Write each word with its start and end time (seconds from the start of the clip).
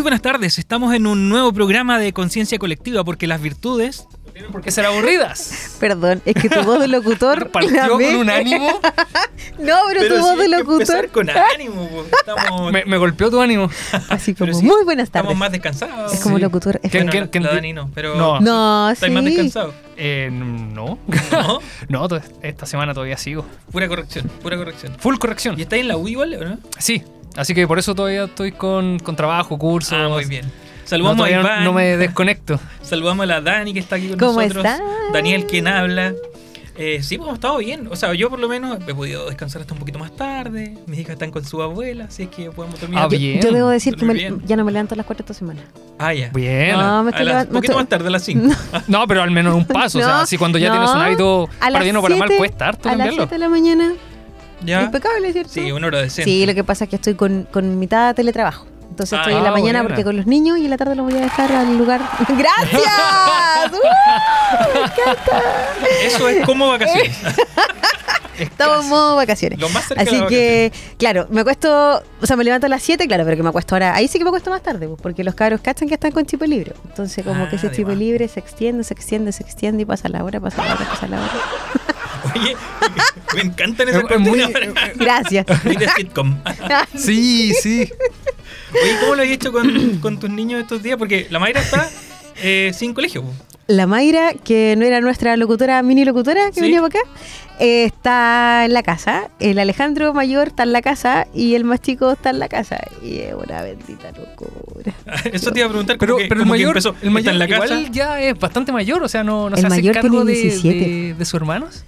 Muy 0.00 0.04
buenas 0.04 0.22
tardes, 0.22 0.58
estamos 0.58 0.94
en 0.94 1.06
un 1.06 1.28
nuevo 1.28 1.52
programa 1.52 1.98
de 1.98 2.14
conciencia 2.14 2.58
colectiva 2.58 3.04
porque 3.04 3.26
las 3.26 3.42
virtudes 3.42 4.06
no 4.24 4.32
tienen 4.32 4.50
por 4.50 4.62
qué 4.62 4.70
ser 4.70 4.86
aburridas. 4.86 5.76
Perdón, 5.78 6.22
es 6.24 6.36
que 6.36 6.48
tu 6.48 6.62
voz 6.62 6.80
de 6.80 6.88
locutor. 6.88 7.50
Partió 7.52 7.86
con 7.90 8.02
un 8.16 8.30
ánimo. 8.30 8.80
No, 9.58 9.74
pero, 9.92 10.14
tu 10.14 10.20
voz 10.22 10.38
de 10.38 10.48
locutor. 10.48 11.08
con 11.10 11.28
ánimo, 11.28 11.86
estamos, 12.18 12.72
Me, 12.72 12.86
me 12.86 12.96
golpeó 12.96 13.30
tu 13.30 13.42
ánimo. 13.42 13.68
Así 14.08 14.34
como, 14.34 14.54
sí, 14.54 14.64
muy 14.64 14.84
buenas 14.84 15.10
tardes. 15.10 15.26
estamos 15.28 15.38
más 15.38 15.52
descansados. 15.52 16.14
Es 16.14 16.20
como 16.20 16.36
Sí. 16.36 16.42
locutor. 16.42 16.80
¿Quién- 16.80 16.90
FM. 17.08 17.10
quién- 17.10 17.26
quién 17.28 17.44
la 17.44 17.52
Dani 17.54 17.72
no, 17.74 17.90
pero 17.94 18.14
No. 18.16 18.40
No, 18.40 18.88
¿estáis 18.90 19.12
más 19.12 19.22
sí. 19.24 19.28
descansados? 19.30 19.74
Eh, 19.98 20.30
no. 20.32 20.98
¿No? 21.30 21.60
No, 22.08 22.08
esta 22.42 22.64
semana 22.64 22.94
todavía 22.94 23.18
sigo. 23.18 23.44
Pura 23.70 23.86
corrección, 23.86 24.30
pura 24.42 24.56
corrección. 24.56 24.96
Full 24.98 25.16
corrección. 25.18 25.58
¿Y 25.58 25.62
estáis 25.62 25.82
en 25.82 25.88
la 25.88 25.98
U 25.98 26.08
igual 26.08 26.32
o 26.34 26.44
no? 26.48 26.58
Sí, 26.78 27.02
así 27.36 27.54
que 27.54 27.66
por 27.66 27.78
eso 27.78 27.94
todavía 27.94 28.24
estoy 28.24 28.52
con, 28.52 28.98
con 28.98 29.16
trabajo, 29.16 29.58
cursos. 29.58 29.92
Ah, 29.98 30.08
muy 30.08 30.24
bien. 30.24 30.44
No, 30.46 30.50
Saludamos 30.90 31.16
todavía 31.18 31.38
a 31.38 31.42
no- 31.42 31.48
Iván, 31.48 31.64
no 31.64 31.72
me 31.72 31.96
desconecto. 31.96 32.58
saludamos 32.82 33.22
a 33.22 33.26
la 33.26 33.40
Dani 33.40 33.72
que 33.72 33.78
está 33.78 33.96
aquí 33.96 34.08
con 34.08 34.18
¿Cómo 34.18 34.40
nosotros. 34.40 34.64
estás? 34.64 34.80
Daniel 35.12 35.46
quien 35.46 35.68
habla. 35.68 36.14
Eh, 36.76 37.02
sí, 37.02 37.18
pues 37.18 37.26
hemos 37.26 37.34
estado 37.34 37.58
bien. 37.58 37.88
O 37.90 37.96
sea, 37.96 38.14
yo 38.14 38.30
por 38.30 38.38
lo 38.38 38.48
menos 38.48 38.78
he 38.88 38.94
podido 38.94 39.26
descansar 39.26 39.60
hasta 39.60 39.74
un 39.74 39.80
poquito 39.80 39.98
más 39.98 40.16
tarde. 40.16 40.78
Mis 40.86 40.98
hijas 41.00 41.12
están 41.12 41.30
con 41.30 41.44
su 41.44 41.60
abuela, 41.60 42.04
así 42.04 42.22
es 42.22 42.28
que 42.30 42.50
podemos 42.50 42.80
terminar. 42.80 43.04
Ah, 43.04 43.08
bien. 43.08 43.40
Yo 43.42 43.52
debo 43.52 43.68
decir 43.68 43.96
que 43.96 44.04
me- 44.06 44.38
ya 44.46 44.56
no 44.56 44.64
me 44.64 44.72
levanto 44.72 44.94
a 44.94 44.96
las 44.96 45.04
4 45.04 45.22
esta 45.22 45.34
semana. 45.34 45.60
Ah, 45.98 46.14
ya. 46.14 46.30
Bien. 46.30 46.72
No, 46.72 47.02
me 47.04 47.10
A 47.10 47.12
estoy 47.12 47.26
las- 47.26 47.34
levant- 47.44 47.48
un 47.48 47.52
poquito 47.54 47.72
estoy- 47.72 47.82
más 47.82 47.88
tarde, 47.88 48.08
a 48.08 48.10
las 48.10 48.22
5. 48.24 48.54
No, 48.88 49.06
pero 49.06 49.22
al 49.22 49.30
menos 49.30 49.54
un 49.54 49.66
paso. 49.66 49.98
o 49.98 50.00
sea, 50.00 50.10
No, 50.10 50.20
así 50.20 50.38
cuando 50.38 50.58
ya 50.58 50.68
no. 50.68 50.74
tienes 50.76 50.90
un 50.90 50.98
hábito, 51.02 51.50
para 51.60 51.80
bien 51.80 51.96
o 51.96 52.02
para 52.02 52.16
mal, 52.16 52.30
cuesta 52.38 52.68
harto 52.68 52.88
A 52.88 52.92
las 52.92 52.98
cambiarlo. 52.98 53.22
7 53.24 53.34
de 53.34 53.38
la 53.38 53.48
mañana. 53.50 53.92
¿Ya? 54.64 54.82
Impecable, 54.82 55.32
¿cierto? 55.32 55.52
Sí, 55.52 55.72
una 55.72 55.86
hora 55.86 56.00
decente. 56.02 56.30
Sí, 56.30 56.44
lo 56.46 56.54
que 56.54 56.64
pasa 56.64 56.84
es 56.84 56.90
que 56.90 56.96
estoy 56.96 57.14
con, 57.14 57.46
con 57.50 57.78
mitad 57.78 58.08
de 58.08 58.14
teletrabajo. 58.14 58.66
Entonces 58.90 59.16
Ah, 59.18 59.22
estoy 59.22 59.34
en 59.36 59.42
la 59.44 59.50
ah, 59.50 59.52
mañana 59.52 59.80
buena. 59.80 59.84
porque 59.88 60.04
con 60.04 60.16
los 60.16 60.26
niños 60.26 60.58
y 60.58 60.64
en 60.64 60.70
la 60.70 60.76
tarde 60.76 60.94
los 60.96 61.06
voy 61.06 61.16
a 61.16 61.22
dejar 61.22 61.52
al 61.52 61.78
lugar. 61.78 62.00
¡Gracias! 62.28 62.82
¡Uh! 63.72 64.74
¡Me 64.74 64.80
encanta! 64.80 65.42
Eso 66.04 66.28
es 66.28 66.44
como 66.44 66.68
vacaciones. 66.68 67.16
Estamos 68.38 68.84
en 68.84 68.88
modo 68.90 69.16
vacaciones. 69.16 69.58
Lo 69.60 69.68
más 69.68 69.84
cerca 69.86 70.02
de 70.02 70.10
Así 70.10 70.26
que, 70.26 70.72
claro, 70.96 71.26
me 71.30 71.42
acuesto, 71.42 72.02
o 72.22 72.26
sea, 72.26 72.36
me 72.36 72.44
levanto 72.44 72.66
a 72.66 72.68
las 72.70 72.82
7, 72.82 73.06
claro, 73.06 73.24
pero 73.24 73.36
que 73.36 73.42
me 73.42 73.50
acuesto 73.50 73.74
ahora. 73.74 73.94
Ahí 73.94 74.08
sí 74.08 74.16
que 74.18 74.24
me 74.24 74.30
acuesto 74.30 74.48
más 74.50 74.62
tarde, 74.62 74.88
pues, 74.88 74.98
porque 75.00 75.22
los 75.24 75.34
cabros 75.34 75.60
cachan 75.60 75.88
que 75.88 75.94
están 75.94 76.10
con 76.10 76.24
chip 76.24 76.40
libre. 76.44 76.72
Entonces, 76.88 77.22
como 77.22 77.44
Ah, 77.44 77.48
que 77.50 77.56
ese 77.56 77.68
de 77.68 77.76
chip 77.76 77.86
más. 77.88 77.98
libre 77.98 78.28
se 78.28 78.40
extiende, 78.40 78.82
se 78.82 78.94
extiende, 78.94 79.32
se 79.32 79.42
extiende 79.42 79.82
y 79.82 79.84
pasa 79.84 80.08
la 80.08 80.24
hora, 80.24 80.40
pasa 80.40 80.64
la 80.64 80.72
hora, 80.74 80.86
pasa 80.88 81.06
la 81.06 81.16
hora. 81.18 81.30
Oye, 82.34 82.56
me 83.34 83.40
encantan 83.42 83.88
esas 83.88 84.04
Es- 84.04 84.10
es 84.10 84.20
muy-. 84.20 84.52
Gracias. 84.96 85.46
Muy 85.64 85.76
de 85.76 85.88
sitcom. 85.96 86.36
Sí, 86.96 87.52
sí. 87.60 87.90
Oye, 88.72 88.96
¿cómo 89.00 89.14
lo 89.16 89.22
has 89.22 89.28
hecho 89.28 89.52
con, 89.52 89.98
con 90.00 90.18
tus 90.20 90.30
niños 90.30 90.60
estos 90.62 90.82
días? 90.82 90.96
Porque 90.96 91.26
la 91.30 91.38
Mayra 91.38 91.60
está 91.60 91.88
eh, 92.42 92.72
sin 92.74 92.94
colegio. 92.94 93.24
La 93.66 93.86
Mayra, 93.86 94.32
que 94.34 94.74
no 94.76 94.84
era 94.84 95.00
nuestra 95.00 95.36
locutora, 95.36 95.80
mini 95.82 96.04
locutora, 96.04 96.48
que 96.48 96.54
Sí. 96.54 96.60
venía 96.62 96.80
para 96.80 96.88
acá, 97.00 97.08
eh, 97.60 97.84
está 97.84 98.64
en 98.64 98.72
la 98.72 98.82
casa. 98.82 99.28
El 99.38 99.60
Alejandro 99.60 100.12
mayor 100.12 100.48
está 100.48 100.64
en 100.64 100.72
la 100.72 100.82
casa 100.82 101.28
y 101.32 101.54
el 101.54 101.62
más 101.62 101.80
chico 101.80 102.10
está 102.12 102.30
en 102.30 102.40
la 102.40 102.48
casa. 102.48 102.78
Y 103.00 103.18
es 103.18 103.34
una 103.34 103.62
bendita 103.62 104.10
locura. 104.10 104.92
Eso 105.32 105.52
te 105.52 105.60
iba 105.60 105.66
a 105.66 105.70
preguntar. 105.70 105.98
Pero, 105.98 106.14
como 106.14 106.22
que- 106.24 106.28
pero 106.28 106.40
el 106.42 106.48
mayor, 106.48 106.70
empezó, 106.70 106.96
el 107.00 107.10
mayor 107.12 107.20
está 107.20 107.30
en 107.32 107.38
la 107.38 107.48
casa. 107.60 107.74
igual 107.74 107.92
ya 107.92 108.20
es 108.20 108.36
bastante 108.38 108.72
mayor, 108.72 109.04
o 109.04 109.08
sea, 109.08 109.22
no, 109.22 109.48
no 109.50 109.54
El 109.56 109.60
se 109.60 109.66
hace 109.68 109.92
cargo 109.92 110.24
tiene 110.24 110.32
de, 110.32 110.42
17. 110.42 110.78
de, 110.78 111.14
de 111.14 111.24
sus 111.24 111.34
hermanos. 111.34 111.84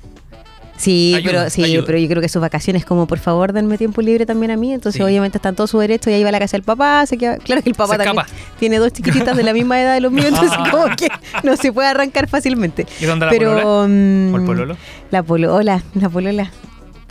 Sí, 0.82 1.14
Ayuda, 1.14 1.30
pero 1.30 1.50
sí, 1.50 1.62
ayuda. 1.62 1.84
pero 1.86 1.98
yo 1.98 2.08
creo 2.08 2.20
que 2.20 2.28
sus 2.28 2.42
vacaciones 2.42 2.84
como 2.84 3.06
por 3.06 3.20
favor 3.20 3.52
denme 3.52 3.78
tiempo 3.78 4.02
libre 4.02 4.26
también 4.26 4.50
a 4.50 4.56
mí, 4.56 4.72
entonces 4.72 4.98
Sí. 4.98 5.02
obviamente 5.04 5.38
están 5.38 5.54
todos 5.54 5.70
su 5.70 5.78
derecho 5.78 6.10
y 6.10 6.14
ahí 6.14 6.22
va 6.24 6.30
a 6.30 6.32
la 6.32 6.40
casa 6.40 6.56
del 6.56 6.64
papá, 6.64 7.06
se 7.06 7.16
queda, 7.18 7.36
claro 7.38 7.62
que 7.62 7.68
el 7.68 7.76
papá 7.76 7.92
Se 7.96 7.98
también 8.04 8.26
escapa. 8.26 8.40
tiene 8.58 8.78
dos 8.78 8.92
chiquititas 8.92 9.36
de 9.36 9.44
la 9.44 9.52
misma 9.52 9.80
edad 9.80 9.94
de 9.94 10.00
los 10.00 10.10
míos, 10.10 10.26
entonces 10.30 10.50
como 10.72 10.86
que 10.96 11.06
no 11.44 11.56
se 11.56 11.72
puede 11.72 11.86
arrancar 11.88 12.28
fácilmente. 12.28 12.86
¿Y 13.00 13.04
dónde 13.04 13.26
la 13.26 13.30
pero 13.30 13.50
polola? 13.62 13.88
mm, 13.88 14.34
¿O 14.34 14.36
el 14.38 14.44
pololo? 14.44 14.76
La 15.12 15.22
polola, 15.22 15.82
la 15.94 16.08
polola. 16.08 16.50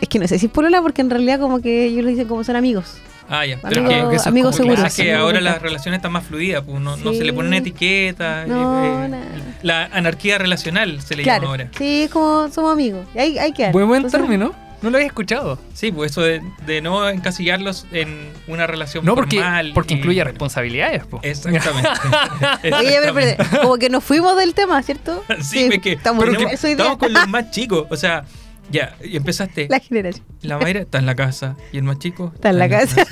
Es 0.01 0.09
que 0.09 0.19
no 0.19 0.27
sé 0.27 0.37
si 0.37 0.47
es 0.47 0.51
polola 0.51 0.81
porque 0.81 1.01
en 1.01 1.09
realidad 1.09 1.39
como 1.39 1.61
que 1.61 1.85
ellos 1.85 2.03
lo 2.03 2.09
dicen 2.09 2.27
como 2.27 2.43
son 2.43 2.57
amigos. 2.57 2.95
Ah, 3.33 3.45
ya. 3.45 3.57
Pero 3.61 3.81
Amigo- 3.81 3.91
es 3.91 3.97
que, 3.97 4.09
que 4.09 4.15
eso 4.17 4.73
es 4.73 4.79
es 4.87 4.95
que 4.95 5.13
ahora 5.13 5.39
las 5.41 5.61
relaciones 5.61 5.99
están 5.99 6.11
más 6.11 6.25
fluidas. 6.25 6.63
Pues 6.65 6.79
no, 6.81 6.97
no 6.97 7.13
se 7.13 7.23
le 7.23 7.31
ponen 7.33 7.53
etiquetas. 7.53 8.47
No, 8.47 8.83
eh, 8.83 9.05
eh, 9.05 9.07
nada. 9.07 9.25
la 9.63 9.85
anarquía 9.85 10.37
relacional 10.37 11.01
se 11.01 11.15
le 11.15 11.23
llama 11.23 11.37
Claro, 11.39 11.49
ahora. 11.51 11.67
sí, 11.77 12.03
es 12.03 12.11
como 12.11 12.49
somos 12.49 12.73
amigos. 12.73 13.07
Y 13.15 13.19
ahí, 13.19 13.37
ahí 13.39 13.53
queda. 13.53 13.71
Buen, 13.71 13.87
buen 13.87 14.09
término. 14.11 14.53
No 14.81 14.89
lo 14.89 14.97
había 14.97 15.05
escuchado. 15.07 15.59
Sí, 15.75 15.91
pues 15.91 16.09
eso 16.11 16.21
de, 16.23 16.41
de 16.65 16.81
no 16.81 17.07
encasillarlos 17.07 17.85
en 17.91 18.31
una 18.47 18.65
relación 18.65 19.05
No, 19.05 19.13
porque, 19.13 19.37
formal. 19.37 19.71
porque 19.75 19.93
y- 19.93 19.97
incluye 19.97 20.23
responsabilidades. 20.23 21.05
po. 21.05 21.19
Exactamente. 21.21 21.87
Oye, 22.79 22.97
pero, 23.13 23.61
como 23.61 23.77
que 23.77 23.89
nos 23.89 24.03
fuimos 24.03 24.35
del 24.37 24.53
tema, 24.55 24.81
¿cierto? 24.81 25.23
Sí, 25.41 25.69
es 25.71 25.79
que 25.81 25.93
estamos, 25.93 26.25
tenemos- 26.25 26.63
estamos 26.63 26.97
con 26.97 27.13
los 27.13 27.27
más 27.29 27.51
chicos. 27.51 27.85
O 27.91 27.95
sea, 27.95 28.25
ya, 28.71 28.95
y 29.03 29.15
empezaste. 29.17 29.67
La 29.69 29.79
generación. 29.79 30.25
La 30.41 30.57
Mayra 30.57 30.81
está 30.81 30.97
en 30.99 31.05
la 31.05 31.15
casa. 31.15 31.55
Y 31.71 31.77
el 31.77 31.83
más 31.83 31.99
chico 31.99 32.31
Está 32.33 32.49
en 32.49 32.59
la 32.59 32.69
casa. 32.69 33.05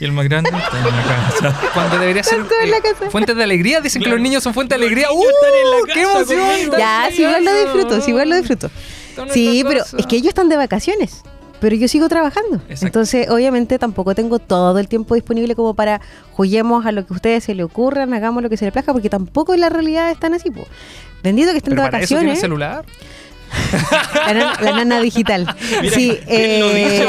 Y 0.00 0.04
el 0.04 0.12
más 0.12 0.24
grande 0.24 0.50
está 0.50 0.78
en 0.78 0.84
la 0.96 1.02
casa. 1.02 1.60
Cuando 1.74 1.98
debería 1.98 2.22
ser 2.22 2.40
eh, 2.40 2.70
casa. 2.82 3.10
fuentes 3.10 3.36
de 3.36 3.42
alegría. 3.44 3.80
Dicen 3.80 4.02
que 4.02 4.08
los 4.08 4.20
niños 4.20 4.42
son 4.42 4.52
fuentes 4.52 4.78
de 4.78 4.84
alegría. 4.84 5.10
¡Uh! 5.12 5.22
están 5.22 5.52
en 5.54 5.70
la 5.70 5.94
¡Qué 5.94 6.02
casa 6.02 6.34
emoción! 6.34 6.78
Ya, 6.78 7.08
sí, 7.10 7.22
igual 7.22 7.44
lo 7.44 7.54
disfruto, 7.54 8.00
sí, 8.00 8.10
igual 8.10 8.28
lo 8.30 8.36
disfruto. 8.36 8.70
Sí, 9.32 9.62
pero 9.66 9.80
casa. 9.80 9.96
es 9.98 10.06
que 10.06 10.16
ellos 10.16 10.28
están 10.28 10.48
de 10.48 10.56
vacaciones. 10.56 11.22
Pero 11.60 11.76
yo 11.76 11.88
sigo 11.88 12.08
trabajando. 12.08 12.56
Exacto. 12.56 12.86
Entonces, 12.86 13.30
obviamente, 13.30 13.78
tampoco 13.78 14.14
tengo 14.14 14.38
todo 14.38 14.78
el 14.78 14.88
tiempo 14.88 15.14
disponible 15.14 15.54
como 15.54 15.74
para 15.74 16.00
juguemos 16.32 16.84
a 16.84 16.92
lo 16.92 17.06
que 17.06 17.14
a 17.14 17.16
ustedes 17.16 17.44
se 17.44 17.54
le 17.54 17.62
ocurran, 17.62 18.12
hagamos 18.12 18.42
lo 18.42 18.50
que 18.50 18.56
se 18.56 18.64
les 18.66 18.72
plazca, 18.72 18.92
porque 18.92 19.08
tampoco 19.08 19.54
en 19.54 19.60
la 19.60 19.70
realidad 19.70 20.10
están 20.10 20.34
así. 20.34 20.50
po. 20.50 20.66
Bendito 21.22 21.52
que 21.52 21.58
estén 21.58 21.70
Pero 21.70 21.84
de 21.84 21.90
para 21.90 22.02
eso 22.02 22.08
tiene 22.08 22.32
vacaciones. 22.32 22.40
celular. 22.40 22.84
La 24.26 24.32
nana, 24.34 24.56
la 24.60 24.72
nana 24.72 25.00
digital. 25.00 25.54
Mira, 25.80 25.94
sí, 25.94 26.18
¿quién 26.26 26.60
lo 26.60 26.68
dice, 26.72 27.04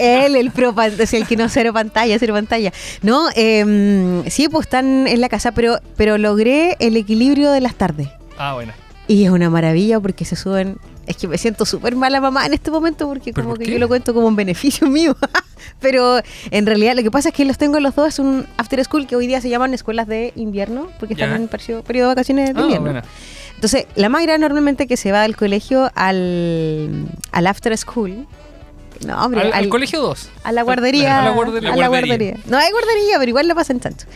eh, 0.00 0.24
él, 0.26 0.36
el 0.36 0.50
pro, 0.50 0.74
pan- 0.74 0.92
es 0.98 1.12
el 1.14 1.26
que 1.26 1.36
no 1.36 1.48
cero 1.48 1.72
pantalla, 1.72 2.18
cero 2.18 2.34
pantalla. 2.34 2.72
No, 3.02 3.28
eh, 3.36 4.22
sí, 4.28 4.48
pues 4.48 4.66
están 4.66 5.06
en 5.06 5.20
la 5.20 5.28
casa, 5.28 5.52
pero, 5.52 5.78
pero 5.96 6.18
logré 6.18 6.76
el 6.80 6.96
equilibrio 6.96 7.50
de 7.52 7.60
las 7.60 7.74
tardes. 7.74 8.08
Ah, 8.38 8.54
bueno. 8.54 8.72
Y 9.08 9.24
es 9.24 9.30
una 9.30 9.50
maravilla 9.50 9.98
porque 10.00 10.24
se 10.24 10.36
suben. 10.36 10.78
Es 11.06 11.16
que 11.16 11.26
me 11.26 11.38
siento 11.38 11.64
súper 11.64 11.96
mala 11.96 12.20
mamá 12.20 12.46
en 12.46 12.54
este 12.54 12.70
momento 12.70 13.08
porque 13.08 13.32
¿Pero 13.32 13.44
como 13.46 13.56
que 13.58 13.64
qué? 13.64 13.72
yo 13.72 13.78
lo 13.80 13.88
cuento 13.88 14.14
como 14.14 14.28
un 14.28 14.36
beneficio 14.36 14.86
mío. 14.90 15.16
Pero 15.80 16.20
en 16.52 16.66
realidad 16.66 16.94
lo 16.94 17.02
que 17.02 17.10
pasa 17.10 17.30
es 17.30 17.34
que 17.34 17.44
los 17.44 17.58
tengo 17.58 17.80
los 17.80 17.94
dos, 17.96 18.06
es 18.08 18.18
un 18.20 18.46
after 18.56 18.84
school 18.84 19.06
que 19.08 19.16
hoy 19.16 19.26
día 19.26 19.40
se 19.40 19.48
llaman 19.48 19.74
escuelas 19.74 20.06
de 20.06 20.32
invierno 20.36 20.88
porque 21.00 21.14
Ya. 21.16 21.24
están 21.24 21.42
en 21.42 21.48
periodo, 21.48 21.82
periodo 21.82 22.08
de 22.10 22.14
vacaciones 22.14 22.54
de 22.54 22.60
Ah, 22.60 22.62
invierno. 22.62 22.84
bueno. 22.92 23.02
Entonces, 23.60 23.84
la 23.94 24.08
Mayra 24.08 24.38
normalmente 24.38 24.86
que 24.86 24.96
se 24.96 25.12
va 25.12 25.20
del 25.20 25.36
colegio 25.36 25.90
al, 25.94 27.04
al 27.30 27.46
after 27.46 27.76
school. 27.76 28.26
No, 29.06 29.22
hombre, 29.22 29.42
Al, 29.42 29.46
al 29.48 29.52
al- 29.64 29.68
colegio 29.68 30.00
2. 30.00 30.30
a 30.44 30.52
la 30.52 30.62
guardería. 30.62 31.20
A 31.20 31.24
la 31.26 31.30
guardería. 31.32 31.70
a 31.72 31.76
la 31.76 31.88
guardería. 31.88 32.36
No 32.46 32.56
hay 32.56 32.70
guardería, 32.72 33.18
pero 33.18 33.28
igual 33.28 33.48
la 33.48 33.54
pasan 33.54 33.78
chancho. 33.78 34.06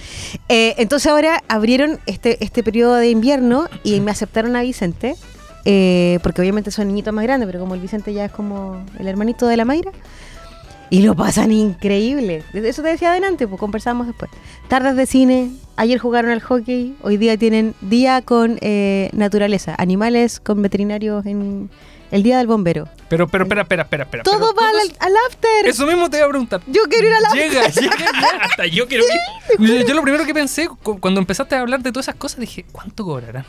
Eh, 0.49 0.75
entonces 0.79 1.13
ahora 1.13 1.43
abrieron 1.49 2.01
este, 2.07 2.43
este 2.43 2.63
periodo 2.63 2.95
de 2.95 3.11
invierno 3.11 3.69
y 3.83 4.01
me 4.01 4.11
aceptaron 4.13 4.57
a 4.57 4.63
Vicente, 4.63 5.15
eh, 5.67 6.19
porque 6.23 6.41
obviamente 6.41 6.71
son 6.71 6.89
niñitos 6.89 7.13
más 7.13 7.25
grandes, 7.25 7.47
pero 7.47 7.61
como 7.61 7.75
el 7.75 7.81
Vicente 7.83 8.15
ya 8.15 8.25
es 8.25 8.33
como 8.33 8.83
el 8.99 9.07
hermanito 9.09 9.47
de 9.47 9.59
la 9.59 9.67
Mayra. 9.67 9.91
Y 10.89 11.03
lo 11.03 11.15
pasan 11.15 11.53
increíble. 11.53 12.45
De 12.55 12.67
Eso 12.67 12.81
te 12.83 12.89
decía 12.89 13.11
adelante, 13.11 13.47
pues 13.47 13.61
conversamos 13.61 14.07
después. 14.07 14.31
Tardes 14.69 14.97
de 14.97 15.05
cine, 15.07 15.51
ayer 15.77 15.99
jugaron 15.99 16.31
al 16.31 16.41
hockey, 16.41 16.95
hoy 17.03 17.17
día 17.17 17.37
tienen 17.37 17.75
día 17.81 18.23
con 18.23 18.59
eh, 18.61 19.11
naturaleza, 19.13 19.75
animales 19.79 20.41
con 20.41 20.63
veterinarios 20.63 21.25
en 21.27 21.71
el 22.11 22.23
día 22.23 22.39
del 22.39 22.47
bombero. 22.47 22.89
Pero, 23.09 23.27
pero, 23.29 23.45
espera, 23.45 23.63
espera, 23.63 23.83
espera. 23.83 24.05
espera. 24.05 24.23
Todo 24.23 24.55
Pero 24.55 24.55
va 24.55 24.69
al, 25.01 25.13
after. 25.29 25.67
Eso 25.67 25.87
mismo 25.87 26.09
te 26.11 26.19
iba 26.19 26.27
a 26.27 26.29
preguntar. 26.29 26.61
Yo 26.67 26.83
quiero 26.89 27.09
ir 27.09 27.15
al 27.15 27.25
after. 27.25 27.51
Llega, 27.51 27.69
llega. 27.69 27.95
Hasta 28.43 28.67
yo 28.67 28.87
quiero 28.87 29.05
ir. 29.05 29.67
Yo, 29.81 29.87
yo 29.87 29.95
lo 29.95 30.03
primero 30.03 30.25
que 30.25 30.35
pensé 30.35 30.69
cu- 30.69 31.01
cuando 31.01 31.21
empezaste 31.21 31.55
a 31.57 31.61
hablar 31.61 31.81
de 31.83 31.91
todas 31.91 32.07
esas 32.07 32.17
cosas 32.17 32.41
dije, 32.41 32.65
¿cuánto 32.71 33.05
cobrarán? 33.05 33.45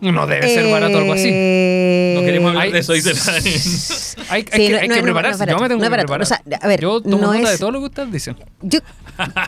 No 0.00 0.26
debe 0.26 0.48
ser 0.48 0.70
barato 0.70 0.98
algo 0.98 1.12
así. 1.14 1.28
Eh, 1.32 2.14
No 2.18 2.24
queremos 2.24 2.50
hablar 2.50 2.70
de 2.70 2.78
eso, 2.78 2.92
dice 2.92 3.14
la 3.14 3.20
Dani. 3.32 3.50
Hay, 3.50 3.50
hay 3.50 4.42
Sí, 4.42 4.48
que, 4.50 4.68
no- 4.72 4.78
hay 4.78 4.88
no, 4.88 4.94
que 4.94 5.00
no, 5.00 5.04
prepararse. 5.04 5.46
no 5.46 5.52
yo 5.52 5.56
me 5.56 5.60
barato, 5.60 5.68
tengo 5.68 5.82
que 5.82 5.88
barato. 5.88 6.06
preparar. 6.06 6.22
O 6.22 6.26
sea, 6.26 6.42
a 6.60 6.68
ver, 6.68 6.80
yo 6.80 7.00
tomo 7.00 7.16
no 7.18 7.32
nota 7.34 7.50
de 7.50 7.58
todo 7.58 7.70
lo 7.70 7.78
que 7.80 7.86
ustedes 7.86 8.12
dicen. 8.12 8.36
Yo 8.62 8.80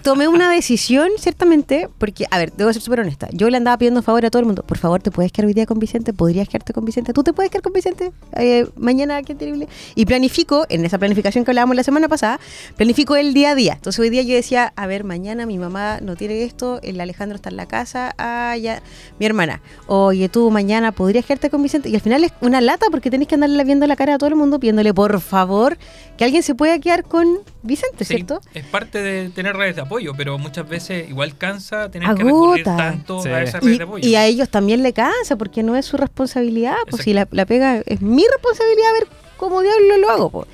tomé 0.02 0.28
una 0.28 0.50
decisión, 0.50 1.08
ciertamente, 1.18 1.88
porque, 1.98 2.26
a 2.30 2.38
ver, 2.38 2.52
debo 2.52 2.72
ser 2.72 2.80
súper 2.82 3.00
honesta. 3.00 3.28
Yo 3.32 3.50
le 3.50 3.56
andaba 3.56 3.76
pidiendo 3.78 4.00
favor 4.02 4.24
a 4.24 4.30
todo 4.30 4.40
el 4.40 4.46
mundo. 4.46 4.62
Por 4.62 4.78
favor, 4.78 5.02
¿te 5.02 5.10
puedes 5.10 5.32
quedar 5.32 5.46
hoy 5.46 5.54
día 5.54 5.66
con 5.66 5.78
Vicente? 5.78 6.12
¿Podrías 6.12 6.48
quedarte 6.48 6.72
con 6.72 6.84
Vicente? 6.84 7.12
¿Tú 7.12 7.22
te 7.24 7.32
puedes 7.32 7.50
quedar 7.50 7.62
con 7.62 7.72
Vicente? 7.72 8.12
Eh, 8.36 8.66
mañana, 8.76 9.22
qué 9.22 9.34
terrible. 9.34 9.68
Y 9.94 10.06
planifico, 10.06 10.64
en 10.68 10.84
esa 10.84 10.98
planificación 10.98 11.44
que 11.44 11.50
hablábamos 11.50 11.76
la 11.76 11.82
semana 11.82 12.08
pasada, 12.08 12.40
planifico 12.76 13.16
el 13.16 13.34
día 13.34 13.50
a 13.50 13.54
día. 13.54 13.72
Entonces 13.74 13.98
hoy 13.98 14.10
día 14.10 14.22
yo 14.22 14.34
decía, 14.34 14.72
a 14.76 14.86
ver, 14.86 15.04
mañana 15.04 15.46
mi 15.46 15.58
mamá 15.58 15.98
no 16.00 16.16
tiene 16.16 16.44
esto, 16.44 16.80
el 16.82 17.00
Alejandro 17.00 17.36
está 17.36 17.50
en 17.50 17.56
la 17.56 17.66
casa, 17.66 18.14
ah, 18.18 18.56
ya, 18.56 18.82
mi 19.18 19.26
hermana. 19.26 19.60
Oye, 19.86 20.28
tú 20.36 20.50
mañana 20.50 20.92
podrías 20.92 21.24
quedarte 21.24 21.48
con 21.48 21.62
Vicente. 21.62 21.88
Y 21.88 21.94
al 21.94 22.02
final 22.02 22.22
es 22.22 22.30
una 22.42 22.60
lata 22.60 22.88
porque 22.90 23.08
tenés 23.10 23.26
que 23.26 23.36
andarle 23.36 23.64
viendo 23.64 23.86
la 23.86 23.96
cara 23.96 24.16
a 24.16 24.18
todo 24.18 24.28
el 24.28 24.36
mundo 24.36 24.60
pidiéndole 24.60 24.92
por 24.92 25.18
favor 25.22 25.78
que 26.18 26.24
alguien 26.24 26.42
se 26.42 26.54
pueda 26.54 26.78
quedar 26.78 27.04
con 27.04 27.38
Vicente, 27.62 28.04
Sí, 28.04 28.16
¿cierto? 28.16 28.42
es 28.52 28.66
parte 28.66 29.00
de 29.00 29.30
tener 29.30 29.56
redes 29.56 29.76
de 29.76 29.80
apoyo, 29.82 30.12
pero 30.14 30.36
muchas 30.36 30.68
veces 30.68 31.08
igual 31.08 31.38
cansa 31.38 31.90
tener 31.90 32.14
que 32.14 32.24
recurrir 32.24 32.64
tanto 32.64 33.22
Sí. 33.22 33.30
a 33.30 33.42
esa 33.42 33.60
red 33.60 33.72
Y, 33.72 33.78
de 33.78 33.84
apoyo. 33.84 34.06
y 34.06 34.14
a 34.16 34.26
ellos 34.26 34.50
también 34.50 34.82
le 34.82 34.92
cansa 34.92 35.36
porque 35.36 35.62
no 35.62 35.74
es 35.74 35.86
su 35.86 35.96
responsabilidad. 35.96 36.74
Pues 36.90 37.00
Exacto. 37.00 37.04
si 37.04 37.12
la, 37.14 37.28
la 37.30 37.46
pega 37.46 37.78
es 37.86 38.02
mi 38.02 38.22
responsabilidad 38.30 38.92
ver 38.98 39.08
cómo 39.38 39.62
diablo 39.62 39.96
lo 39.96 40.10
hago. 40.10 40.28
po. 40.30 40.46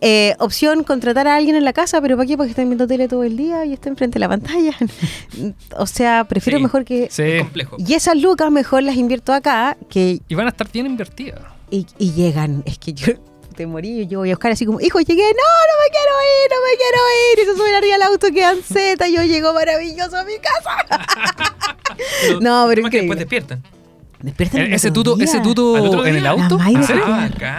Eh, 0.00 0.34
opción, 0.38 0.84
contratar 0.84 1.26
a 1.26 1.34
alguien 1.36 1.56
en 1.56 1.64
la 1.64 1.72
casa, 1.72 2.00
pero 2.00 2.16
¿para 2.16 2.26
qué? 2.26 2.36
Porque 2.36 2.50
estén 2.50 2.68
viendo 2.68 2.86
tele 2.86 3.08
todo 3.08 3.24
el 3.24 3.36
día 3.36 3.64
y 3.64 3.72
estén 3.72 3.96
frente 3.96 4.18
a 4.18 4.20
la 4.20 4.28
pantalla. 4.28 4.76
o 5.76 5.86
sea, 5.86 6.24
prefiero 6.24 6.58
Sí. 6.58 6.62
mejor 6.62 6.84
que... 6.84 7.08
Sí. 7.10 7.22
Es 7.22 7.42
complejo. 7.42 7.76
Y 7.78 7.94
esas 7.94 8.16
lucas 8.16 8.50
mejor 8.50 8.82
las 8.84 8.96
invierto 8.96 9.32
acá 9.32 9.76
que 9.88 10.20
Y 10.28 10.34
van 10.34 10.46
a 10.46 10.50
estar 10.50 10.70
bien 10.70 10.86
invertidas. 10.86 11.40
y, 11.70 11.86
y 11.98 12.12
llegan. 12.12 12.62
Es 12.64 12.78
que 12.78 12.92
yo 12.92 13.12
te 13.56 13.66
morí, 13.66 14.06
yo 14.06 14.20
voy 14.20 14.30
a 14.30 14.34
buscar 14.34 14.52
así 14.52 14.64
como, 14.64 14.80
hijo, 14.80 15.00
llegué, 15.00 15.20
no, 15.20 15.26
no 15.26 15.74
me 15.82 15.90
quiero 15.90 16.14
ir, 16.22 16.50
no 16.52 16.56
me 16.62 16.76
quiero 16.76 16.98
ir. 17.32 17.38
Y 17.40 17.44
se 17.44 17.56
suben 17.60 17.74
arriba 17.74 17.94
al 17.96 18.02
auto, 18.02 18.28
quedan 18.32 18.62
Z, 18.62 19.08
yo 19.08 19.24
llego 19.24 19.52
maravilloso 19.52 20.16
a 20.16 20.22
mi 20.24 20.34
casa. 20.38 21.06
Pero 22.22 22.40
No, 22.40 22.66
pero 22.68 22.84
es 22.84 22.90
que 22.92 22.98
después 22.98 23.18
despiertan. 23.18 23.62
Despiertan 24.20 24.62
el 24.62 24.72
Ese 24.72 24.88
otro 24.88 25.02
tuto, 25.04 25.22
ese 25.22 25.36
¿Al 25.36 25.42
tuto 25.44 26.06
en 26.06 26.16
el 26.16 26.26
auto. 26.26 26.58
¿En 26.60 26.82
se 26.82 26.86
serio? 26.88 27.04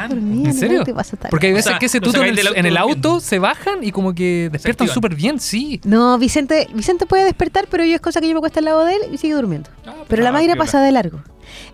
dormida 0.09 0.49
¿En 0.49 0.53
serio? 0.53 0.83
Porque 1.29 1.47
hay 1.47 1.53
O 1.53 1.55
veces 1.55 1.71
sea, 1.71 1.79
que 1.79 1.85
ese 1.85 2.01
tuto 2.01 2.21
en 2.21 2.29
el, 2.29 2.35
del 2.35 2.47
en 2.55 2.65
el 2.65 2.75
auto 2.75 2.89
auto 2.89 3.19
se 3.19 3.39
bajan 3.39 3.83
y 3.83 3.91
como 3.91 4.13
que 4.13 4.49
despiertan 4.51 4.87
súper 4.87 5.15
bien, 5.15 5.39
sí. 5.39 5.79
No, 5.85 6.17
Vicente, 6.17 6.67
Vicente 6.73 7.05
puede 7.05 7.23
despertar, 7.23 7.67
pero 7.69 7.85
yo 7.85 7.95
es 7.95 8.01
cosa 8.01 8.19
que 8.19 8.27
yo 8.27 8.33
me 8.33 8.41
cuesta 8.41 8.59
al 8.59 8.65
lado 8.65 8.83
de 8.83 8.95
él 8.95 9.01
y 9.11 9.17
sigue 9.17 9.35
durmiendo. 9.35 9.69
Ah, 9.85 9.93
Pero 10.07 10.23
la 10.23 10.29
ah, 10.29 10.33
Mayra 10.33 10.55
pasa 10.55 10.81
de 10.81 10.91
largo. 10.91 11.21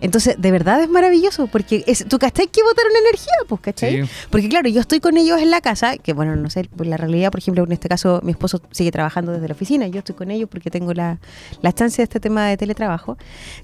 Entonces, 0.00 0.36
de 0.38 0.50
verdad 0.50 0.80
es 0.82 0.88
maravilloso, 0.88 1.46
porque 1.46 1.84
es, 1.86 2.04
tú 2.08 2.18
cachai 2.18 2.46
que 2.48 2.62
botaron 2.62 2.92
energía, 2.96 3.32
pues, 3.48 3.60
¿cachai? 3.60 4.02
Sí. 4.04 4.10
Porque 4.30 4.48
claro, 4.48 4.68
yo 4.68 4.80
estoy 4.80 5.00
con 5.00 5.16
ellos 5.16 5.40
en 5.40 5.50
la 5.50 5.60
casa, 5.60 5.96
que 5.98 6.12
bueno, 6.12 6.36
no 6.36 6.50
sé, 6.50 6.68
pues 6.76 6.88
la 6.88 6.96
realidad, 6.96 7.30
por 7.30 7.40
ejemplo, 7.40 7.64
en 7.64 7.72
este 7.72 7.88
caso, 7.88 8.20
mi 8.22 8.32
esposo 8.32 8.60
sigue 8.70 8.90
trabajando 8.90 9.32
desde 9.32 9.48
la 9.48 9.54
oficina, 9.54 9.86
yo 9.86 9.98
estoy 9.98 10.14
con 10.14 10.30
ellos 10.30 10.48
porque 10.50 10.70
tengo 10.70 10.92
la, 10.94 11.18
la 11.62 11.72
chance 11.72 11.98
de 11.98 12.04
este 12.04 12.20
tema 12.20 12.46
de 12.46 12.56
teletrabajo, 12.56 13.16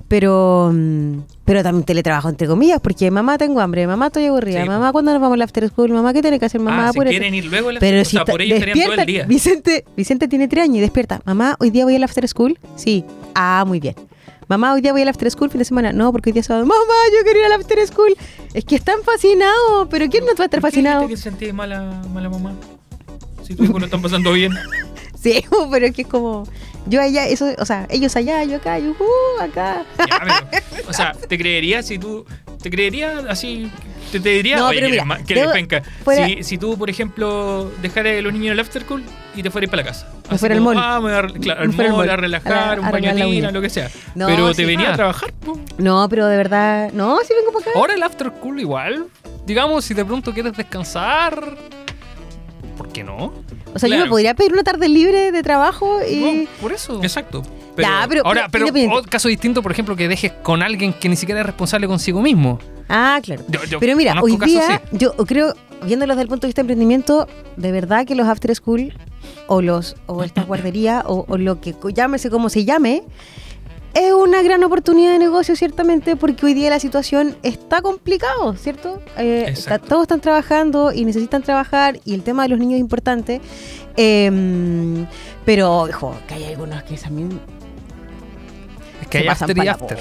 pero, 0.08 0.70
mm, 0.72 1.18
pero 1.44 1.62
también 1.62 1.84
teletrabajo 1.84 2.28
entre 2.28 2.46
comillas, 2.46 2.80
porque 2.80 3.10
mamá 3.10 3.38
tengo 3.38 3.60
hambre, 3.60 3.86
mamá 3.86 4.06
estoy 4.08 4.26
aburrida, 4.26 4.62
Sí, 4.62 4.68
mamá 4.68 4.92
cuándo 4.92 5.12
nos 5.12 5.20
vamos 5.20 5.34
al 5.34 5.42
after 5.42 5.68
school, 5.68 5.90
mamá 5.90 6.12
qué 6.12 6.22
tiene 6.22 6.38
que 6.38 6.46
hacer, 6.46 6.60
mamá 6.60 6.88
ah, 6.88 6.92
si 6.92 6.98
apúrate. 6.98 7.10
quieren 7.10 7.34
ir 7.34 7.44
luego 7.46 7.68
a 7.70 7.72
la 7.74 7.80
Pero 7.80 8.00
o 8.00 8.04
si 8.04 8.16
sea, 8.16 8.24
por 8.24 8.40
ellos 8.42 8.54
estarían 8.58 8.76
todo 8.78 8.92
el 8.92 8.96
despierta, 8.98 9.24
día. 9.24 9.26
Vicente, 9.26 9.84
Vicente 9.96 10.28
tiene 10.28 10.48
tres 10.48 10.64
años 10.64 10.76
y 10.76 10.80
despierta. 10.80 11.20
Mamá, 11.24 11.56
hoy 11.60 11.70
día 11.70 11.84
voy 11.84 11.96
al 11.96 12.04
after 12.04 12.26
school. 12.28 12.58
Sí. 12.76 13.04
Ah, 13.34 13.64
muy 13.66 13.80
bien. 13.80 13.94
Mamá, 14.52 14.74
hoy 14.74 14.82
día 14.82 14.92
voy 14.92 15.00
al 15.00 15.08
after 15.08 15.30
school 15.30 15.48
fin 15.48 15.60
de 15.60 15.64
semana. 15.64 15.94
No, 15.94 16.12
porque 16.12 16.28
hoy 16.28 16.34
día 16.34 16.40
es 16.40 16.46
sábado. 16.46 16.66
Mamá, 16.66 16.92
yo 17.16 17.24
quiero 17.24 17.38
ir 17.38 17.46
al 17.46 17.52
after 17.52 17.86
school. 17.86 18.14
Es 18.52 18.66
que 18.66 18.74
están 18.76 19.02
fascinados. 19.02 19.88
Pero 19.90 20.10
¿quién 20.10 20.26
no 20.26 20.34
va 20.34 20.42
a 20.42 20.44
estar 20.44 20.60
¿Por 20.60 20.68
qué 20.70 20.76
fascinado? 20.76 21.08
que 21.08 21.16
sentís 21.16 21.54
mala, 21.54 22.02
mala 22.12 22.28
mamá? 22.28 22.52
Si 23.42 23.54
tu 23.54 23.64
hijo 23.64 23.78
lo 23.78 23.86
están 23.86 24.02
pasando 24.02 24.32
bien. 24.32 24.52
Sí, 25.22 25.42
pero 25.70 25.86
es 25.86 25.94
que 25.94 26.02
es 26.02 26.08
como. 26.08 26.46
Yo 26.86 27.00
allá, 27.00 27.28
eso, 27.28 27.46
o 27.58 27.64
sea, 27.64 27.86
ellos 27.90 28.16
allá, 28.16 28.42
yo 28.42 28.56
acá, 28.56 28.80
yo 28.80 28.90
uh, 28.90 29.40
acá. 29.40 29.84
Ya, 29.96 30.18
pero, 30.50 30.88
o 30.88 30.92
sea, 30.92 31.12
te 31.12 31.38
creería 31.38 31.80
si 31.84 31.96
tú. 31.96 32.26
Te 32.60 32.70
creería 32.70 33.20
así. 33.28 33.70
Te, 34.10 34.18
te 34.18 34.30
diría. 34.30 34.56
No, 34.56 34.66
Oye, 34.68 34.80
pero 34.80 34.88
que 35.24 35.34
mira, 35.34 35.46
debo- 35.46 35.52
penca. 35.52 35.82
fuera- 36.04 36.26
Si, 36.26 36.42
si 36.42 36.58
tú, 36.58 36.76
por 36.76 36.90
ejemplo, 36.90 37.70
dejaras 37.80 38.18
a 38.18 38.20
los 38.20 38.32
niños 38.32 38.48
en 38.48 38.52
el 38.54 38.60
after 38.60 38.82
school 38.82 39.04
y 39.36 39.42
te 39.44 39.50
fueras 39.52 39.70
para 39.70 39.82
la 39.84 39.88
casa. 39.90 40.12
Me 40.32 40.38
fuera 40.38 40.54
al 40.54 40.60
mall. 40.60 40.76
Ah, 40.78 41.00
me 41.00 41.02
voy 41.02 41.12
a, 41.12 41.40
claro, 41.40 41.60
al 41.62 41.68
Me 41.68 41.74
fuera 41.74 41.90
al 41.90 41.96
mall, 41.96 42.06
mall. 42.06 42.10
a 42.10 42.16
relajar, 42.16 42.52
A 42.52 42.74
la- 42.74 42.80
un 42.80 42.86
a 42.86 42.90
baño 42.90 43.14
de 43.14 43.52
lo 43.52 43.60
que 43.60 43.70
sea. 43.70 43.90
No, 44.14 44.26
pero 44.26 44.48
sí. 44.50 44.56
te 44.56 44.64
venía 44.66 44.90
Ah. 44.90 44.92
a 44.92 44.96
trabajar. 44.96 45.32
po. 45.32 45.58
No, 45.78 46.08
pero 46.08 46.26
de 46.26 46.36
verdad. 46.36 46.90
No, 46.92 47.18
sí 47.26 47.32
vengo 47.38 47.52
para 47.52 47.70
acá. 47.70 47.78
Ahora 47.78 47.94
el 47.94 48.02
after 48.02 48.28
school 48.38 48.60
igual. 48.60 49.06
Digamos, 49.46 49.84
si 49.84 49.94
de 49.94 50.04
pronto 50.04 50.32
quieres 50.32 50.56
descansar. 50.56 51.56
¿Por 52.76 52.88
qué 52.88 53.04
no? 53.04 53.32
O 53.74 53.78
sea, 53.78 53.88
yo 53.88 53.98
me 53.98 54.06
podría 54.06 54.34
pedir 54.34 54.52
una 54.52 54.62
tarde 54.62 54.88
libre 54.88 55.30
de 55.32 55.42
trabajo 55.42 55.98
y. 56.08 56.16
No, 56.44 56.48
por 56.60 56.72
eso. 56.72 57.02
Exacto. 57.02 57.42
Ya, 57.76 58.04
pero- 58.08 58.22
Ahora, 58.26 58.48
pero 58.50 58.66
caso 59.08 59.28
distinto, 59.28 59.62
por 59.62 59.72
ejemplo, 59.72 59.96
que 59.96 60.06
dejes 60.08 60.32
con 60.42 60.62
alguien 60.62 60.92
que 60.92 61.08
ni 61.08 61.16
siquiera 61.16 61.40
es 61.40 61.46
responsable 61.46 61.86
consigo 61.86 62.20
mismo. 62.20 62.58
Ah, 62.88 63.18
claro. 63.22 63.42
Yo- 63.48 63.64
yo 63.64 63.80
Pero 63.80 63.96
mira, 63.96 64.14
hoy 64.20 64.36
casos 64.36 64.46
día, 64.46 64.82
yo 64.92 65.12
creo, 65.16 65.54
viéndolos 65.82 66.16
desde 66.16 66.22
el 66.24 66.28
punto 66.28 66.46
de 66.46 66.48
vista 66.48 66.60
de 66.60 66.64
emprendimiento, 66.64 67.26
de 67.56 67.72
verdad 67.72 68.06
que 68.06 68.14
los 68.14 68.26
after 68.28 68.54
school 68.54 68.92
o 69.46 69.62
los 69.62 69.96
o 70.06 70.22
estas 70.24 70.46
guarderías 70.48 71.04
o, 71.06 71.24
o 71.28 71.36
lo 71.38 71.60
que 71.60 71.74
llámese 71.94 72.30
como 72.30 72.48
se 72.48 72.64
llame, 72.64 73.02
es 73.94 74.10
una 74.14 74.40
gran 74.42 74.64
oportunidad 74.64 75.12
de 75.12 75.18
negocio, 75.18 75.54
ciertamente, 75.54 76.16
porque 76.16 76.46
hoy 76.46 76.54
día 76.54 76.70
la 76.70 76.80
situación 76.80 77.36
está 77.42 77.82
complicado, 77.82 78.54
¿cierto? 78.56 79.00
Eh, 79.18 79.44
está- 79.48 79.78
todos 79.78 80.02
están 80.02 80.20
trabajando 80.22 80.92
y 80.92 81.04
necesitan 81.04 81.42
trabajar 81.42 82.00
y 82.06 82.14
el 82.14 82.22
tema 82.22 82.44
de 82.44 82.48
los 82.48 82.58
niños 82.58 82.74
es 82.76 82.80
importante. 82.80 83.42
Eh, 83.98 85.04
pero, 85.44 85.82
ojo, 85.82 86.14
que 86.26 86.34
hay 86.34 86.44
algunos 86.44 86.82
que 86.84 86.96
también 86.96 87.38
Es 89.02 89.08
que 89.08 89.18
hay 89.18 89.26
pasan 89.26 89.50
after 89.50 89.64
y 89.64 89.68
after. 89.68 89.98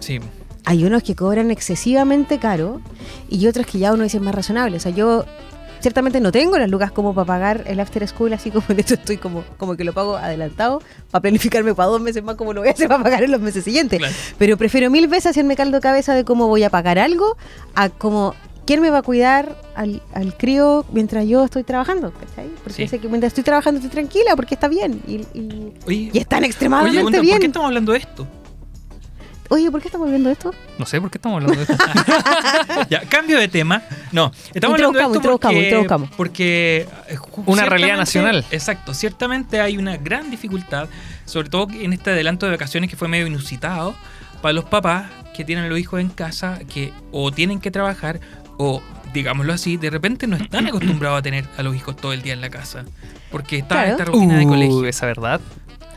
Sí. 0.00 0.18
Hay 0.64 0.84
unos 0.84 1.02
que 1.02 1.14
cobran 1.14 1.50
excesivamente 1.50 2.38
caro 2.38 2.80
y 3.28 3.46
otros 3.46 3.66
que 3.66 3.78
ya 3.78 3.92
uno 3.92 4.02
dice 4.02 4.18
más 4.20 4.34
razonable. 4.34 4.76
O 4.76 4.80
sea, 4.80 4.92
yo 4.92 5.24
ciertamente 5.80 6.20
no 6.20 6.30
tengo 6.32 6.58
las 6.58 6.68
lucas 6.70 6.92
como 6.92 7.14
para 7.14 7.24
pagar 7.26 7.64
el 7.66 7.80
after 7.80 8.06
school, 8.06 8.32
así 8.32 8.50
como 8.50 8.66
de 8.74 8.80
hecho 8.82 8.94
estoy 8.94 9.16
como, 9.16 9.44
como 9.56 9.76
que 9.76 9.84
lo 9.84 9.92
pago 9.92 10.16
adelantado 10.16 10.82
para 11.10 11.22
planificarme 11.22 11.74
para 11.74 11.88
dos 11.88 12.00
meses 12.00 12.22
más 12.22 12.36
como 12.36 12.52
lo 12.52 12.60
voy 12.60 12.68
a 12.68 12.72
hacer 12.72 12.88
para 12.88 13.02
pagar 13.02 13.22
en 13.22 13.30
los 13.32 13.40
meses 13.40 13.64
siguientes. 13.64 13.98
Claro. 13.98 14.14
Pero 14.38 14.56
prefiero 14.56 14.90
mil 14.90 15.08
veces 15.08 15.26
hacerme 15.26 15.56
caldo 15.56 15.78
de 15.78 15.80
cabeza 15.80 16.14
de 16.14 16.24
cómo 16.24 16.46
voy 16.48 16.62
a 16.64 16.70
pagar 16.70 16.98
algo 16.98 17.36
a 17.74 17.88
como 17.88 18.34
quién 18.66 18.80
me 18.82 18.90
va 18.90 18.98
a 18.98 19.02
cuidar 19.02 19.56
al, 19.74 20.00
al 20.14 20.36
crío 20.36 20.84
mientras 20.92 21.26
yo 21.26 21.44
estoy 21.44 21.64
trabajando. 21.64 22.12
¿cachai? 22.12 22.48
Porque 22.62 22.82
Sí. 22.84 22.88
sé 22.88 22.98
que 22.98 23.08
mientras 23.08 23.30
estoy 23.30 23.42
trabajando 23.44 23.78
estoy 23.78 23.90
tranquila 23.90 24.36
porque 24.36 24.54
está 24.54 24.68
bien 24.68 25.02
y, 25.08 25.14
y, 25.36 25.72
Oye, 25.86 26.10
y 26.12 26.18
están 26.18 26.40
oye, 26.40 26.46
extremadamente 26.48 27.20
bien. 27.20 27.34
¿por 27.34 27.40
qué 27.40 27.46
estamos 27.46 27.66
hablando 27.66 27.92
de 27.92 27.98
esto? 27.98 28.26
Oye, 29.50 29.70
¿por 29.70 29.82
qué 29.82 29.88
estamos 29.88 30.08
viendo 30.08 30.30
esto? 30.30 30.54
No 30.78 30.86
sé 30.86 31.00
por 31.00 31.10
qué 31.10 31.18
estamos 31.18 31.42
hablando 31.42 31.64
de 31.64 31.72
esto. 31.72 31.84
ya, 32.88 33.00
cambio 33.02 33.36
de 33.38 33.48
tema. 33.48 33.82
No, 34.12 34.30
estamos 34.54 34.76
hablando 34.80 34.98
de 35.10 35.16
esto 35.18 35.22
porque, 35.30 36.08
porque 36.16 36.86
eh, 37.08 37.18
Una 37.46 37.64
realidad 37.66 37.96
nacional. 37.96 38.44
Exacto, 38.52 38.94
ciertamente 38.94 39.60
hay 39.60 39.76
una 39.76 39.96
gran 39.96 40.30
dificultad, 40.30 40.88
sobre 41.24 41.48
todo 41.50 41.66
en 41.72 41.92
este 41.92 42.10
adelanto 42.10 42.46
de 42.46 42.52
vacaciones 42.52 42.88
que 42.88 42.96
fue 42.96 43.08
medio 43.08 43.26
inusitado 43.26 43.94
para 44.40 44.52
los 44.52 44.64
papás 44.66 45.10
que 45.34 45.44
tienen 45.44 45.64
a 45.64 45.68
los 45.68 45.78
hijos 45.78 46.00
en 46.00 46.08
casa 46.10 46.60
que 46.72 46.92
o 47.12 47.30
tienen 47.32 47.60
que 47.60 47.70
trabajar 47.70 48.20
o 48.56 48.80
digámoslo 49.12 49.52
así, 49.52 49.76
de 49.76 49.90
repente 49.90 50.26
no 50.28 50.36
están 50.36 50.68
acostumbrados 50.68 51.18
a 51.18 51.22
tener 51.22 51.44
a 51.58 51.62
los 51.64 51.74
hijos 51.74 51.96
todo 51.96 52.12
el 52.12 52.22
día 52.22 52.32
en 52.34 52.40
la 52.40 52.50
casa. 52.50 52.84
Porque 53.32 53.58
está 53.58 53.74
Claro. 53.76 53.90
esta 53.92 54.04
rutina 54.04 54.38
de 54.38 54.44
Uh, 54.44 54.48
colegio. 54.48 54.86
esa 54.86 55.06
verdad. 55.06 55.40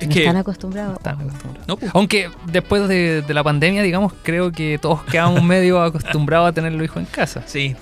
Es 0.04 0.08
no 0.10 0.14
que 0.14 0.20
están 0.22 0.38
acostumbrados. 0.38 0.98
Están 0.98 1.20
acostumbrados. 1.22 1.68
no, 1.68 1.78
pues, 1.78 1.92
Aunque 1.94 2.30
después 2.52 2.88
de, 2.88 3.22
de 3.22 3.34
la 3.34 3.44
pandemia, 3.44 3.82
digamos, 3.84 4.14
creo 4.24 4.52
que 4.52 4.78
todos 4.82 5.04
quedamos 5.04 5.44
medio 5.44 5.82
acostumbrados 5.82 6.50
a 6.50 6.52
tener 6.54 6.72
los 6.74 6.84
hijos 6.86 6.98
en 6.98 7.06
casa. 7.06 7.44
Sí, 7.46 7.76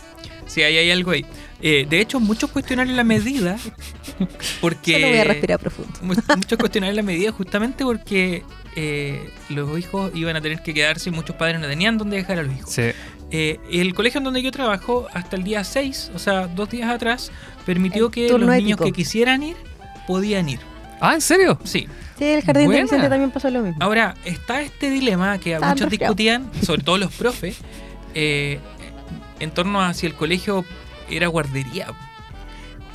sí, 0.47 0.63
ahí 0.63 0.77
hay 0.77 0.91
algo 0.91 1.11
ahí. 1.11 1.25
Eh, 1.63 1.85
de 1.87 1.99
hecho, 2.01 2.19
muchos 2.19 2.49
cuestionaron 2.49 2.95
la 2.95 3.03
medida 3.03 3.55
porque... 4.61 4.93
Solo 4.93 5.07
voy 5.09 5.17
a 5.17 5.23
respirar 5.23 5.59
profundo. 5.59 5.91
Mu- 6.01 6.15
Muchos 6.35 6.57
cuestionaron 6.57 6.95
la 6.95 7.03
medida 7.03 7.31
justamente 7.31 7.83
porque 7.83 8.43
eh, 8.75 9.29
los 9.49 9.77
hijos 9.79 10.11
iban 10.15 10.35
a 10.35 10.41
tener 10.41 10.61
que 10.61 10.73
quedarse 10.73 11.09
y 11.09 11.11
muchos 11.13 11.35
padres 11.35 11.59
no 11.59 11.67
tenían 11.67 11.97
dónde 11.97 12.17
dejar 12.17 12.39
a 12.39 12.43
los 12.43 12.55
hijos. 12.55 12.71
Sí. 12.73 12.91
Eh, 13.31 13.59
el 13.71 13.93
colegio 13.93 14.17
en 14.17 14.25
donde 14.25 14.41
yo 14.41 14.51
trabajo, 14.51 15.07
hasta 15.13 15.35
el 15.35 15.43
día 15.43 15.63
6, 15.63 16.11
o 16.15 16.19
sea, 16.19 16.47
dos 16.47 16.69
días 16.69 16.89
atrás, 16.89 17.31
permitió 17.65 18.07
El 18.07 18.11
que 18.11 18.29
los 18.29 18.39
niños 18.41 18.59
ético. 18.79 18.83
que 18.85 18.91
quisieran 18.91 19.43
ir, 19.43 19.55
podían 20.07 20.49
ir. 20.49 20.59
Ah, 20.99 21.13
¿en 21.13 21.21
serio? 21.21 21.57
Sí. 21.63 21.87
Sí, 22.21 22.27
el 22.27 22.43
jardín 22.43 22.65
Buena. 22.65 22.77
de 22.77 22.83
Vicente 22.83 23.09
también 23.09 23.31
pasó 23.31 23.49
lo 23.49 23.61
mismo. 23.63 23.77
Ahora, 23.81 24.13
está 24.25 24.61
este 24.61 24.91
dilema 24.91 25.39
que 25.39 25.57
muchos 25.59 25.89
discutían, 25.89 26.51
sobre 26.63 26.83
todo 26.83 26.99
los 26.99 27.11
profes, 27.11 27.57
eh, 28.13 28.59
en 29.39 29.49
torno 29.49 29.81
a 29.81 29.93
si 29.95 30.05
el 30.05 30.13
colegio 30.13 30.63
era 31.09 31.25
guardería. 31.27 31.87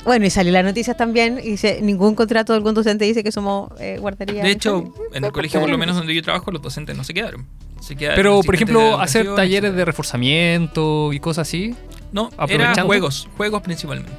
Bueno, 0.05 0.25
y 0.25 0.29
salió 0.29 0.53
la 0.53 0.63
noticia 0.63 0.93
también 0.93 1.39
y 1.43 1.49
dice, 1.49 1.79
ningún 1.81 2.15
contrato 2.15 2.53
de 2.53 2.57
algún 2.57 2.73
docente 2.73 3.03
dice 3.03 3.21
que 3.21 3.33
somos 3.33 3.69
eh, 3.81 3.97
guardería. 3.99 4.41
De 4.41 4.51
hecho, 4.51 4.93
en 5.13 5.25
el 5.25 5.31
colegio, 5.33 5.59
por 5.59 5.69
lo 5.69 5.77
menos 5.77 5.97
donde 5.97 6.15
yo 6.15 6.23
trabajo, 6.23 6.49
los 6.51 6.61
docentes 6.61 6.95
no 6.95 7.03
se 7.03 7.13
quedaron. 7.13 7.45
Se 7.81 7.97
quedaron 7.97 8.15
Pero, 8.15 8.29
por 8.43 8.55
asistentes 8.55 8.67
de 8.75 8.79
ejemplo, 8.79 9.01
hacer 9.01 9.21
educación, 9.23 9.35
talleres 9.35 9.61
de 9.63 9.67
etcétera. 9.67 9.85
reforzamiento 9.85 11.11
y 11.11 11.19
cosas 11.19 11.49
así. 11.49 11.75
No, 12.13 12.29
eran 12.47 12.85
juegos, 12.85 13.27
juegos 13.35 13.61
principalmente. 13.61 14.11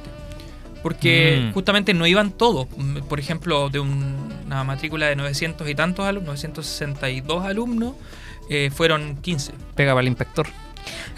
Porque 0.83 1.47
Mm. 1.49 1.53
justamente 1.53 1.95
no 1.95 2.05
iban 2.05 2.31
todos. 2.31 2.67
Por 3.09 3.19
ejemplo, 3.19 3.69
de 3.69 3.79
un- 3.79 4.29
una 4.55 4.63
matrícula 4.63 5.07
de 5.07 5.15
900 5.15 5.69
y 5.69 5.75
tantos 5.75 6.05
alumnos, 6.05 6.43
962 6.43 7.45
alumnos, 7.45 7.93
eh, 8.49 8.71
fueron 8.73 9.17
15. 9.21 9.53
Pega 9.75 9.91
para 9.93 10.01
el 10.01 10.07
inspector. 10.07 10.47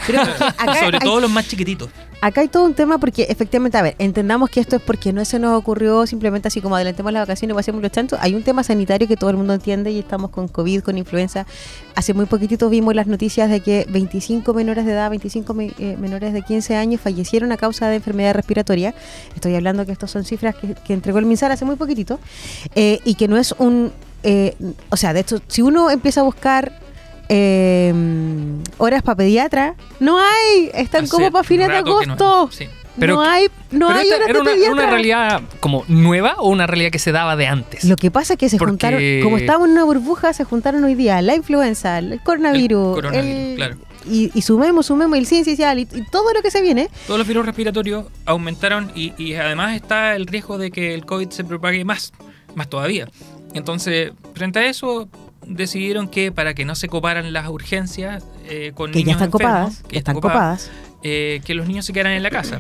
Pero 0.06 0.22
acá 0.58 0.76
Sobre 0.84 0.98
hay- 0.98 1.04
todo 1.06 1.22
los 1.22 1.30
más 1.32 1.48
chiquititos. 1.48 1.90
Acá 2.24 2.42
hay 2.42 2.50
todo 2.50 2.66
un 2.66 2.76
tema 2.76 3.00
porque 3.00 3.24
efectivamente, 3.30 3.80
a 3.80 3.82
ver, 3.82 3.96
entendamos 3.98 4.52
que 4.52 4.60
esto 4.60 4.76
es 4.76 4.82
porque 4.84 5.12
no 5.12 5.26
se 5.26 5.40
nos 5.40 5.58
ocurrió 5.58 6.06
simplemente 6.06 6.50
así 6.50 6.62
como 6.62 6.76
adelantemos 6.76 7.12
las 7.12 7.24
vacaciones 7.24 7.54
y 7.54 7.56
pasemos 7.56 7.82
los 7.82 7.92
chanchos. 7.92 8.20
Hay 8.22 8.36
un 8.36 8.44
tema 8.44 8.62
sanitario 8.64 9.08
que 9.08 9.18
todo 9.18 9.32
el 9.32 9.38
mundo 9.38 9.56
entiende 9.56 9.90
y 9.90 9.98
estamos 9.98 10.30
con 10.30 10.48
COVID, 10.48 10.82
con 10.82 11.00
influenza. 11.00 11.48
Hace 11.96 12.14
muy 12.14 12.28
poquitito 12.28 12.70
vimos 12.70 12.94
las 12.94 13.08
noticias 13.08 13.50
de 13.50 13.62
que 13.62 13.88
25 13.90 14.54
menores 14.54 14.86
de 14.86 14.92
edad, 14.92 15.10
25 15.10 15.54
me- 15.56 15.74
eh, 15.80 15.98
menores 16.00 16.32
de 16.34 16.44
15 16.44 16.76
años 16.76 17.02
fallecieron 17.02 17.52
a 17.52 17.58
causa 17.58 17.88
de 17.90 17.96
enfermedad 17.96 18.36
respiratoria. 18.36 18.94
Estoy 19.34 19.56
hablando 19.56 19.84
que 19.88 19.92
estas 19.92 20.12
son 20.12 20.24
cifras 20.24 20.54
que, 20.56 20.94
entregó 20.94 21.18
el 21.18 21.26
MinSal 21.26 21.52
hace 21.52 21.66
muy 21.66 21.76
poquitito 21.76 22.20
eh, 22.76 23.00
y 23.04 23.16
que 23.16 23.28
no 23.28 23.38
es 23.38 23.54
un... 23.58 23.92
eh, 24.22 24.56
o 24.90 24.96
sea, 24.98 25.14
de 25.14 25.22
hecho, 25.22 25.40
si 25.48 25.64
uno 25.64 25.90
empieza 25.90 26.22
a 26.22 26.24
buscar... 26.24 26.72
eh, 27.34 27.94
horas 28.78 29.02
para 29.04 29.16
pediatra, 29.16 29.76
no 30.00 30.20
hay, 30.20 30.70
están 30.74 31.04
Hace 31.06 31.12
como 31.12 31.32
para 31.32 31.44
fines 31.44 31.68
de 31.70 31.74
no 31.74 31.80
agosto. 31.80 32.50
Sí. 32.52 32.66
Pero 33.00 33.16
no 33.16 33.22
hay, 33.22 33.48
no 33.72 33.88
Pero 33.88 34.00
hay 34.00 34.08
horas 34.12 34.30
era 34.30 34.42
una, 34.42 34.52
pediatra. 34.52 34.74
una 34.74 34.86
realidad 34.88 35.42
como 35.62 35.86
nueva 35.88 36.36
o 36.40 36.50
una 36.50 36.68
realidad 36.68 36.92
que 36.92 37.00
se 37.00 37.14
daba 37.14 37.38
de 37.38 37.48
antes. 37.48 37.86
Lo 37.86 37.96
que 37.96 38.12
pasa 38.12 38.34
es 38.34 38.40
que 38.40 38.50
se 38.50 38.58
Porque- 38.58 38.72
juntaron, 38.72 39.02
como 39.24 39.38
estábamos 39.38 39.68
en 39.70 39.72
una 39.74 39.86
burbuja, 39.86 40.34
se 40.34 40.44
juntaron 40.44 40.84
hoy 40.84 40.96
día 40.96 41.22
la 41.22 41.34
influenza, 41.36 42.00
el 42.00 42.20
coronavirus, 42.22 42.98
El 42.98 43.04
coronavirus, 43.04 43.32
el- 43.52 43.56
claro. 43.56 43.78
y, 44.06 44.30
y 44.38 44.42
sumemos, 44.42 44.88
sumemos 44.88 45.18
el 45.18 45.26
ciencia 45.26 45.54
social 45.54 45.80
y, 45.80 45.84
y 45.84 46.04
todo 46.12 46.34
lo 46.34 46.42
que 46.42 46.52
se 46.52 46.62
viene. 46.62 46.90
Todos 47.08 47.18
los 47.18 47.26
virus 47.28 47.46
respiratorios 47.46 48.08
aumentaron 48.26 48.92
y, 48.94 49.14
y 49.18 49.36
además 49.36 49.74
está 49.74 50.18
el 50.18 50.28
riesgo 50.28 50.58
de 50.58 50.70
que 50.70 50.94
el 50.94 51.06
COVID 51.06 51.30
se 51.30 51.46
propague 51.46 51.86
más, 51.86 52.12
más 52.56 52.68
todavía. 52.70 53.08
Entonces, 53.54 54.12
frente 54.36 54.60
a 54.60 54.66
eso, 54.68 55.08
decidieron 55.46 56.08
que 56.08 56.32
para 56.32 56.54
que 56.54 56.66
no 56.66 56.76
se 56.76 56.88
coparan 56.88 57.34
las 57.34 57.48
urgencias 57.50 58.24
eh, 58.48 58.72
con 58.76 58.92
Que 58.92 59.00
ya 59.00 59.06
niños 59.06 59.22
están 59.22 59.28
enfermos, 59.32 59.52
copadas, 59.70 59.84
que 59.88 59.98
están 59.98 60.16
copadas. 60.16 60.72
eh, 61.04 61.42
que 61.46 61.54
los 61.54 61.68
niños 61.68 61.86
se 61.86 61.94
quedaran 61.94 62.14
en 62.14 62.24
la 62.24 62.30
casa. 62.30 62.60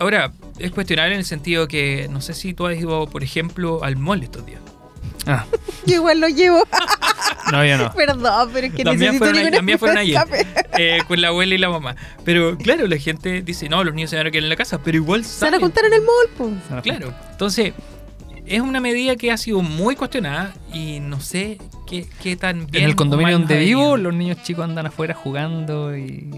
Ahora, 0.00 0.30
es 0.58 0.70
cuestionable 0.70 1.14
en 1.14 1.18
el 1.20 1.24
sentido 1.24 1.66
que 1.68 2.08
no 2.10 2.20
sé 2.20 2.34
si 2.34 2.54
tú 2.54 2.66
has 2.66 2.76
ido, 2.76 3.06
por 3.08 3.22
ejemplo, 3.24 3.82
al 3.82 3.96
mall 3.96 4.22
estos 4.22 4.44
días. 4.46 4.60
Ah, 5.26 5.44
Yo 5.86 5.96
igual 5.96 6.20
lo 6.20 6.28
llevo. 6.28 6.62
no, 7.52 7.64
yo 7.64 7.76
no. 7.78 7.92
Perdón, 7.92 8.50
pero 8.52 8.66
es 8.68 8.72
que 8.74 8.84
También 8.84 9.12
necesito 9.12 9.32
fueron, 9.34 9.52
también 9.52 9.78
fueron 9.78 9.98
ayer, 9.98 10.16
escape. 10.16 10.46
eh, 10.78 10.98
con 11.08 11.20
la 11.20 11.28
abuela 11.28 11.54
y 11.54 11.58
la 11.58 11.68
mamá. 11.70 11.96
Pero 12.24 12.56
claro, 12.56 12.86
la 12.86 12.96
gente 12.98 13.42
dice, 13.42 13.68
no, 13.68 13.82
los 13.84 13.94
niños 13.94 14.10
se 14.10 14.16
van 14.16 14.26
a 14.26 14.30
quedar 14.30 14.44
en 14.44 14.48
la 14.50 14.56
casa, 14.56 14.78
pero 14.82 14.96
igual 14.96 15.24
Se 15.24 15.44
van 15.44 15.54
a 15.54 15.56
salen. 15.56 15.60
juntar 15.60 15.84
en 15.86 15.92
el 15.94 16.00
mall, 16.02 16.28
pues. 16.36 16.82
Claro. 16.82 17.12
Entonces, 17.32 17.72
es 18.48 18.60
una 18.60 18.80
medida 18.80 19.16
que 19.16 19.30
ha 19.30 19.36
sido 19.36 19.62
muy 19.62 19.96
cuestionada 19.96 20.54
y 20.72 21.00
no 21.00 21.20
sé 21.20 21.58
qué, 21.86 22.06
qué 22.22 22.36
tan 22.36 22.66
bien. 22.66 22.84
En 22.84 22.90
el 22.90 22.96
condominio 22.96 23.38
donde 23.38 23.58
vivo, 23.58 23.96
los 23.96 24.14
niños 24.14 24.42
chicos 24.42 24.64
andan 24.64 24.86
afuera 24.86 25.14
jugando 25.14 25.96
y. 25.96 26.28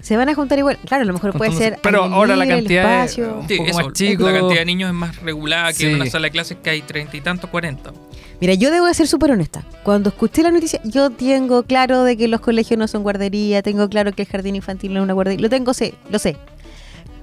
Se 0.00 0.16
van 0.16 0.28
a 0.28 0.34
juntar 0.34 0.58
igual. 0.58 0.78
Claro, 0.86 1.02
a 1.02 1.06
lo 1.06 1.12
mejor 1.12 1.32
puede 1.36 1.52
ser. 1.52 1.78
Pero 1.82 2.04
aire 2.04 2.14
ahora 2.14 2.36
la 2.36 2.44
libre, 2.44 2.58
cantidad 2.60 3.02
de- 3.02 3.08
Sí, 3.08 3.62
eso, 3.66 3.78
más 3.82 3.92
chico. 3.92 4.24
La 4.30 4.38
cantidad 4.38 4.60
de 4.60 4.64
niños 4.64 4.88
es 4.88 4.94
más 4.94 5.16
regulada 5.22 5.68
que 5.72 5.78
Sí. 5.78 5.86
en 5.86 5.96
una 5.96 6.06
sala 6.06 6.26
de 6.26 6.30
clases 6.30 6.58
que 6.62 6.70
hay 6.70 6.82
treinta 6.82 7.16
y 7.16 7.20
tantos, 7.20 7.50
cuarenta. 7.50 7.92
Mira, 8.40 8.54
yo 8.54 8.70
debo 8.70 8.86
de 8.86 8.94
ser 8.94 9.08
súper 9.08 9.32
honesta. 9.32 9.64
Cuando 9.82 10.10
escuché 10.10 10.42
la 10.42 10.50
noticia, 10.52 10.80
yo 10.84 11.10
tengo 11.10 11.62
claro 11.64 12.04
de 12.04 12.16
que 12.16 12.28
los 12.28 12.40
colegios 12.40 12.78
no 12.78 12.86
son 12.86 13.02
guardería, 13.02 13.62
tengo 13.62 13.88
claro 13.88 14.12
que 14.12 14.22
el 14.22 14.28
jardín 14.28 14.54
infantil 14.56 14.92
no 14.94 15.00
es 15.00 15.04
una 15.04 15.14
guardería, 15.14 15.40
lo 15.42 15.48
tengo, 15.48 15.72
sé, 15.74 15.94
lo 16.10 16.18
sé. 16.18 16.36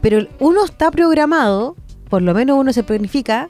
Pero 0.01 0.27
uno 0.39 0.65
está 0.65 0.91
programado, 0.91 1.75
por 2.09 2.21
lo 2.21 2.33
menos 2.33 2.57
uno 2.59 2.73
se 2.73 2.83
planifica, 2.83 3.47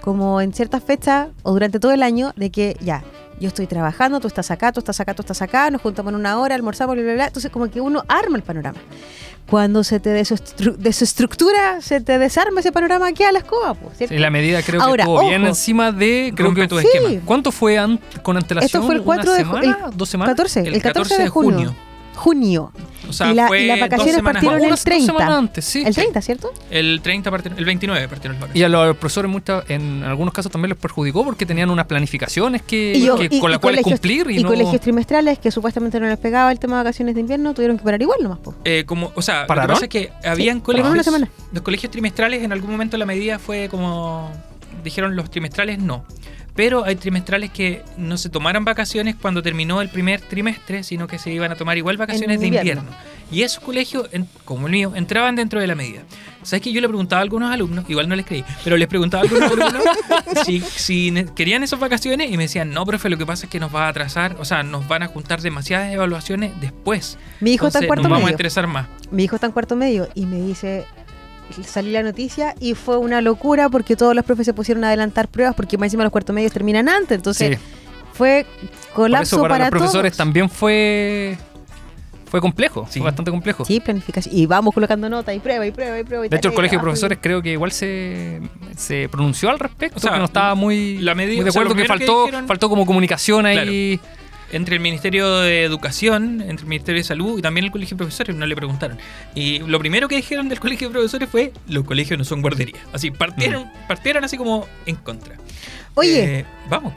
como 0.00 0.40
en 0.40 0.52
ciertas 0.52 0.82
fechas 0.82 1.28
o 1.42 1.52
durante 1.52 1.78
todo 1.80 1.92
el 1.92 2.02
año, 2.02 2.32
de 2.36 2.50
que 2.50 2.76
ya, 2.80 3.02
yo 3.40 3.48
estoy 3.48 3.66
trabajando, 3.66 4.20
tú 4.20 4.26
estás 4.28 4.50
acá, 4.50 4.72
tú 4.72 4.80
estás 4.80 5.00
acá, 5.00 5.14
tú 5.14 5.22
estás 5.22 5.40
acá, 5.42 5.70
nos 5.70 5.80
juntamos 5.82 6.12
en 6.12 6.18
una 6.20 6.38
hora, 6.38 6.54
almorzamos, 6.54 6.94
bla, 6.94 7.04
bla, 7.04 7.14
bla. 7.14 7.26
Entonces, 7.26 7.50
como 7.50 7.70
que 7.70 7.80
uno 7.80 8.02
arma 8.08 8.36
el 8.36 8.42
panorama. 8.42 8.78
Cuando 9.48 9.82
se 9.82 9.98
te 9.98 10.16
desestru- 10.20 10.76
desestructura, 10.76 11.80
se 11.80 12.00
te 12.00 12.18
desarma 12.18 12.60
ese 12.60 12.70
panorama, 12.70 13.12
queda 13.12 13.32
la 13.32 13.40
escoba, 13.40 13.74
pues, 13.74 14.10
la 14.10 14.30
medida 14.30 14.62
creo 14.62 14.80
Ahora, 14.80 15.04
que 15.04 15.10
estuvo 15.10 15.28
bien 15.28 15.44
encima 15.46 15.90
de. 15.90 16.32
Creo 16.36 16.54
que, 16.54 16.68
tu 16.68 16.78
Sí. 16.78 16.86
esquema. 16.92 17.20
¿Cuánto 17.24 17.50
fue 17.50 17.76
an- 17.76 17.98
con 18.22 18.36
antelación? 18.36 18.66
Esto 18.66 18.82
fue 18.84 18.94
el 18.94 19.02
4 19.02 19.30
¿Una 19.30 19.38
de 19.38 19.44
ju- 19.44 19.46
semana? 19.60 19.78
el 19.90 19.96
¿Dos 19.96 20.08
semanas? 20.08 20.32
14, 20.36 20.60
el, 20.60 20.80
14, 20.82 21.18
de 21.22 21.28
junio. 21.28 21.74
Junio. 22.14 22.72
O 23.10 23.12
sea, 23.12 23.30
y, 23.30 23.34
la- 23.34 23.46
fue 23.48 23.62
y 23.62 23.66
las 23.66 23.78
dos 23.78 23.88
vacaciones 23.88 24.14
semanas 24.16 24.42
partieron 24.42 24.54
más. 24.54 24.62
el 24.62 24.66
Unas 24.68 24.78
dos 24.80 24.84
30. 24.84 25.06
semanas 25.12 25.38
antes, 25.38 25.64
sí. 25.64 25.78
El 25.80 25.94
Sí. 25.94 26.00
30, 26.00 26.22
¿cierto? 26.22 26.52
El 26.70 27.00
30 27.02 27.30
partieron, 27.30 27.58
el 27.58 27.64
29 27.64 28.08
partieron 28.08 28.40
los 28.40 28.50
Y 28.54 28.62
a 28.62 28.68
los 28.68 28.96
profesores 28.96 29.30
muchas, 29.30 29.64
en 29.68 30.02
algunos 30.04 30.32
casos 30.34 30.50
también 30.50 30.70
les 30.70 30.78
perjudicó 30.78 31.24
porque 31.24 31.44
tenían 31.46 31.70
unas 31.70 31.86
planificaciones 31.86 32.62
que, 32.62 33.00
yo- 33.00 33.16
que- 33.16 33.28
y- 33.30 33.40
con 33.40 33.50
las 33.50 33.60
cuales 33.60 33.82
colegios- 33.82 34.00
cumplir 34.00 34.30
y, 34.30 34.38
y 34.38 34.42
no... 34.42 34.48
colegios 34.48 34.80
trimestrales 34.80 35.38
que 35.38 35.50
supuestamente 35.50 36.00
no 36.00 36.06
les 36.06 36.18
pegaba 36.18 36.50
el 36.52 36.58
tema 36.58 36.78
de 36.78 36.84
vacaciones 36.84 37.14
de 37.14 37.20
invierno, 37.20 37.52
tuvieron 37.54 37.76
que 37.78 37.84
parar 37.84 38.00
igual 38.00 38.18
nomás. 38.22 38.38
po. 38.38 38.54
Eh, 38.64 38.84
como, 38.86 39.12
o 39.14 39.22
sea, 39.22 39.36
lo 39.36 39.42
que 39.42 39.48
¿Pararon? 39.48 39.74
pasa 39.74 39.84
es 39.86 39.90
que 39.90 40.12
habían 40.24 40.60
por 40.60 40.74
lo 40.74 40.82
menos 40.84 40.90
colegios, 40.90 40.92
una 40.92 41.02
semana. 41.26 41.30
los 41.52 41.62
colegios 41.62 41.90
trimestrales 41.90 42.42
en 42.42 42.52
algún 42.52 42.70
momento 42.70 42.96
la 42.96 43.06
medida 43.06 43.38
fue 43.38 43.68
como 43.68 44.30
dijeron 44.84 45.14
los 45.16 45.30
trimestrales 45.30 45.78
no, 45.78 46.04
pero 46.60 46.84
hay 46.84 46.94
trimestrales 46.94 47.50
que 47.50 47.82
no 47.96 48.18
se 48.18 48.28
tomaran 48.28 48.66
vacaciones 48.66 49.16
cuando 49.16 49.42
terminó 49.42 49.80
el 49.80 49.88
primer 49.88 50.20
trimestre, 50.20 50.82
sino 50.82 51.06
que 51.06 51.18
se 51.18 51.32
iban 51.32 51.50
a 51.50 51.54
tomar 51.54 51.78
igual 51.78 51.96
vacaciones 51.96 52.38
de 52.38 52.48
invierno. 52.48 52.90
Y 53.32 53.44
esos 53.44 53.64
colegios, 53.64 54.10
como 54.44 54.66
el 54.66 54.72
mío, 54.72 54.92
entraban 54.94 55.36
dentro 55.36 55.58
de 55.58 55.66
la 55.66 55.74
medida. 55.74 56.02
¿Sabes 56.42 56.60
que 56.60 56.70
yo 56.70 56.82
le 56.82 56.88
preguntaba 56.88 57.20
a 57.20 57.22
algunos 57.22 57.50
alumnos, 57.50 57.88
igual 57.88 58.10
no 58.10 58.14
les 58.14 58.26
creí, 58.26 58.44
pero 58.62 58.76
les 58.76 58.88
preguntaba 58.88 59.22
a 59.22 59.24
algunos 59.24 59.50
alumnos 59.52 59.82
si, 60.44 61.14
querían 61.34 61.62
esas 61.62 61.80
vacaciones 61.80 62.30
y 62.30 62.36
me 62.36 62.42
decían, 62.42 62.72
no, 62.72 62.84
profe, 62.84 63.08
lo 63.08 63.16
que 63.16 63.24
pasa 63.24 63.46
es 63.46 63.50
que 63.50 63.58
nos 63.58 63.74
va 63.74 63.86
a 63.86 63.88
atrasar, 63.88 64.36
o 64.38 64.44
sea, 64.44 64.62
nos 64.62 64.86
van 64.86 65.02
a 65.02 65.06
juntar 65.06 65.40
demasiadas 65.40 65.90
evaluaciones 65.94 66.52
después. 66.60 67.16
Mi 67.40 67.54
hijo 67.54 67.68
está 67.68 67.78
en 67.78 67.86
cuarto 67.86 68.02
nos 68.02 68.10
vamos 68.10 68.24
a 68.24 68.26
medio. 68.26 68.36
estresar 68.36 68.66
más. 68.66 68.86
Mi 69.10 69.24
hijo 69.24 69.36
está 69.36 69.46
en 69.46 69.52
cuarto 69.52 69.76
medio 69.76 70.10
y 70.14 70.26
me 70.26 70.42
dice, 70.42 70.84
salí 71.64 71.90
la 71.92 72.02
noticia 72.02 72.54
y 72.60 72.74
fue 72.74 72.96
una 72.98 73.20
locura 73.20 73.68
porque 73.68 73.96
todos 73.96 74.14
los 74.14 74.24
profes 74.24 74.46
se 74.46 74.54
pusieron 74.54 74.84
a 74.84 74.88
adelantar 74.88 75.28
pruebas 75.28 75.54
porque 75.54 75.76
más 75.78 75.86
encima 75.86 76.02
los 76.04 76.12
cuartos 76.12 76.34
medios 76.34 76.52
terminan 76.52 76.88
antes. 76.88 77.16
Entonces 77.16 77.58
Sí. 77.58 77.64
fue 78.12 78.46
Por 78.88 78.94
colapso 78.94 79.36
eso 79.36 79.42
para, 79.42 79.54
para, 79.54 79.64
los 79.66 79.70
profesores 79.70 80.12
todos. 80.12 80.18
también 80.18 80.48
fue 80.50 81.36
fue 82.30 82.40
complejo, 82.40 82.86
Sí. 82.88 83.00
fue 83.00 83.06
bastante 83.06 83.32
complejo. 83.32 83.64
Sí, 83.64 83.80
planificación. 83.80 84.32
Y 84.36 84.46
vamos 84.46 84.72
colocando 84.72 85.08
notas 85.10 85.34
y 85.34 85.40
prueba 85.40 85.66
y 85.66 85.72
prueba 85.72 85.98
y 85.98 86.04
prueba. 86.04 86.26
y 86.26 86.28
De 86.28 86.36
hecho, 86.36 86.50
el 86.50 86.54
colegio 86.54 86.78
de 86.78 86.82
y- 86.82 86.84
profesores 86.84 87.18
creo 87.20 87.42
que 87.42 87.50
igual 87.50 87.72
se, 87.72 88.40
se 88.76 89.08
pronunció 89.08 89.50
al 89.50 89.58
respecto, 89.58 89.96
O 89.96 90.00
sea, 90.00 90.12
que 90.12 90.18
no 90.20 90.26
estaba 90.26 90.54
muy, 90.54 90.98
la 90.98 91.16
medida- 91.16 91.34
muy 91.34 91.42
de 91.44 91.50
o 91.50 91.52
sea, 91.52 91.62
acuerdo, 91.62 91.74
que 91.82 91.88
faltó, 91.88 92.26
dijeron- 92.26 92.46
faltó 92.46 92.68
como 92.68 92.86
comunicación 92.86 93.46
ahí. 93.46 93.98
Entre 94.52 94.76
el 94.76 94.80
Ministerio 94.80 95.38
de 95.40 95.62
Educación, 95.64 96.40
entre 96.40 96.62
el 96.64 96.66
Ministerio 96.66 97.00
de 97.00 97.04
Salud 97.04 97.38
y 97.38 97.42
también 97.42 97.64
el 97.66 97.70
Colegio 97.70 97.96
de 97.96 98.04
Profesores, 98.04 98.34
no 98.36 98.46
le 98.46 98.56
preguntaron. 98.56 98.98
Y 99.34 99.60
lo 99.60 99.78
primero 99.78 100.08
que 100.08 100.16
dijeron 100.16 100.48
del 100.48 100.60
Colegio 100.60 100.88
de 100.88 100.92
Profesores 100.92 101.28
fue, 101.28 101.52
los 101.68 101.84
colegios 101.84 102.18
no 102.18 102.24
son 102.24 102.40
guarderías. 102.42 102.80
Así, 102.92 103.10
partieron, 103.10 103.66
partieron 103.88 104.24
así 104.24 104.36
como 104.36 104.66
en 104.86 104.96
contra. 104.96 105.36
Oye, 105.94 106.38
Eh, 106.40 106.44
vamos, 106.68 106.92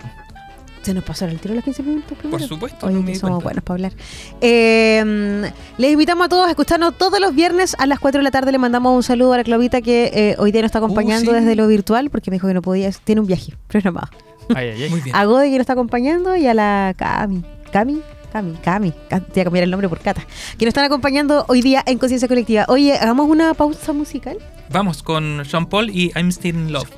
se 0.82 0.94
nos 0.94 1.04
pasaron 1.06 1.34
el 1.36 1.40
tiro 1.40 1.56
los 1.56 1.64
15 1.64 1.82
minutos 1.84 2.18
primero. 2.18 2.38
por 2.40 2.46
supuesto. 2.48 2.86
Oye, 2.88 2.96
no 2.96 3.02
me 3.04 3.16
somos 3.16 3.42
buenos 3.42 3.64
para 3.64 3.76
hablar. 3.76 3.94
Eh, 4.42 5.50
les 5.78 5.92
invitamos 5.94 6.26
a 6.26 6.30
todos 6.30 6.46
a 6.48 6.50
escucharnos 6.50 6.98
todos 6.98 7.20
los 7.22 7.34
viernes 7.34 7.76
a 7.80 7.86
las 7.88 8.00
4 8.00 8.20
de 8.20 8.24
la 8.24 8.32
tarde. 8.32 8.52
Le 8.52 8.58
mandamos 8.58 8.94
un 8.96 9.02
saludo 9.04 9.34
a 9.34 9.38
la 9.38 9.44
Claudita 9.44 9.82
que 9.82 10.12
eh, 10.14 10.36
hoy 10.40 10.52
día 10.52 10.62
nos 10.62 10.68
está 10.70 10.80
acompañando 10.80 11.32
Uh, 11.32 11.36
sí. 11.36 11.40
desde 11.40 11.56
lo 11.56 11.68
virtual 11.68 12.10
porque 12.10 12.32
me 12.32 12.36
dijo 12.36 12.48
que 12.48 12.54
no 12.54 12.62
podía, 12.62 12.92
tiene 13.04 13.22
un 13.22 13.28
viaje 13.28 13.54
programado. 13.68 14.10
Ay, 14.56 14.70
ay, 14.70 14.84
ay. 14.84 14.90
Muy 14.90 15.02
bien. 15.02 15.16
A 15.16 15.26
Gode 15.26 15.46
que 15.46 15.52
nos 15.52 15.62
está 15.62 15.74
acompañando 15.74 16.36
y 16.36 16.48
a 16.48 16.54
la 16.54 16.94
Cami. 16.98 17.44
Cami, 17.72 18.02
Cami, 18.32 18.54
Cami. 18.64 18.94
Ca- 19.10 19.20
Te 19.20 19.32
voy 19.34 19.42
a 19.42 19.44
cambiar 19.46 19.64
el 19.64 19.72
nombre 19.72 19.90
por 19.90 20.00
Cata. 20.00 20.22
Que 20.58 20.66
nos 20.66 20.70
están 20.70 20.86
acompañando 20.86 21.46
hoy 21.48 21.62
día 21.62 21.84
en 21.86 21.98
Conciencia 21.98 22.28
Colectiva. 22.28 22.66
Oye, 22.68 22.94
hagamos 22.98 23.28
una 23.30 23.54
pausa 23.54 23.94
musical. 23.94 24.38
Vamos 24.70 25.04
con 25.04 25.44
Sean 25.46 25.66
Paul 25.68 25.90
y 25.90 26.12
I'm 26.16 26.30
Still 26.32 26.56
in 26.56 26.72
Love. 26.74 26.90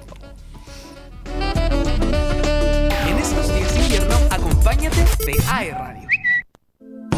En 3.07 3.17
estos 3.17 3.53
días 3.55 3.73
de 3.73 3.81
invierno, 3.81 4.15
acompáñate 4.29 5.03
de 5.25 5.33
AE 5.51 5.71
Radio. 5.71 6.07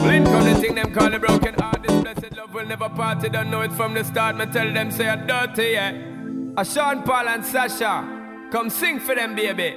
Blink 0.03 0.27
on 0.27 0.43
the 0.46 0.55
thing 0.55 0.75
them 0.75 0.91
call 0.93 1.10
the 1.10 1.19
broken 1.19 1.53
heart. 1.55 1.81
This 1.84 1.91
blessed 2.01 2.36
love 2.38 2.53
will 2.53 2.67
never 2.67 2.89
part. 2.89 3.24
You 3.24 3.29
don't 3.29 3.50
know 3.50 3.62
it 3.63 3.72
from 3.74 3.93
the 3.93 4.03
start. 4.03 4.36
Me 4.38 4.46
tell 4.48 4.72
them 4.74 4.91
say 4.91 5.07
I'm 5.10 5.25
dirty, 5.27 5.74
yeah. 5.74 5.91
A 6.55 6.63
Sean 6.65 7.03
Paul 7.03 7.27
and 7.27 7.43
Sasha, 7.46 8.03
come 8.51 8.69
sing 8.69 9.00
for 9.00 9.15
them, 9.15 9.36
baby. 9.36 9.75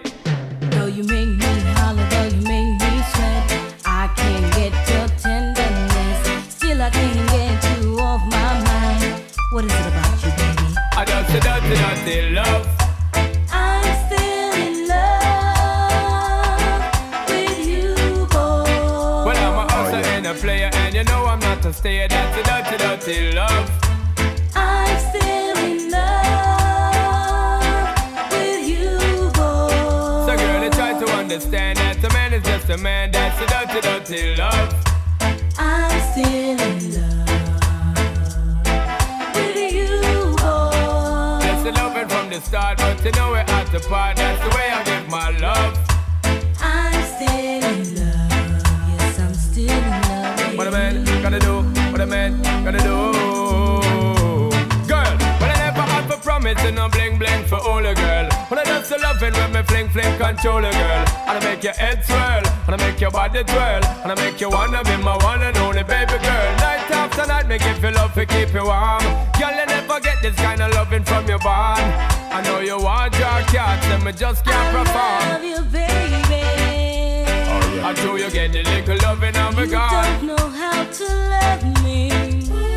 Though 0.90 0.96
you 0.96 1.04
make 1.04 1.28
me 1.28 1.60
holler, 1.76 2.04
though 2.10 2.24
you 2.24 2.42
make 2.42 2.80
me 2.82 3.02
sweat, 3.12 3.46
I 3.84 4.08
can't 4.16 4.54
get 4.56 4.72
your 4.90 5.06
tenderness. 5.18 6.52
Still, 6.52 6.82
I 6.82 6.90
can't 6.90 7.30
get 7.30 7.62
you 7.78 8.00
off 8.00 8.20
my 8.26 8.60
mind. 8.64 9.22
What 9.52 9.66
is 9.66 9.72
it 9.72 9.86
about 9.86 10.24
you, 10.24 10.30
baby? 10.30 10.74
I 10.96 11.04
just 11.04 11.30
a 11.30 11.38
dirty, 11.38 11.76
dirty 11.76 12.30
love. 12.30 12.66
I'm 13.52 13.84
still 14.08 14.52
in 14.66 14.88
love 14.88 16.82
with 17.28 17.58
you, 17.68 17.94
boy. 18.26 19.26
Well, 19.26 19.38
I'm 19.46 19.58
a 19.58 19.72
hustler 19.72 20.02
oh, 20.02 20.16
and 20.16 20.26
a 20.26 20.34
player, 20.34 20.70
and 20.72 20.92
you 20.92 21.04
know 21.04 21.24
I'm 21.24 21.38
not 21.38 21.64
a 21.66 21.72
stayer. 21.72 22.08
That's 22.08 22.36
a 22.36 22.42
dirty, 22.42 22.78
dirty 22.78 23.32
love. 23.32 23.79
A 32.70 32.78
man 32.78 33.10
is 33.10 33.38
just 33.38 33.40
a 33.40 33.40
man. 33.40 33.40
That's 33.40 33.40
a 33.40 33.46
dirty, 33.46 33.80
dirty 33.80 34.36
love. 34.36 34.74
I'm 35.58 36.00
still 36.12 36.24
in 36.24 36.94
love 36.94 37.28
with 39.34 39.56
you, 39.74 40.00
boy. 40.36 41.40
That's 41.40 41.62
the 41.64 41.72
loving 41.72 42.08
from 42.08 42.30
the 42.30 42.40
start, 42.40 42.78
but 42.78 43.04
you 43.04 43.12
know 43.12 43.30
we're 43.30 43.38
at 43.38 43.66
the 43.72 43.80
part. 43.80 44.16
That's 44.16 44.40
the 44.42 44.48
way 44.56 44.70
I 44.70 44.84
give 44.84 45.08
my 45.10 45.30
love. 45.38 45.78
I'm 46.60 47.02
still 47.04 47.64
in 47.64 47.94
love. 47.96 48.30
Yes, 48.88 49.18
I'm 49.18 49.34
still 49.34 49.70
in 49.70 49.90
love. 49.90 50.56
What 50.56 50.66
a 50.66 50.70
man 50.70 51.04
gotta 51.22 51.38
do, 51.38 51.62
what 51.90 52.00
a 52.00 52.06
man 52.06 52.42
gotta 52.64 52.78
do. 52.78 53.12
Girl, 54.86 55.16
when 55.40 55.50
I 55.50 55.56
never 55.58 55.82
had 55.82 56.06
for 56.10 56.18
promise 56.22 56.62
and 56.64 56.76
no 56.76 56.88
bling 56.88 57.18
bling 57.18 57.44
for 57.44 57.56
all 57.56 57.84
a 57.84 57.94
girl. 57.94 58.28
When 58.48 58.58
I 58.58 58.64
just 58.64 58.90
the 58.90 58.98
loving 58.98 59.32
when 59.34 59.52
me 59.52 59.62
fling 59.62 59.88
fling 59.88 60.16
control 60.18 60.58
a 60.58 60.70
girl. 60.70 61.04
And 61.26 61.38
I 61.38 61.40
make 61.44 61.62
your 61.62 61.74
head 61.74 62.04
swirl, 62.04 62.42
and 62.72 62.80
I 62.80 62.86
make 62.86 63.00
your 63.00 63.10
body 63.10 63.42
twirl, 63.42 63.84
and 64.04 64.12
I 64.12 64.14
make 64.14 64.40
you 64.40 64.48
wanna 64.48 64.84
be 64.84 64.96
my 64.98 65.16
one 65.24 65.42
and 65.42 65.56
only 65.58 65.82
baby 65.82 66.18
girl. 66.22 66.50
Night 66.62 66.88
after 66.90 67.26
night, 67.26 67.48
me 67.48 67.58
give 67.58 67.82
you 67.82 67.90
love 67.90 68.14
to 68.14 68.24
keep 68.24 68.54
you 68.54 68.64
warm. 68.64 69.02
Girl, 69.38 69.50
you 69.50 69.66
never 69.66 69.98
get 69.98 70.22
this 70.22 70.36
kind 70.36 70.62
of 70.62 70.72
loving 70.74 71.02
from 71.02 71.26
your 71.26 71.40
bond. 71.40 71.82
I 72.30 72.40
know 72.44 72.60
you 72.60 72.78
want 72.78 73.12
your 73.18 73.40
cats, 73.50 73.86
and 73.86 74.04
me 74.04 74.12
just 74.12 74.44
can't 74.44 74.70
perform. 74.70 74.94
I 74.94 75.32
love 75.32 75.44
you, 75.44 75.60
baby. 75.72 76.42
Oh, 77.50 77.88
I 77.88 77.92
do 77.94 78.16
you 78.22 78.30
get 78.30 78.52
the 78.52 78.62
little 78.62 78.98
loving 79.02 79.36
of 79.36 79.58
a 79.58 79.66
You 79.66 79.72
don't 79.72 80.22
know 80.30 80.48
how 80.62 80.84
to 80.84 81.06
love 81.34 81.82
me. 81.82 82.12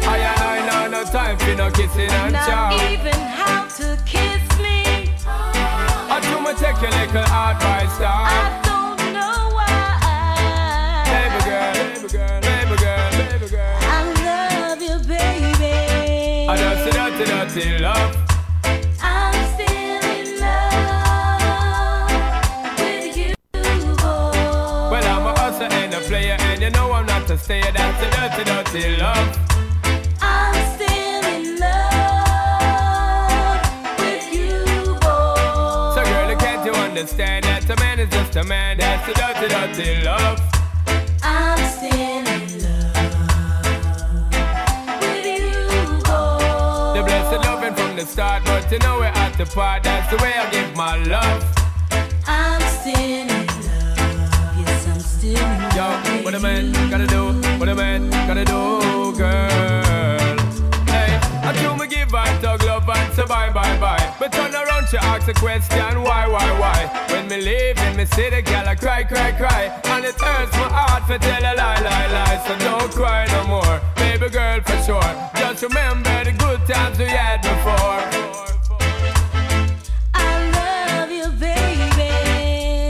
I 0.05 0.17
and 0.17 0.41
I 0.41 0.87
know 0.89 1.03
no 1.03 1.03
time 1.03 1.37
for 1.37 1.53
no 1.53 1.69
kissing 1.69 2.09
and 2.09 2.33
Not 2.33 2.47
chow. 2.47 2.91
even 2.91 3.13
how 3.13 3.65
to 3.77 3.97
kiss 4.07 4.41
me. 4.57 5.13
I 5.27 6.19
do 6.19 6.41
me 6.41 6.53
take 6.55 6.81
your 6.81 6.89
little 6.89 7.29
advice 7.29 7.99
down. 7.99 8.62
Dirty, 17.25 17.61
dirty, 17.61 17.77
love. 17.79 18.17
I'm 19.01 19.33
still 19.53 20.03
in 20.17 20.39
love 20.39 22.11
with 22.79 23.17
you, 23.17 23.33
boy. 23.53 24.91
Well, 24.91 25.05
I'm 25.05 25.25
a 25.27 25.33
hustler 25.39 25.67
and 25.67 25.93
a 25.93 25.99
player, 26.01 26.37
and 26.39 26.61
you 26.61 26.69
know 26.71 26.91
I'm 26.91 27.05
not 27.05 27.29
a 27.29 27.37
stayer. 27.37 27.71
That's 27.71 28.03
a 28.03 28.09
dirty, 28.11 28.43
dirty 28.43 28.97
love. 28.97 29.37
I'm 30.21 30.55
still 30.75 31.23
in 31.35 31.59
love 31.59 32.81
with 33.99 34.33
you, 34.33 34.95
boy. 35.01 35.95
So, 35.95 36.03
girl, 36.03 36.35
can't 36.37 36.65
you 36.65 36.73
understand 36.73 37.45
that 37.45 37.69
a 37.69 37.75
man 37.77 37.99
is 37.99 38.09
just 38.09 38.35
a 38.35 38.43
man? 38.43 38.77
That's 38.77 39.07
a 39.07 39.13
dirty, 39.13 39.47
dirty 39.53 40.03
love. 40.03 40.39
I'm 41.23 41.57
still 41.71 42.32
from 47.93 48.05
the 48.05 48.11
start, 48.11 48.43
but 48.45 48.71
you 48.71 48.79
know 48.79 48.97
we're 48.97 49.05
at 49.05 49.37
the 49.37 49.45
part. 49.45 49.83
That's 49.83 50.09
the 50.09 50.17
way 50.23 50.33
I 50.33 50.49
give 50.49 50.75
my 50.75 50.97
love. 51.05 51.43
I'm 52.25 52.61
still 52.61 52.97
in 52.97 53.27
love. 53.27 53.47
Yes, 54.59 54.87
I'm 54.87 54.99
still 54.99 55.37
in 55.37 55.61
love. 55.61 55.75
Yo, 55.75 56.23
what 56.23 56.33
a 56.33 56.39
man 56.39 56.71
gotta 56.89 57.07
do, 57.07 57.33
what 57.59 57.69
a 57.69 57.75
man 57.75 58.09
gotta 58.27 58.45
do, 58.45 59.15
girl. 59.17 60.37
Hey, 60.87 61.19
I 61.43 61.53
do 61.61 61.75
me 61.75 61.87
give 61.87 62.11
love 62.11 62.27
and 62.41 62.62
say 63.15 63.25
bye, 63.25 63.49
bye, 63.51 63.77
bye. 63.79 64.15
But 64.19 64.31
turn 64.31 64.53
around, 64.53 64.87
she 64.89 64.97
ask 64.97 65.27
a 65.27 65.33
question, 65.33 66.01
why, 66.03 66.27
why, 66.27 66.47
why? 66.59 67.07
When 67.11 67.27
me 67.27 67.37
leave 67.41 67.77
in 67.77 67.97
me 67.97 68.05
city, 68.05 68.41
girl, 68.41 68.67
I 68.67 68.75
cry, 68.75 69.03
cry, 69.03 69.31
cry. 69.33 69.63
And 69.85 70.05
it 70.05 70.19
hurts 70.19 70.53
my 70.53 70.69
heart 70.69 71.03
for 71.07 71.17
tell 71.17 71.41
a 71.41 71.53
lie, 71.55 71.79
lie, 71.81 72.07
lie. 72.11 72.43
So 72.47 72.57
don't 72.59 72.91
cry 72.91 73.25
no 73.27 73.47
more, 73.47 73.81
baby 73.95 74.29
girl, 74.29 74.59
for 74.61 74.77
sure. 74.83 75.11
Just 75.37 75.63
remember 75.63 76.23
the 76.23 76.31
good 76.33 76.61
times 76.67 76.97
we 76.97 77.05
had 77.05 77.41
before. 77.41 78.01
I 80.15 80.49
love 80.57 81.11
you, 81.11 81.27
baby. 81.39 82.11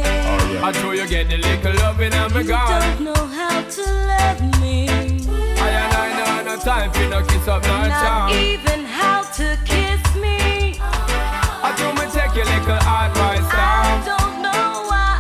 Oh, 0.06 0.62
I 0.64 0.72
know 0.82 0.92
you 0.92 1.08
get 1.08 1.30
the 1.30 1.38
little 1.38 1.74
loving 1.76 2.14
and 2.14 2.34
me 2.34 2.42
You 2.42 2.48
gone. 2.48 2.82
don't 2.82 3.02
know 3.02 3.26
how 3.28 3.62
to 3.62 3.82
love 4.12 4.62
me. 4.62 4.88
I 4.90 5.70
and 5.70 5.94
I 5.94 6.44
know 6.46 6.56
no 6.56 6.62
time 6.62 6.92
for 6.92 7.08
no 7.10 7.22
kiss 7.26 7.48
up, 7.48 7.64
no 7.64 7.88
Not 7.88 7.90
charm. 8.02 8.32
even 8.32 8.86
how 8.86 9.22
to 9.24 9.58
kiss 9.66 9.72
me. 9.72 9.84
I 9.84 10.03
do 10.03 10.03
me 12.66 12.74
take 12.74 12.76
your 12.76 12.76
little 12.76 12.98
advice 13.06 13.54
I 13.54 14.02
don't 14.06 14.42
know 14.42 14.84
why. 14.90 15.20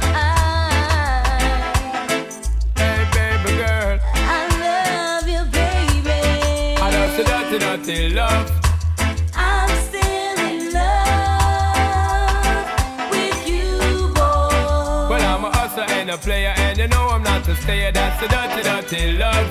Hey, 2.78 3.04
baby 3.14 3.52
girl. 3.58 4.00
I 4.14 4.48
love 4.64 5.28
you, 5.28 5.44
baby. 5.52 6.22
I 6.82 6.84
love 6.92 7.12
the 7.18 7.24
dirty, 7.24 7.58
dirty 7.60 8.10
love. 8.14 8.52
I'm 9.36 9.70
still 9.88 10.38
in 10.48 10.74
love 10.74 11.12
with 13.12 13.48
you, 13.48 13.78
boy. 14.14 15.10
Well, 15.10 15.24
I'm 15.36 15.44
a 15.46 15.48
hustler 15.58 15.86
and 15.90 16.10
a 16.12 16.18
player, 16.18 16.54
and 16.58 16.78
you 16.78 16.88
know 16.88 17.08
I'm 17.10 17.24
not 17.24 17.48
a 17.48 17.56
stayer. 17.56 17.92
That's 17.92 18.20
the 18.22 18.28
dirty, 18.28 18.64
dirty 18.64 19.18
love. 19.18 19.48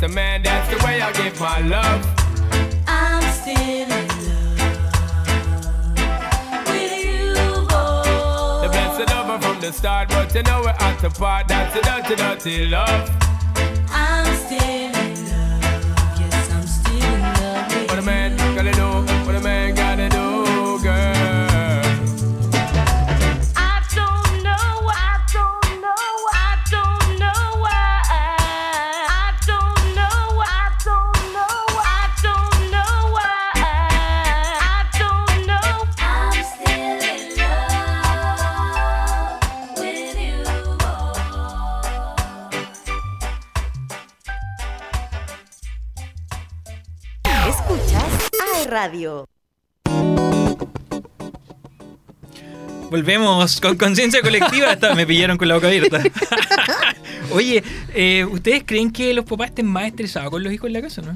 Just 0.00 0.12
a 0.12 0.14
man? 0.14 0.42
That's 0.42 0.68
the 0.70 0.84
way 0.84 1.00
I 1.00 1.12
give 1.12 1.40
my 1.40 1.60
love. 1.60 2.06
I'm 2.86 3.22
still 3.32 3.56
in 3.56 3.88
love 3.88 4.06
with 6.68 6.92
you, 7.04 7.34
boy. 7.68 8.62
The 8.62 8.68
blessed 8.70 9.12
lover 9.12 9.38
from 9.42 9.60
the 9.60 9.72
start, 9.72 10.08
but 10.08 10.34
you 10.34 10.42
know 10.42 10.60
we're 10.62 10.70
at 10.70 10.98
the 11.00 11.10
part. 11.10 11.48
That's 11.48 11.74
the 11.74 11.80
dirty, 11.82 12.16
dirty 12.16 12.66
love. 12.66 13.10
I'm 13.90 14.34
still 14.36 14.60
in 14.60 14.92
love. 15.28 16.20
Yes, 16.20 16.50
I'm 16.50 16.66
still 16.66 17.14
in 17.14 17.20
love 17.20 17.74
with 17.74 17.90
What 17.90 17.98
a 17.98 18.02
man 18.02 18.36
gotta 18.56 18.79
Radio. 48.84 49.28
Volvemos 52.90 53.60
con 53.60 53.76
conciencia 53.76 54.22
colectiva. 54.22 54.70
Hasta 54.70 54.94
me 54.94 55.06
pillaron 55.06 55.36
con 55.36 55.48
la 55.48 55.56
boca 55.56 55.66
abierta. 55.66 56.02
Oye, 57.30 57.62
eh, 57.94 58.24
¿ustedes 58.24 58.62
creen 58.64 58.90
que 58.90 59.12
los 59.12 59.26
papás 59.26 59.50
estén 59.50 59.66
más 59.66 59.84
estresados 59.84 60.30
con 60.30 60.42
los 60.42 60.50
hijos 60.50 60.68
en 60.68 60.72
la 60.72 60.80
casa, 60.80 61.02
no? 61.02 61.14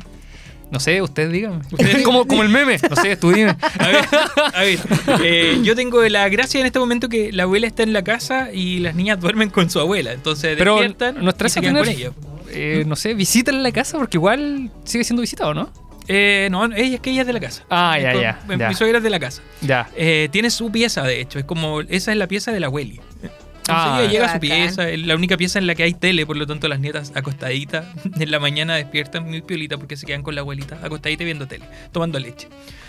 No 0.71 0.79
sé, 0.79 1.01
usted 1.01 1.31
dígame. 1.31 1.63
Usted- 1.73 2.03
como, 2.05 2.27
como 2.27 2.43
el 2.43 2.51
meme. 2.51 2.77
No 2.91 2.97
sé, 2.97 3.17
tú 3.17 3.33
dime. 3.33 3.57
A 3.79 3.89
ver, 3.89 4.05
a 4.53 4.61
ver 4.63 4.79
eh, 5.23 5.59
yo 5.63 5.75
tengo 5.75 6.03
la 6.03 6.29
gracia 6.29 6.61
en 6.61 6.67
este 6.67 6.79
momento 6.79 7.09
que 7.09 7.33
la 7.33 7.45
abuela 7.45 7.67
está 7.67 7.83
en 7.83 7.95
la 7.95 8.05
casa 8.05 8.53
y 8.53 8.81
las 8.81 8.95
niñas 8.95 9.19
duermen 9.21 9.49
con 9.49 9.71
su 9.71 9.81
abuela. 9.81 10.13
Entonces 10.13 10.55
Pero 10.59 10.75
despiertan 10.75 11.15
no 11.15 11.23
y 11.23 11.25
se 11.25 11.31
estresa 11.31 11.61
quedan 11.63 11.77
tener, 11.77 11.89
con 11.89 11.97
ella. 11.97 12.11
eh, 12.51 12.85
no 12.87 12.95
sé, 12.95 13.15
visítala 13.15 13.57
en 13.57 13.63
la 13.65 13.73
casa 13.73 13.97
porque 13.97 14.19
igual 14.19 14.71
sigue 14.85 15.03
siendo 15.03 15.23
visitado, 15.23 15.55
¿no? 15.55 15.73
Eh, 16.09 16.49
no, 16.51 16.65
ella 16.67 16.97
es 16.97 17.01
que 17.01 17.11
ella 17.11 17.23
es 17.23 17.27
de 17.27 17.33
la 17.33 17.41
casa. 17.41 17.65
Ah, 17.71 17.99
ya, 17.99 18.13
ya, 18.15 18.41
Mi 18.49 18.57
ya. 18.59 18.73
suegra 18.75 18.99
es 18.99 19.05
de 19.05 19.11
la 19.11 19.19
casa. 19.21 19.43
Ya. 19.61 19.89
Eh, 19.97 20.29
tiene 20.31 20.51
su 20.51 20.71
pieza, 20.71 21.03
de 21.03 21.21
hecho. 21.21 21.39
Es 21.39 21.45
como, 21.45 21.81
esa 21.81 22.13
es 22.13 22.19
la 22.19 22.27
pieza 22.27 22.53
de 22.53 22.61
la 22.61 22.67
abueli. 22.67 23.01
Entonces 23.23 23.35
Ah, 23.69 23.99
ella 24.03 24.11
llega 24.13 24.27
a 24.27 24.35
su 24.35 24.41
pieza, 24.41 24.91
es 24.91 25.01
la 25.07 25.15
única 25.15 25.39
pieza 25.39 25.59
en 25.59 25.67
la 25.67 25.75
que 25.75 25.85
hay 25.85 25.95
tele, 25.95 26.27
por 26.27 26.37
lo 26.37 26.47
tanto 26.47 26.69
las 26.69 26.81
nietas 26.81 27.13
acostaditas 27.15 27.87
en 28.21 28.31
la 28.31 28.39
mañana 28.39 28.75
despiertan 28.77 29.25
muy 29.27 29.41
piolita 29.41 29.79
porque 29.79 29.97
se 29.97 30.05
quedan 30.05 30.23
con 30.23 30.35
la 30.35 30.43
abuelita 30.43 30.79
acostadita 30.83 31.25
viendo 31.25 31.47
tele, 31.49 31.65
tomando 31.91 32.19
leche. 32.19 32.49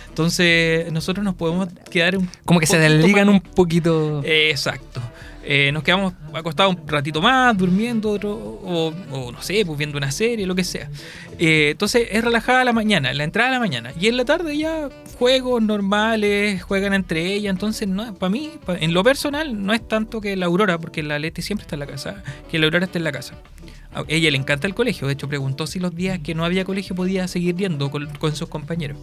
Entonces 0.09 0.91
nosotros 0.91 1.23
nos 1.23 1.35
podemos 1.35 1.69
quedar 1.89 2.17
un 2.17 2.29
Como 2.43 2.59
que 2.59 2.67
se 2.67 2.77
desligan 2.77 3.29
un 3.29 3.39
poquito. 3.39 4.21
Eh, 4.25 4.49
Exacto. 4.49 5.01
Eh, 5.47 5.71
nos 5.71 5.83
quedamos 5.83 6.13
acostados 6.33 6.75
un 6.75 6.87
ratito 6.87 7.21
más, 7.21 7.55
durmiendo 7.55 8.09
otro, 8.09 8.33
o, 8.33 8.91
o 9.11 9.31
no 9.31 9.41
sé, 9.43 9.63
pues 9.63 9.77
viendo 9.77 9.97
una 9.97 10.11
serie, 10.11 10.47
lo 10.47 10.55
que 10.55 10.63
sea. 10.63 10.89
Eh, 11.37 11.69
entonces 11.71 12.07
es 12.11 12.23
relajada 12.23 12.63
la 12.63 12.73
mañana, 12.73 13.13
la 13.13 13.23
entrada 13.23 13.49
de 13.49 13.55
la 13.55 13.59
mañana. 13.59 13.93
Y 13.99 14.07
en 14.07 14.17
la 14.17 14.25
tarde 14.25 14.57
ya 14.57 14.89
juegos 15.19 15.61
normales, 15.61 16.63
juegan 16.63 16.93
entre 16.93 17.33
ellas. 17.33 17.51
Entonces, 17.51 17.87
no, 17.87 18.15
para 18.15 18.31
mí, 18.31 18.53
en 18.67 18.93
lo 18.93 19.03
personal, 19.03 19.63
no 19.63 19.73
es 19.73 19.87
tanto 19.87 20.19
que 20.19 20.35
la 20.35 20.47
Aurora, 20.47 20.79
porque 20.79 21.03
la 21.03 21.19
Leti 21.19 21.43
siempre 21.43 21.63
está 21.63 21.75
en 21.75 21.81
la 21.81 21.87
casa, 21.87 22.23
que 22.49 22.57
la 22.57 22.65
Aurora 22.65 22.85
esté 22.85 22.97
en 22.97 23.03
la 23.03 23.11
casa. 23.11 23.35
A 23.93 24.03
ella 24.07 24.31
le 24.31 24.37
encanta 24.37 24.67
el 24.67 24.75
colegio, 24.75 25.07
de 25.07 25.13
hecho 25.13 25.29
preguntó 25.29 25.67
si 25.67 25.79
los 25.79 25.95
días 25.95 26.19
que 26.19 26.35
no 26.35 26.43
había 26.43 26.65
colegio 26.65 26.95
podía 26.95 27.27
seguir 27.27 27.55
yendo 27.55 27.91
con, 27.91 28.07
con 28.17 28.35
sus 28.35 28.49
compañeros. 28.49 28.97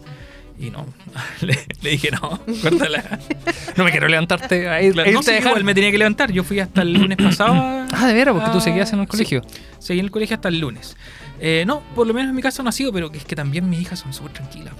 Y 0.59 0.69
no, 0.69 0.85
le, 1.41 1.57
le 1.81 1.89
dije 1.89 2.09
no, 2.11 2.39
córtala. 2.61 3.19
No 3.75 3.83
me 3.83 3.91
quiero 3.91 4.07
levantarte 4.07 4.69
a 4.69 4.81
ir, 4.81 4.93
Claro, 4.93 5.09
a 5.09 5.13
no, 5.13 5.23
sí, 5.23 5.31
a 5.31 5.33
dejar. 5.33 5.49
igual 5.51 5.63
me 5.63 5.73
tenía 5.73 5.91
que 5.91 5.97
levantar. 5.97 6.31
Yo 6.31 6.43
fui 6.43 6.59
hasta 6.59 6.83
el 6.83 6.93
lunes 6.93 7.17
pasado. 7.21 7.53
a- 7.55 7.87
Ah, 7.91 8.07
de 8.07 8.13
veras, 8.13 8.35
porque 8.35 8.49
tú 8.51 8.61
seguías 8.61 8.91
en 8.93 8.99
el 8.99 9.05
sí, 9.05 9.11
colegio. 9.11 9.41
seguí 9.79 9.99
en 9.99 10.05
el 10.05 10.11
colegio 10.11 10.35
hasta 10.35 10.49
el 10.49 10.59
lunes. 10.59 10.95
Eh, 11.39 11.63
no, 11.67 11.81
por 11.95 12.05
lo 12.07 12.13
menos 12.13 12.29
en 12.29 12.35
mi 12.35 12.41
caso 12.41 12.61
no 12.63 12.69
ha 12.69 12.71
sido, 12.71 12.93
pero 12.93 13.11
es 13.13 13.25
que 13.25 13.35
también 13.35 13.69
mis 13.69 13.81
hijas 13.81 13.99
son 13.99 14.13
súper 14.13 14.33
tranquilas. 14.33 14.73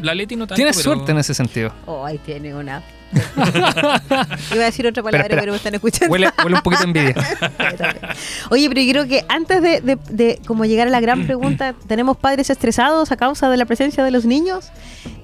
La 0.00 0.14
Leti 0.14 0.36
no 0.36 0.46
tanto, 0.46 0.54
Tienes 0.56 0.76
pero- 0.76 0.94
suerte 0.94 1.12
en 1.12 1.18
ese 1.18 1.34
sentido. 1.34 1.72
Oh, 1.86 2.04
ahí 2.04 2.18
tiene 2.18 2.54
una. 2.54 2.82
Iba 3.36 4.62
a 4.62 4.64
decir 4.66 4.86
otra 4.86 5.02
palabra, 5.02 5.28
pero 5.30 5.52
me 5.52 5.56
están 5.56 5.74
escuchando. 5.74 6.12
Huele, 6.12 6.28
huele 6.42 6.56
un 6.56 6.62
poquito 6.62 6.82
de 6.82 6.88
envidia. 6.88 7.14
Oye, 8.50 8.68
pero 8.68 8.80
yo 8.80 8.92
creo 8.92 9.06
que 9.06 9.24
antes 9.28 9.62
de, 9.62 9.80
de- 9.80 9.98
de 10.10 10.40
como 10.46 10.64
llegar 10.64 10.88
a 10.88 10.90
la 10.90 11.00
gran 11.00 11.24
pregunta, 11.24 11.74
¿tenemos 11.86 12.16
padres 12.16 12.50
estresados 12.50 13.12
a 13.12 13.16
causa 13.16 13.48
de 13.48 13.56
la 13.56 13.64
presencia 13.64 14.02
de 14.04 14.10
los 14.10 14.24
niños? 14.24 14.70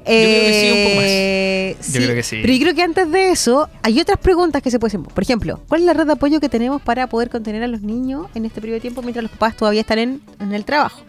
creo 0.04 0.40
que 0.40 0.60
sí, 0.60 0.78
un 0.78 0.84
poco 0.84 0.96
más. 0.96 1.04
Eh, 1.06 1.76
Yo 1.92 2.00
creo 2.02 2.14
que 2.16 2.22
sí. 2.22 2.38
Pero 2.40 2.52
yo 2.52 2.60
creo 2.60 2.74
que 2.74 2.82
antes 2.82 3.10
de 3.10 3.30
eso, 3.30 3.68
hay 3.82 4.00
otras 4.00 4.18
preguntas 4.18 4.60
que 4.62 4.70
se 4.70 4.78
pueden 4.78 5.00
hacer. 5.00 5.14
Por 5.14 5.22
ejemplo, 5.22 5.60
¿cuál 5.68 5.80
es 5.82 5.86
la 5.86 5.92
red 5.94 6.06
de 6.06 6.12
apoyo 6.12 6.40
que 6.40 6.48
tenemos 6.48 6.82
para 6.82 7.06
poder 7.08 7.30
contener 7.30 7.62
a 7.62 7.68
los 7.68 7.82
niños 7.82 8.26
en 8.34 8.44
este 8.44 8.60
periodo 8.60 8.76
de 8.76 8.80
tiempo 8.80 9.02
mientras 9.02 9.22
los 9.22 9.30
papás 9.32 9.56
todavía 9.56 9.80
están 9.82 9.98
en, 9.98 10.20
en 10.40 10.52
el 10.54 10.64
trabajo? 10.64 11.02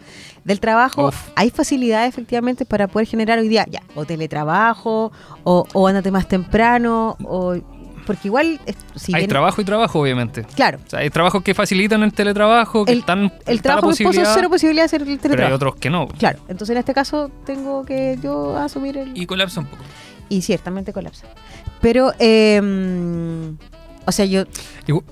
Del 0.44 0.60
trabajo, 0.60 1.08
Uf. 1.08 1.28
hay 1.36 1.50
facilidades 1.50 2.08
efectivamente 2.10 2.64
para 2.66 2.86
poder 2.86 3.08
generar 3.08 3.38
hoy 3.38 3.48
día, 3.48 3.66
ya, 3.70 3.82
o 3.94 4.04
teletrabajo, 4.04 5.10
o, 5.42 5.66
o 5.72 5.88
ándate 5.88 6.10
más 6.10 6.28
temprano, 6.28 7.16
o 7.24 7.54
porque 8.06 8.28
igual, 8.28 8.60
si 8.96 9.14
hay 9.14 9.20
bien- 9.22 9.30
trabajo 9.30 9.62
y 9.62 9.64
trabajo, 9.64 9.98
obviamente. 10.00 10.44
claro, 10.54 10.78
O 10.86 10.90
sea, 10.90 10.98
hay 10.98 11.08
trabajos 11.08 11.42
que 11.42 11.54
facilitan 11.54 12.02
el 12.02 12.12
teletrabajo, 12.12 12.84
que 12.84 12.92
El- 12.92 12.98
están 12.98 13.20
el 13.20 13.30
está 13.30 13.52
la 13.54 13.62
trabajo 13.62 13.86
posibilidad, 13.88 14.34
cero 14.34 14.50
posibilidad 14.50 14.82
de 14.82 14.84
hacer 14.84 15.00
el 15.00 15.06
pero 15.06 15.14
hay 15.14 15.18
teletrabajo. 15.22 15.54
otros 15.56 15.74
que 15.76 15.88
no. 15.88 16.08
Claro, 16.08 16.38
entonces 16.48 16.74
en 16.74 16.78
este 16.80 16.92
caso 16.92 17.30
tengo 17.46 17.86
que 17.86 18.18
yo 18.22 18.58
asumir 18.58 18.98
el... 18.98 19.16
Y 19.16 19.24
colapsa 19.24 19.60
un 19.60 19.66
poco. 19.68 19.82
Y 20.28 20.42
ciertamente 20.42 20.92
colapsa. 20.92 21.26
Pero, 21.80 22.12
eh, 22.18 22.60
o 24.06 24.12
sea, 24.12 24.26
yo 24.26 24.44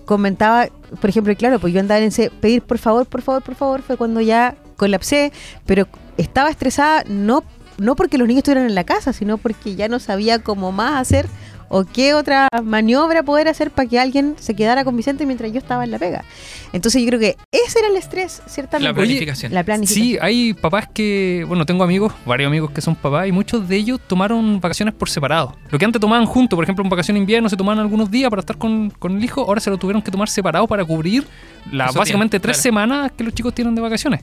comentaba, 0.05 0.67
por 1.01 1.09
ejemplo, 1.09 1.33
y 1.33 1.37
claro, 1.37 1.59
pues 1.59 1.73
yo 1.73 1.81
andaba 1.81 1.99
en 1.99 2.09
ese 2.09 2.29
pedir 2.31 2.61
por 2.61 2.77
favor, 2.77 3.07
por 3.07 3.23
favor, 3.23 3.43
por 3.43 3.55
favor, 3.55 3.81
fue 3.83 3.97
cuando 3.97 4.21
ya 4.21 4.55
colapsé, 4.83 5.33
pero 5.65 5.87
estaba 6.17 6.51
estresada 6.51 7.05
no, 7.07 7.45
no 7.79 7.95
porque 7.95 8.19
los 8.19 8.27
niños 8.27 8.39
estuvieran 8.41 8.67
en 8.67 8.75
la 8.75 8.83
casa, 8.83 9.13
sino 9.13 9.39
porque 9.39 9.77
ya 9.77 9.87
no 9.87 10.01
sabía 10.01 10.41
cómo 10.41 10.73
más 10.73 11.01
hacer 11.01 11.29
o 11.75 11.85
qué 11.85 12.15
otra 12.15 12.49
maniobra 12.65 13.23
poder 13.23 13.47
hacer 13.47 13.71
para 13.71 13.89
que 13.89 13.99
alguien 13.99 14.35
se 14.39 14.55
quedara 14.55 14.85
con 14.85 14.97
Vicente 14.97 15.25
mientras 15.25 15.53
yo 15.53 15.59
estaba 15.59 15.85
en 15.85 15.93
la 15.93 15.99
pega. 16.01 16.25
Entonces 16.73 17.01
yo 17.01 17.07
creo 17.07 17.21
que 17.21 17.37
ese 17.51 17.79
era 17.79 17.89
el 17.89 17.97
estrés, 17.97 18.43
ciertamente. 18.47 18.89
La 18.89 18.95
planificación. 18.95 19.55
La 19.55 19.63
planificación. 19.65 20.05
Sí, 20.05 20.19
hay 20.21 20.53
papás 20.53 20.89
que, 20.93 21.45
bueno, 21.47 21.65
tengo 21.65 21.85
amigos, 21.85 22.13
varios 22.27 22.49
amigos 22.49 22.73
que 22.73 22.81
son 22.81 22.97
papás, 22.97 23.29
y 23.29 23.33
muchos 23.33 23.67
de 23.69 23.77
ellos 23.77 24.01
tomaron 24.07 24.61
vacaciones 24.61 24.95
por 24.95 25.09
separado. 25.09 25.57
Lo 25.71 25.79
que 25.79 25.85
antes 25.85 26.01
tomaban 26.01 26.27
juntos, 26.27 26.57
por 26.57 26.65
ejemplo, 26.65 26.83
en 26.85 26.91
vacaciones 26.91 27.21
de 27.21 27.23
invierno 27.23 27.49
se 27.49 27.57
tomaban 27.57 27.79
algunos 27.79 28.11
días 28.11 28.29
para 28.29 28.41
estar 28.41 28.59
con, 28.59 28.91
con 28.91 29.17
el 29.17 29.25
hijo, 29.25 29.43
ahora 29.43 29.61
se 29.61 29.71
lo 29.71 29.79
tuvieron 29.79 30.03
que 30.03 30.11
tomar 30.11 30.29
separado 30.29 30.67
para 30.67 30.85
cubrir 30.85 31.25
las 31.71 31.95
básicamente 31.95 32.39
tiene, 32.39 32.43
tres 32.43 32.57
claro. 32.57 32.63
semanas 32.63 33.13
que 33.17 33.25
los 33.25 33.33
chicos 33.33 33.55
tienen 33.55 33.75
de 33.75 33.81
vacaciones. 33.81 34.21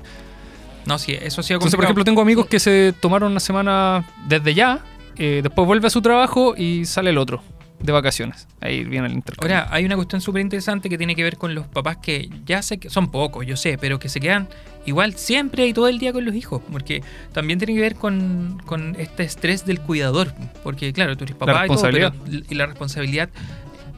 No, 0.85 0.97
sí, 0.97 1.13
eso 1.13 1.43
sí 1.43 1.53
ha 1.53 1.55
Entonces, 1.55 1.75
por 1.75 1.83
ejemplo, 1.85 2.03
tengo 2.03 2.21
amigos 2.21 2.47
que 2.47 2.59
se 2.59 2.93
tomaron 2.99 3.31
una 3.31 3.39
semana 3.39 4.05
desde 4.27 4.53
ya, 4.53 4.79
eh, 5.17 5.41
después 5.43 5.67
vuelve 5.67 5.87
a 5.87 5.89
su 5.89 6.01
trabajo 6.01 6.55
y 6.57 6.85
sale 6.85 7.09
el 7.11 7.17
otro 7.17 7.41
de 7.79 7.91
vacaciones. 7.91 8.47
Ahí 8.61 8.83
viene 8.83 9.07
el 9.07 9.13
intercambio. 9.13 9.55
Ahora, 9.55 9.73
hay 9.73 9.85
una 9.85 9.95
cuestión 9.95 10.21
súper 10.21 10.41
interesante 10.41 10.89
que 10.89 10.97
tiene 10.97 11.15
que 11.15 11.23
ver 11.23 11.37
con 11.37 11.55
los 11.55 11.67
papás 11.67 11.97
que 11.97 12.29
ya 12.45 12.61
sé 12.61 12.77
que 12.77 12.89
son 12.89 13.09
pocos, 13.09 13.45
yo 13.45 13.55
sé, 13.55 13.77
pero 13.77 13.99
que 13.99 14.09
se 14.09 14.19
quedan 14.19 14.49
igual 14.85 15.13
siempre 15.15 15.65
y 15.67 15.73
todo 15.73 15.87
el 15.87 15.99
día 15.99 16.11
con 16.11 16.25
los 16.25 16.35
hijos, 16.35 16.61
porque 16.71 17.03
también 17.31 17.59
tiene 17.59 17.73
que 17.75 17.79
ver 17.81 17.95
con, 17.95 18.61
con 18.65 18.95
este 18.99 19.23
estrés 19.23 19.65
del 19.65 19.79
cuidador, 19.79 20.33
porque 20.63 20.91
claro, 20.93 21.15
tú 21.15 21.23
eres 21.23 21.35
papá 21.35 21.51
y, 21.65 21.67
todo, 21.67 21.75
responsabilidad. 21.75 22.13
pero- 22.25 22.43
y 22.49 22.55
la 22.55 22.65
responsabilidad 22.65 23.29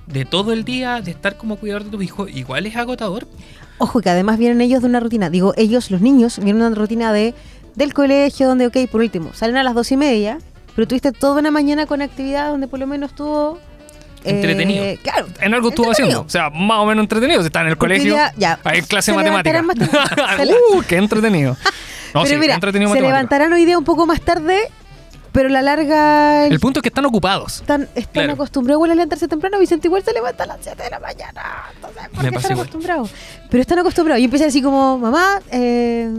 de 0.08 0.26
todo 0.26 0.54
el 0.54 0.64
día 0.64 1.02
de 1.02 1.12
estar 1.12 1.38
como 1.38 1.56
cuidador 1.56 1.86
de 1.86 1.92
tus 1.92 2.04
hijos 2.04 2.30
igual 2.34 2.66
es 2.66 2.76
agotador. 2.76 3.28
Ojo, 3.82 4.00
que 4.02 4.10
además 4.10 4.38
vienen 4.38 4.62
ellos 4.62 4.82
de 4.82 4.88
una 4.88 5.00
rutina. 5.00 5.30
Digo, 5.30 5.54
ellos, 5.58 5.90
los 5.92 6.02
niños, 6.02 6.38
vienen 6.38 6.60
de 6.60 6.68
una 6.68 6.76
rutina 6.76 7.12
de 7.12 7.34
del 7.76 7.94
colegio, 7.94 8.48
donde, 8.48 8.68
ok, 8.68 8.78
por 8.92 9.02
último, 9.02 9.34
salen 9.34 9.58
a 9.58 9.64
las 9.64 9.74
dos 9.74 9.92
y 9.92 9.98
media, 9.98 10.38
pero 10.76 10.88
tuviste 10.88 11.12
toda 11.14 11.40
una 11.40 11.52
mañana 11.52 11.86
con 11.86 12.02
actividad 12.02 12.50
donde 12.50 12.68
por 12.68 12.80
lo 12.80 12.86
menos 12.88 13.12
estuvo... 13.12 13.58
eh, 14.26 14.30
Entretenido. 14.32 14.86
claro. 15.02 15.28
en 15.40 15.54
algo 15.54 15.70
estuvo 15.70 15.90
haciendo. 15.92 16.22
O 16.22 16.30
sea, 16.30 16.50
más 16.50 16.80
o 16.80 16.86
menos 16.86 17.04
entretenido. 17.04 17.42
Si 17.42 17.48
está 17.48 17.62
en 17.62 17.68
el 17.68 17.78
colegio, 17.78 18.14
ya- 18.16 18.34
ya, 18.38 18.60
hay 18.66 18.82
clase 18.82 19.12
se 19.14 19.18
de 19.18 20.46
le- 20.46 20.54
¡Uh, 20.78 20.84
qué 20.88 20.98
entretenido! 20.98 21.58
No, 22.14 22.24
pero 22.24 22.34
sí, 22.36 22.40
mira, 22.42 22.56
entretenido 22.56 22.92
se 22.92 23.00
levantarán 23.00 23.54
hoy 23.54 23.64
día 23.64 23.78
un 23.78 23.86
poco 23.86 24.06
más 24.06 24.20
tarde, 24.20 24.58
pero 25.32 25.50
la 25.50 25.62
larga... 25.62 26.46
El 26.48 26.60
punto 26.60 26.80
es 26.80 26.82
que 26.84 26.90
están 26.90 27.06
ocupados. 27.06 27.62
están, 27.62 27.84
están 27.96 28.12
Claro. 28.14 28.34
acostumbrados 28.34 28.84
a 28.84 28.88
levantarse 28.88 29.28
temprano. 29.28 29.60
Vicente 29.60 29.88
igual 29.88 30.04
se 30.04 30.14
levanta 30.14 30.44
a 30.44 30.48
las 30.48 30.58
7 30.62 30.84
de 30.84 30.90
la 30.90 31.00
mañana. 31.00 31.42
Entonces, 31.76 32.10
¿por 32.10 32.22
qué 32.22 32.28
están 32.36 32.52
igual. 32.52 32.68
acostumbrados? 32.68 33.12
Pero 33.50 33.62
están 33.62 33.80
acostumbrados. 33.80 34.22
Y 34.22 34.26
empieza 34.26 34.46
así 34.46 34.62
como, 34.62 34.98
mamá, 34.98 35.40
eh, 35.52 36.10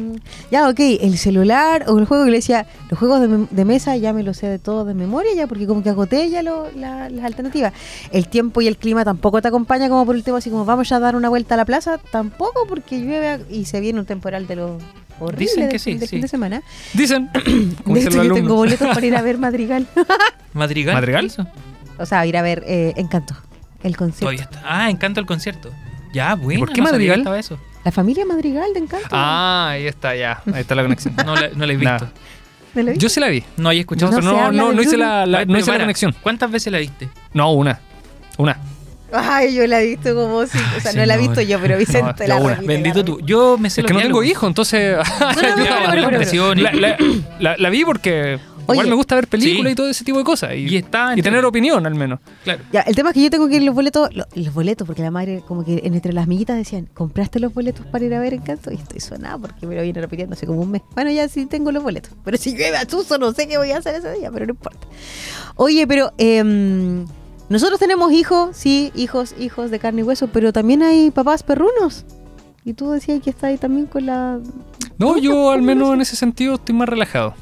ya, 0.51 0.69
ok, 0.69 0.79
el 0.81 1.17
celular 1.19 1.85
o 1.89 1.99
el 1.99 2.05
juego 2.07 2.25
que 2.25 2.31
le 2.31 2.39
decía, 2.39 2.67
los 2.91 2.99
juegos 2.99 3.21
de, 3.21 3.47
de 3.51 3.65
mesa 3.65 3.97
ya 3.97 4.13
me 4.13 4.23
los 4.23 4.37
sé 4.37 4.49
de 4.49 4.59
todo 4.59 4.85
de 4.85 4.95
memoria 4.95 5.33
ya, 5.35 5.47
porque 5.47 5.67
como 5.67 5.83
que 5.83 5.91
agoté 5.91 6.29
ya 6.31 6.43
lo- 6.43 6.71
la- 6.77 7.09
las 7.09 7.25
alternativas. 7.25 7.73
El 8.11 8.29
tiempo 8.29 8.61
y 8.61 8.67
el 8.69 8.77
clima 8.77 9.05
tampoco 9.05 9.41
te 9.43 9.49
acompaña 9.49 9.89
como 9.89 10.05
por 10.07 10.15
último, 10.15 10.37
así 10.37 10.51
como 10.51 10.65
vamos 10.65 10.89
ya 10.89 10.97
a 10.97 11.01
dar 11.01 11.17
una 11.17 11.29
vuelta 11.29 11.55
a 11.55 11.57
la 11.57 11.65
plaza, 11.65 11.99
tampoco 12.11 12.67
porque 12.69 13.01
llueve 13.01 13.45
y 13.51 13.65
se 13.67 13.81
viene 13.81 14.01
un 14.01 14.07
temporal 14.07 14.47
de 14.47 14.57
los 14.57 14.83
Dicen 15.37 15.69
que 15.69 15.79
sí, 15.79 15.99
sí. 15.99 16.07
fin 16.07 16.21
de 16.21 16.29
semana. 16.29 16.63
Dicen, 16.95 17.31
De 17.85 18.01
hecho, 18.01 18.23
tengo 18.35 18.57
boletos 18.57 18.89
para 18.89 19.07
ir 19.07 19.15
a 19.17 19.23
ver 19.23 19.39
Madrigal. 19.47 19.87
Madrigal. 20.53 20.95
¿Madrigal? 20.95 21.27
Eso. 21.27 21.47
o 21.99 22.07
sea, 22.07 22.27
ir 22.27 22.37
a 22.37 22.43
ver 22.43 22.63
eh, 22.67 22.93
Encanto, 22.97 23.35
el 23.83 23.97
concierto. 23.97 24.25
Todavía 24.27 24.43
está. 24.43 24.63
Ah, 24.65 24.91
encanto 24.91 25.21
el 25.21 25.27
concierto. 25.27 25.71
Ya, 26.13 26.35
bueno. 26.35 26.61
por 26.61 26.73
qué 26.73 26.81
no 26.81 26.89
sabía 26.89 26.93
Madrigal? 26.93 27.15
que 27.17 27.21
estaba 27.21 27.39
eso. 27.39 27.59
La 27.85 27.91
familia 27.91 28.25
Madrigal 28.27 28.73
de 28.75 28.79
Encanto. 28.81 29.09
Ah, 29.11 29.71
ahí 29.71 29.87
está, 29.87 30.15
ya. 30.15 30.43
Ahí 30.53 30.61
está 30.61 30.75
la 30.75 30.83
conexión. 30.83 31.15
No 31.25 31.35
la, 31.35 31.49
no 31.49 31.67
la 31.67 31.73
he 31.73 31.77
visto. 31.77 32.09
Yo 32.97 33.09
se 33.09 33.21
la 33.21 33.29
vi. 33.29 33.43
No 33.57 33.69
hay 33.69 33.81
escuchado. 33.81 34.21
No 34.21 34.51
no, 34.51 34.53
no, 34.53 34.73
de 34.73 34.83
hice 34.83 34.97
la, 34.97 35.27
la- 35.27 35.43
hice 35.43 35.73
la 35.73 35.79
conexión. 35.79 36.15
¿Cuántas 36.23 36.51
veces 36.51 36.73
la 36.73 36.79
viste? 36.79 37.09
No, 37.35 37.53
una. 37.53 37.81
Una. 38.39 38.57
Ay, 39.13 39.55
yo 39.55 39.67
la 39.67 39.81
he 39.83 39.87
visto 39.87 40.15
como 40.15 40.47
si. 40.47 40.59
O 40.77 40.81
sea, 40.81 40.93
no 40.95 41.05
la 41.07 41.15
he 41.15 41.19
visto 41.19 41.41
yo, 41.43 41.59
pero 41.61 41.77
Vicente 41.79 42.27
No, 42.29 42.39
la 42.41 42.49
repite, 42.55 42.67
Bendito 42.67 42.99
la 43.01 43.05
tú. 43.05 43.21
Yo 43.25 43.59
me 43.59 43.69
sé 43.71 43.81
Es 43.81 43.85
los 43.85 43.89
que 43.89 43.95
no 43.95 44.01
tengo 44.01 44.23
hijo, 44.23 44.47
entonces. 44.47 44.97
la, 45.21 46.73
la- 46.73 46.97
la- 47.41 47.57
la 47.57 47.71
vi 47.71 47.85
porque 47.85 48.39
Oye. 48.67 48.77
igual 48.77 48.89
me 48.89 48.95
gusta 48.95 49.15
ver 49.17 49.27
películas 49.29 49.67
Sí. 49.71 49.73
y 49.73 49.75
todo 49.75 49.89
ese 49.89 50.05
tipo 50.05 50.19
de 50.19 50.25
cosas. 50.25 50.55
Y, 50.55 50.69
Y 50.69 50.77
está 50.77 51.13
y 51.17 51.23
tener 51.23 51.45
opinión, 51.45 51.85
al 51.87 51.95
menos. 51.95 52.21
Claro. 52.45 52.63
Ya, 52.73 52.81
el 52.83 52.95
tema 52.95 53.11
es 53.11 53.15
que 53.15 53.23
yo 53.23 53.31
tengo 53.31 53.49
que 53.49 53.57
ir 53.57 53.63
los 53.63 53.75
boletos, 53.75 54.15
lo- 54.15 54.27
los 54.35 54.55
boletos, 54.55 54.87
porque 54.87 55.03
la 55.03 55.11
madre, 55.11 55.43
como 55.47 55.65
que 55.65 55.81
entre 55.85 56.13
las 56.13 56.25
amiguitas 56.25 56.57
decían, 56.57 56.89
¿compraste 56.95 57.41
los 57.41 57.53
boletos 57.53 57.85
para 57.87 58.05
ir 58.05 58.15
a 58.15 58.21
ver 58.21 58.35
Encanto? 58.35 58.71
Y 58.73 58.77
estoy 58.77 59.01
sonada 59.01 59.37
porque 59.39 59.67
me 59.67 59.75
lo 59.75 59.83
viene 59.83 60.01
repitiendo 60.01 60.35
hace 60.35 60.47
como 60.47 60.61
un 60.63 60.71
mes. 60.71 60.83
Bueno, 60.95 61.11
ya 61.11 61.29
sí 61.29 61.47
tengo 61.47 61.73
los 61.73 61.83
boletos. 61.83 62.13
Pero 62.25 62.37
si 62.39 62.53
llueve 62.53 62.77
a 62.77 62.87
chuzo, 62.87 63.19
no 63.19 63.33
sé 63.33 63.49
qué 63.49 63.59
voy 63.59 63.73
a 63.73 63.79
hacer 63.79 63.97
ese 63.97 64.13
día, 64.15 64.31
pero 64.33 64.47
no 64.47 64.53
importa. 64.53 64.87
Oye, 65.57 65.87
pero 65.87 66.13
em, 66.19 67.05
nosotros 67.53 67.79
tenemos 67.79 68.13
hijos, 68.13 68.57
sí, 68.57 68.91
hijos, 68.95 69.35
hijos 69.39 69.71
de 69.71 69.79
carne 69.79 70.01
y 70.01 70.05
hueso, 70.05 70.29
pero 70.29 70.53
también 70.53 70.83
hay 70.83 71.11
papás 71.11 71.43
perrunos. 71.43 72.05
Y 72.65 72.75
tú 72.75 72.91
decías 72.93 73.21
que 73.23 73.31
está 73.31 73.49
ahí 73.49 73.59
también 73.59 73.87
con 73.87 74.07
la... 74.07 74.39
No, 74.99 75.19
yo 75.19 75.51
al 75.51 75.57
¿cómo 75.59 75.67
menos 75.67 75.85
eso? 75.89 75.95
en 75.95 76.01
ese 76.01 76.17
sentido 76.17 76.55
estoy 76.55 76.75
más 76.75 76.89
relajado. 76.89 77.35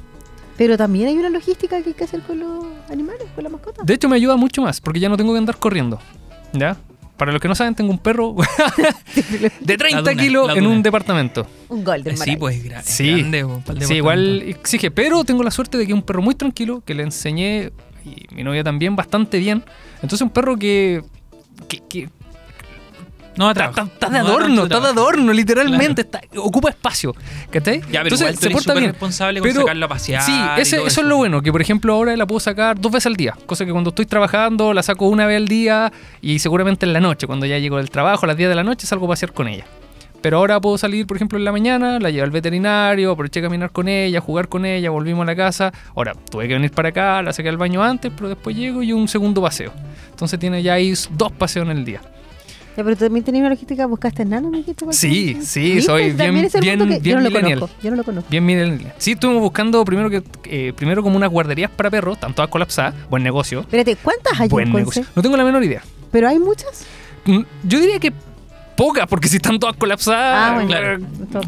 Pero 0.57 0.77
también 0.77 1.09
hay 1.09 1.17
una 1.19 1.31
logística 1.31 1.81
que 1.83 1.89
hay 1.91 1.95
que 1.95 2.05
hacer 2.05 2.21
con 2.23 2.39
los 2.41 2.65
animales, 2.91 3.25
con 3.35 3.45
la 3.45 3.51
mascota. 3.51 3.83
De 3.85 3.95
hecho, 3.95 4.09
me 4.09 4.17
ayuda 4.17 4.37
mucho 4.37 4.61
más 4.63 4.81
porque 4.81 5.01
ya 5.01 5.09
no 5.09 5.17
tengo 5.17 5.33
que 5.33 5.39
andar 5.39 5.57
corriendo. 5.59 5.99
¿Ya? 6.53 6.77
Para 7.17 7.33
los 7.33 7.41
que 7.41 7.49
no 7.49 7.55
saben, 7.55 7.75
tengo 7.75 7.91
un 7.91 7.99
perro 7.99 8.35
de 9.61 9.77
30 9.77 10.01
La 10.03 10.11
duna, 10.13 10.23
kilos 10.23 10.57
en 10.57 10.67
un 10.67 10.83
departamento. 10.83 11.47
Un 11.69 11.85
golden 11.85 12.15
Eh, 12.15 12.17
Sí, 12.17 12.37
pues 12.37 12.57
es 12.65 12.85
Sí. 12.87 13.11
grande. 13.21 13.47
pa'l 13.67 13.83
Sí, 13.83 13.95
igual 13.95 14.43
exige, 14.43 14.91
pero 14.91 15.23
tengo 15.25 15.43
la 15.43 15.51
suerte 15.51 15.77
de 15.77 15.87
que 15.87 15.93
es 15.93 15.97
un 15.97 16.03
perro 16.03 16.23
muy 16.23 16.35
tranquilo, 16.35 16.83
que 16.85 16.95
le 16.95 17.03
enseñé, 17.03 17.73
y 18.05 18.27
mi 18.35 18.43
novia 18.45 18.63
también, 18.65 18.97
bastante 18.97 19.39
bien. 19.39 19.63
Entonces, 19.97 20.21
un 20.23 20.31
perro 20.31 20.57
que. 20.57 21.03
que, 21.69 21.81
que 21.89 22.09
No 23.37 23.51
está, 23.51 23.67
está- 23.67 23.83
está 23.83 24.09
de 24.11 24.19
No 24.19 24.27
adorno, 24.27 24.63
está 24.65 24.81
de 24.81 24.89
adorno, 24.89 25.33
literalmente. 25.33 26.03
está- 26.03 26.21
ocupa 26.37 26.69
espacio. 26.71 27.15
¿Cachai? 27.51 27.81
Ya, 27.91 28.03
pero 28.03 28.15
igual 28.17 28.39
tú 28.39 28.47
eres 28.47 28.63
súper 28.65 28.83
responsable 28.85 29.41
con 29.41 29.53
sacarlo 29.55 29.87
a 29.87 29.89
pasear 29.89 30.23
Sí, 30.23 30.33
ese- 30.59 30.77
eso 30.77 30.87
eso. 30.87 31.01
es 31.01 31.07
lo 31.07 31.17
bueno, 31.17 31.41
que 31.41 31.53
por 31.53 31.61
ejemplo 31.63 31.95
ahora 31.95 32.17
la 32.17 32.27
puedo 32.27 32.41
sacar 32.41 32.79
dos 32.81 32.91
veces 32.93 33.07
al 33.07 33.17
día. 33.17 33.37
Cosa 33.47 33.65
que 33.65 33.71
cuando 33.73 33.91
estoy 33.91 34.07
trabajando 34.07 34.75
la 34.75 34.83
saco 34.83 35.09
una 35.09 35.27
vez 35.27 35.37
al 35.37 35.49
día 35.49 35.93
y 36.21 36.41
seguramente 36.41 36.85
en 36.87 36.93
la 36.93 37.01
noche, 37.01 37.27
cuando 37.27 37.47
ya 37.47 37.59
llego 37.59 37.77
del 37.79 37.89
trabajo, 37.91 38.25
a 38.25 38.29
las 38.29 38.37
10 38.37 38.49
de 38.51 38.57
la 38.57 38.65
noche, 38.65 38.87
salgo 38.87 39.07
a 39.07 39.11
pasear 39.11 39.33
con 39.33 39.47
ella. 39.49 39.65
Pero 40.23 40.37
ahora 40.39 40.61
puedo 40.61 40.77
salir, 40.77 41.07
por 41.07 41.17
ejemplo, 41.17 41.39
en 41.39 41.45
la 41.45 41.53
mañana, 41.53 41.99
la 41.99 42.11
llevo 42.11 42.25
al 42.25 42.31
veterinario, 42.31 43.13
aproveché 43.13 43.41
a 43.41 43.43
caminar 43.45 43.71
con 43.71 43.89
ella, 43.89 44.21
jugar 44.21 44.49
con 44.49 44.67
ella, 44.67 44.91
volvimos 44.91 45.23
a 45.23 45.27
la 45.27 45.37
casa. 45.37 45.73
Ahora, 45.97 46.13
tuve 46.31 46.47
que 46.47 46.55
venir 46.55 46.71
para 46.73 46.91
acá, 46.91 47.23
la 47.23 47.33
saqué 47.33 47.49
al 47.49 47.57
baño 47.57 47.83
antes, 47.83 48.13
pero 48.15 48.29
después 48.29 48.55
llego 48.55 48.83
y 48.83 48.93
un 48.93 49.09
segundo 49.09 49.41
paseo. 49.41 49.73
Entonces 50.11 50.39
tiene 50.39 50.63
ya 50.63 50.75
ahí 50.75 50.93
dos 51.13 51.33
paseos 51.33 51.65
en 51.69 51.77
el 51.79 51.85
día. 51.87 52.03
Ya, 52.77 52.85
pero 52.85 52.97
también 52.97 53.25
tenías 53.25 53.41
una 53.41 53.51
logística, 53.51 53.85
buscaste 53.87 54.25
nano, 54.25 54.49
me 54.51 54.59
dijiste. 54.59 54.85
Sí, 54.93 55.39
sí, 55.43 55.61
¿Viste? 55.61 55.83
soy 55.83 56.03
bien- 56.13 56.17
bien- 56.35 56.35
bien 56.35 57.03
yo 57.03 57.15
no 57.17 57.21
lo 57.23 57.31
millennial. 57.31 57.59
conozco. 57.61 57.77
Yo 57.83 57.91
no 57.91 57.97
lo 57.97 58.05
conozco. 58.05 58.31
Bien, 58.31 58.45
miren. 58.47 58.93
Sí, 58.99 59.13
estuvimos 59.13 59.43
buscando 59.43 59.85
primero 59.85 60.09
que 60.09 60.23
eh, 60.45 60.73
primero 60.77 61.03
como 61.03 61.17
unas 61.17 61.31
guarderías 61.31 61.71
para 61.71 61.91
perros, 61.91 62.15
están 62.17 62.33
todas 62.35 62.49
colapsadas, 62.51 62.95
buen 63.09 63.23
negocio. 63.23 63.61
Espérate, 63.61 63.97
¿cuántas 63.97 64.39
hay 64.39 64.49
Buen 64.49 64.69
en 64.69 64.75
negocio. 64.75 65.05
No 65.17 65.23
tengo 65.23 65.37
la 65.37 65.45
menor 65.45 65.65
idea. 65.65 65.83
¿Pero 66.13 66.29
hay 66.29 66.39
muchas? 66.39 66.85
Mm, 67.25 67.41
Yo 67.65 67.81
diría 67.81 67.99
que 67.99 68.13
pocas, 68.81 69.07
porque 69.07 69.29
si 69.29 69.37
están 69.37 69.59
todas 69.59 69.77
colapsadas. 69.77 70.51
Ah, 70.51 70.55
bueno. 70.55 70.69
claro. 70.69 70.99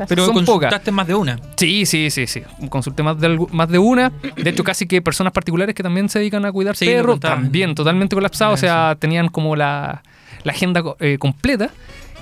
Pero 0.07 0.27
Son 0.27 0.35
consultaste 0.35 0.91
más 0.91 1.07
de 1.07 1.15
una. 1.15 1.39
Sí, 1.57 1.87
sí, 1.87 2.11
sí, 2.11 2.27
sí. 2.27 2.43
Consulté 2.69 3.03
más 3.03 3.19
de, 3.19 3.39
más 3.53 3.71
de 3.71 3.79
una. 3.79 4.13
De 4.37 4.51
hecho, 4.51 4.63
casi 4.63 4.87
que 4.87 5.01
personas 5.01 5.33
particulares 5.33 5.75
que 5.75 5.83
también 5.83 6.11
se 6.11 6.19
dedican 6.19 6.45
a 6.45 6.53
cuidar 6.53 6.77
Sí, 6.77 6.85
perros, 6.85 7.21
también 7.21 7.75
totalmente 7.75 8.15
colapsados. 8.15 8.55
O 8.55 8.57
sea, 8.59 8.97
tenían 8.99 9.29
como 9.29 9.57
la, 9.57 10.03
la 10.45 10.53
agenda 10.53 10.83
eh, 11.01 11.17
completa. 11.19 11.71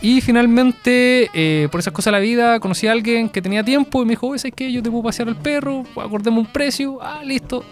Y 0.00 0.20
finalmente, 0.20 1.28
eh, 1.34 1.68
por 1.70 1.80
esas 1.80 1.92
cosas 1.92 2.12
de 2.12 2.18
la 2.18 2.20
vida, 2.20 2.60
conocí 2.60 2.86
a 2.86 2.92
alguien 2.92 3.28
que 3.28 3.42
tenía 3.42 3.64
tiempo 3.64 4.02
y 4.02 4.06
me 4.06 4.10
dijo, 4.10 4.38
¿sabes 4.38 4.54
qué? 4.56 4.72
Yo 4.72 4.80
te 4.80 4.90
puedo 4.90 5.02
pasear 5.02 5.28
al 5.28 5.36
perro, 5.36 5.84
acordemos 5.96 6.46
un 6.46 6.52
precio. 6.52 6.98
Ah, 7.02 7.20
listo. 7.24 7.64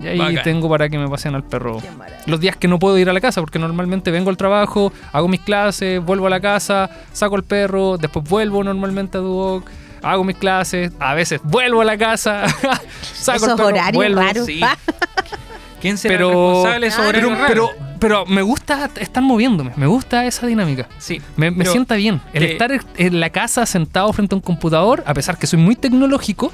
Y 0.00 0.06
ahí 0.08 0.18
Bacán. 0.18 0.42
tengo 0.44 0.68
para 0.68 0.88
que 0.88 0.98
me 0.98 1.08
pasen 1.08 1.34
al 1.34 1.42
perro. 1.44 1.80
Los 2.26 2.40
días 2.40 2.56
que 2.56 2.68
no 2.68 2.78
puedo 2.78 2.96
ir 2.98 3.08
a 3.10 3.12
la 3.12 3.20
casa, 3.20 3.40
porque 3.40 3.58
normalmente 3.58 4.10
vengo 4.10 4.30
al 4.30 4.36
trabajo, 4.36 4.92
hago 5.12 5.28
mis 5.28 5.40
clases, 5.40 6.02
vuelvo 6.04 6.26
a 6.26 6.30
la 6.30 6.40
casa, 6.40 6.90
saco 7.12 7.36
al 7.36 7.42
perro, 7.44 7.98
después 7.98 8.28
vuelvo 8.28 8.64
normalmente 8.64 9.18
a 9.18 9.20
Duoc, 9.20 9.68
hago 10.02 10.24
mis 10.24 10.36
clases, 10.36 10.92
a 10.98 11.14
veces 11.14 11.40
vuelvo 11.44 11.82
a 11.82 11.84
la 11.84 11.98
casa, 11.98 12.44
saco 13.12 13.44
Esos 13.46 13.60
horarios 13.60 13.92
vuelvo. 13.94 14.20
raros. 14.22 14.46
Sí. 14.46 14.60
¿Quién 15.80 15.96
será 15.96 16.14
Pero, 16.16 16.66
el 16.74 16.82
responsable 16.82 17.20
de 17.20 17.22
pero, 17.22 17.46
pero, 17.46 17.70
pero 17.98 18.26
me 18.26 18.42
gusta 18.42 18.90
estar 19.00 19.22
moviéndome, 19.22 19.72
me 19.76 19.86
gusta 19.86 20.26
esa 20.26 20.46
dinámica. 20.46 20.86
Sí. 20.98 21.22
Me, 21.36 21.50
sienta 21.64 21.94
bien. 21.94 22.20
El 22.34 22.44
te- 22.46 22.52
estar 22.52 22.70
en 22.98 23.18
la 23.20 23.30
casa 23.30 23.64
sentado 23.64 24.12
frente 24.12 24.34
a 24.34 24.36
un 24.36 24.42
computador, 24.42 25.02
a 25.06 25.14
pesar 25.14 25.38
que 25.38 25.46
soy 25.46 25.58
muy 25.58 25.76
tecnológico, 25.76 26.52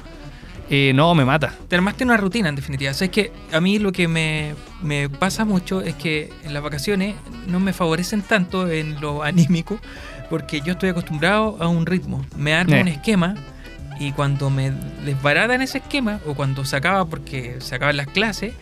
eh, 0.69 0.91
no, 0.93 1.15
me 1.15 1.23
mata. 1.25 1.53
Te 1.67 1.75
armaste 1.75 2.03
una 2.03 2.17
rutina, 2.17 2.49
en 2.49 2.55
definitiva. 2.55 2.91
O 2.91 2.93
sea, 2.93 3.05
es 3.05 3.11
que 3.11 3.31
a 3.53 3.59
mí 3.61 3.79
lo 3.79 3.91
que 3.91 4.07
me, 4.07 4.53
me 4.81 5.09
pasa 5.09 5.45
mucho 5.45 5.81
es 5.81 5.95
que 5.95 6.31
en 6.43 6.53
las 6.53 6.61
vacaciones 6.63 7.15
no 7.47 7.59
me 7.59 7.73
favorecen 7.73 8.21
tanto 8.21 8.69
en 8.69 8.99
lo 8.99 9.23
anímico, 9.23 9.79
porque 10.29 10.61
yo 10.61 10.73
estoy 10.73 10.89
acostumbrado 10.89 11.57
a 11.59 11.67
un 11.67 11.85
ritmo. 11.85 12.25
Me 12.35 12.53
armo 12.53 12.75
Eh. 12.75 12.81
un 12.81 12.87
esquema 12.89 13.35
y 13.99 14.11
cuando 14.11 14.49
me 14.49 14.71
desbarata 15.05 15.55
en 15.55 15.61
ese 15.61 15.77
esquema, 15.79 16.19
o 16.27 16.33
cuando 16.35 16.65
se 16.65 16.75
acaba 16.75 17.05
porque 17.05 17.55
se 17.59 17.75
acaban 17.75 17.97
las 17.97 18.07
clases, 18.07 18.53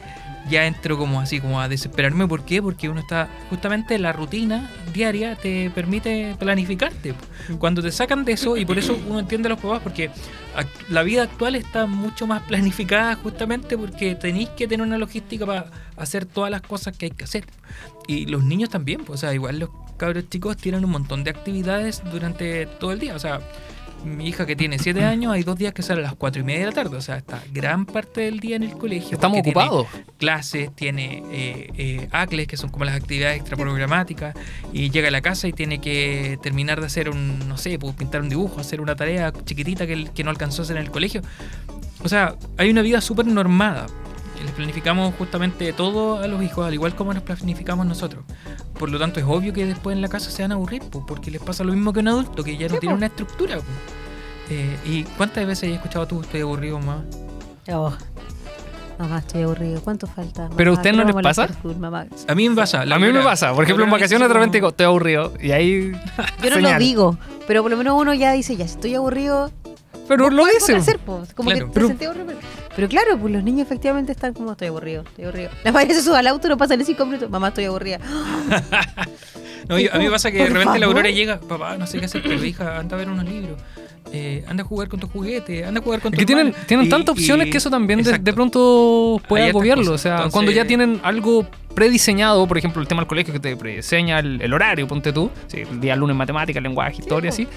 ya 0.49 0.65
entro 0.65 0.97
como 0.97 1.19
así, 1.19 1.39
como 1.39 1.59
a 1.59 1.67
desesperarme. 1.67 2.27
¿Por 2.27 2.45
qué? 2.45 2.61
Porque 2.61 2.89
uno 2.89 2.99
está, 2.99 3.27
justamente 3.49 3.97
la 3.99 4.13
rutina 4.13 4.71
diaria 4.93 5.35
te 5.35 5.69
permite 5.71 6.35
planificarte. 6.39 7.13
Cuando 7.59 7.81
te 7.81 7.91
sacan 7.91 8.25
de 8.25 8.33
eso, 8.33 8.57
y 8.57 8.65
por 8.65 8.77
eso 8.77 8.97
uno 9.07 9.19
entiende 9.19 9.47
a 9.47 9.51
los 9.51 9.59
papás, 9.59 9.81
porque 9.83 10.11
la 10.89 11.03
vida 11.03 11.23
actual 11.23 11.55
está 11.55 11.85
mucho 11.85 12.27
más 12.27 12.43
planificada 12.43 13.15
justamente 13.15 13.77
porque 13.77 14.15
tenéis 14.15 14.49
que 14.49 14.67
tener 14.67 14.85
una 14.85 14.97
logística 14.97 15.45
para 15.45 15.71
hacer 15.97 16.25
todas 16.25 16.51
las 16.51 16.61
cosas 16.61 16.95
que 16.97 17.05
hay 17.05 17.11
que 17.11 17.23
hacer. 17.23 17.45
Y 18.07 18.27
los 18.27 18.43
niños 18.43 18.69
también, 18.69 19.03
pues, 19.03 19.19
o 19.19 19.21
sea, 19.21 19.33
igual 19.33 19.59
los 19.59 19.69
cabros 19.97 20.29
chicos 20.29 20.57
tienen 20.57 20.85
un 20.85 20.91
montón 20.91 21.23
de 21.23 21.31
actividades 21.31 22.03
durante 22.11 22.65
todo 22.65 22.91
el 22.91 22.99
día. 22.99 23.15
O 23.15 23.19
sea, 23.19 23.41
mi 24.05 24.27
hija 24.27 24.45
que 24.45 24.55
tiene 24.55 24.79
7 24.79 25.03
años, 25.03 25.33
hay 25.33 25.43
dos 25.43 25.57
días 25.57 25.73
que 25.73 25.81
sale 25.81 26.01
a 26.01 26.03
las 26.03 26.15
4 26.15 26.41
y 26.41 26.45
media 26.45 26.59
de 26.61 26.65
la 26.67 26.71
tarde. 26.71 26.97
O 26.97 27.01
sea, 27.01 27.17
está 27.17 27.41
gran 27.51 27.85
parte 27.85 28.21
del 28.21 28.39
día 28.39 28.55
en 28.55 28.63
el 28.63 28.73
colegio. 28.77 29.15
Estamos 29.15 29.39
porque 29.39 29.51
tiene 29.51 29.67
ocupados. 29.67 29.87
clases, 30.17 30.75
tiene 30.75 31.23
eh, 31.31 31.69
eh, 31.77 32.07
ACLES, 32.11 32.47
que 32.47 32.57
son 32.57 32.69
como 32.69 32.85
las 32.85 32.95
actividades 32.95 33.37
extraprogramáticas, 33.37 34.35
y 34.71 34.89
llega 34.89 35.07
a 35.09 35.11
la 35.11 35.21
casa 35.21 35.47
y 35.47 35.53
tiene 35.53 35.79
que 35.81 36.37
terminar 36.41 36.79
de 36.79 36.87
hacer 36.87 37.09
un, 37.09 37.47
no 37.47 37.57
sé, 37.57 37.77
pues, 37.79 37.95
pintar 37.95 38.21
un 38.21 38.29
dibujo, 38.29 38.59
hacer 38.59 38.81
una 38.81 38.95
tarea 38.95 39.33
chiquitita 39.45 39.87
que, 39.87 40.09
que 40.13 40.23
no 40.23 40.29
alcanzó 40.29 40.61
a 40.61 40.65
hacer 40.65 40.77
en 40.77 40.83
el 40.83 40.91
colegio. 40.91 41.21
O 42.03 42.09
sea, 42.09 42.35
hay 42.57 42.69
una 42.69 42.81
vida 42.81 43.01
súper 43.01 43.25
normada. 43.25 43.87
Les 44.43 44.51
planificamos 44.51 45.13
justamente 45.17 45.71
todo 45.73 46.19
a 46.21 46.27
los 46.27 46.41
hijos, 46.43 46.65
al 46.67 46.73
igual 46.73 46.95
como 46.95 47.13
nos 47.13 47.23
planificamos 47.23 47.85
nosotros. 47.85 48.23
Por 48.77 48.89
lo 48.91 48.99
tanto, 48.99 49.19
es 49.19 49.25
obvio 49.27 49.53
que 49.53 49.65
después 49.65 49.95
en 49.95 50.01
la 50.01 50.07
casa 50.09 50.29
se 50.31 50.41
van 50.41 50.51
a 50.51 50.55
aburrir, 50.55 50.81
pues, 50.91 51.03
porque 51.07 51.31
les 51.31 51.41
pasa 51.41 51.63
lo 51.63 51.71
mismo 51.73 51.93
que 51.93 51.99
a 51.99 52.01
un 52.01 52.07
adulto, 52.09 52.43
que 52.43 52.57
ya 52.57 52.67
no 52.67 52.77
tiene 52.77 52.95
una 52.95 53.05
estructura. 53.07 53.55
pues. 53.55 53.65
Eh, 54.49 54.77
¿Y 54.85 55.03
cuántas 55.03 55.45
veces 55.47 55.69
has 55.69 55.75
escuchado 55.77 56.05
tú, 56.07 56.21
estoy 56.21 56.41
aburrido, 56.41 56.77
mamá? 56.79 57.03
Oh. 57.71 57.91
Mamá, 58.99 59.17
estoy 59.19 59.41
aburrido. 59.41 59.81
¿Cuánto 59.81 60.07
falta? 60.07 60.49
¿Pero 60.55 60.71
a 60.71 60.73
usted 60.75 60.93
no 60.93 61.03
les 61.03 61.15
pasa? 61.15 61.49
mamá. 61.79 62.05
A 62.27 62.35
mí 62.35 62.47
me 62.47 62.55
pasa. 62.55 62.81
A 62.83 62.99
mí 62.99 63.11
me 63.11 63.21
pasa. 63.21 63.53
Por 63.53 63.63
ejemplo, 63.65 63.83
en 63.83 63.91
vacaciones 63.91 64.27
de 64.27 64.33
repente 64.33 64.57
digo, 64.57 64.69
estoy 64.69 64.85
aburrido. 64.85 65.33
Y 65.41 65.51
ahí. 65.51 65.91
Yo 66.43 66.49
no 66.51 66.59
lo 66.59 66.77
digo, 66.79 67.17
pero 67.47 67.61
por 67.61 67.71
lo 67.71 67.77
menos 67.77 67.99
uno 67.99 68.13
ya 68.13 68.31
dice, 68.31 68.55
ya, 68.55 68.67
si 68.67 68.75
estoy 68.75 68.95
aburrido, 68.95 69.51
Pero 70.07 70.29
lo 70.29 70.45
¿Qué 70.45 70.51
dice. 70.53 70.75
hacer, 70.75 70.99
po? 70.99 71.23
Como 71.35 71.49
Claro. 71.49 71.65
que 71.65 71.71
te 71.71 71.73
Pero- 71.73 71.87
sentí 71.87 72.05
aburrido. 72.05 72.25
Pero, 72.27 72.39
pero 72.75 72.87
claro, 72.89 73.17
pues 73.17 73.33
los 73.33 73.43
niños 73.43 73.61
efectivamente 73.65 74.11
están 74.11 74.33
como, 74.33 74.51
estoy 74.51 74.67
aburrido, 74.67 75.03
estoy 75.03 75.25
aburrido. 75.25 75.49
La 75.63 75.71
madre 75.71 75.93
se 75.93 76.01
sube 76.01 76.17
al 76.17 76.27
auto, 76.27 76.47
no 76.49 76.57
pasan 76.57 76.79
ni 76.79 76.85
cinco 76.85 77.05
minutos, 77.05 77.29
mamá, 77.29 77.49
estoy 77.49 77.65
aburrida. 77.65 77.99
No, 79.67 79.79
yo- 79.79 79.91
a 79.93 79.97
mí 79.97 80.05
me 80.05 80.11
pasa 80.11 80.31
que 80.31 80.37
de 80.37 80.45
repente 80.49 80.77
la. 80.77 80.85
Aurora 80.85 81.09
llega, 81.09 81.39
papá, 81.39 81.75
no 81.75 81.87
sé 81.87 81.97
qué 81.99 82.05
hacer, 82.05 82.21
pero 82.21 82.43
hija, 82.45 82.77
anda 82.77 82.95
a 82.95 82.99
ver 82.99 83.09
unos 83.09 83.25
libros. 83.25 83.59
Eh, 84.13 84.45
anda 84.47 84.61
a 84.61 84.65
jugar 84.65 84.87
con 84.87 84.99
tus 84.99 85.09
juguetes, 85.09 85.65
anda 85.65 85.79
a 85.79 85.83
jugar 85.83 86.01
con 86.01 86.13
Es 86.13 86.17
tu 86.17 86.21
que 86.21 86.25
tienen, 86.27 86.53
tienen 86.67 86.87
tantas 86.87 87.13
opciones 87.13 87.47
y- 87.47 87.49
que 87.49 87.57
eso 87.57 87.71
también 87.71 88.03
de, 88.03 88.33
pronto 88.33 89.19
puede 89.27 89.45
hartas 89.45 89.55
agobiarlo. 89.55 89.91
O 89.93 89.97
sea, 89.97 90.11
Entonces- 90.17 90.33
cuando 90.33 90.51
ya 90.51 90.65
tienen 90.65 90.99
algo 91.03 91.47
prediseñado, 91.73 92.47
por 92.47 92.59
ejemplo, 92.59 92.79
el 92.81 92.87
tema 92.87 93.01
del 93.01 93.07
colegio 93.07 93.33
que 93.33 93.39
te 93.39 93.57
prediseña 93.57 94.19
el, 94.19 94.39
el 94.39 94.53
horario, 94.53 94.87
ponte 94.87 95.11
tú, 95.11 95.31
sí, 95.47 95.61
el 95.61 95.81
día 95.81 95.95
lunes 95.95 96.15
matemáticas, 96.15 96.61
lenguaje, 96.61 96.97
historia, 96.99 97.31
así. 97.31 97.47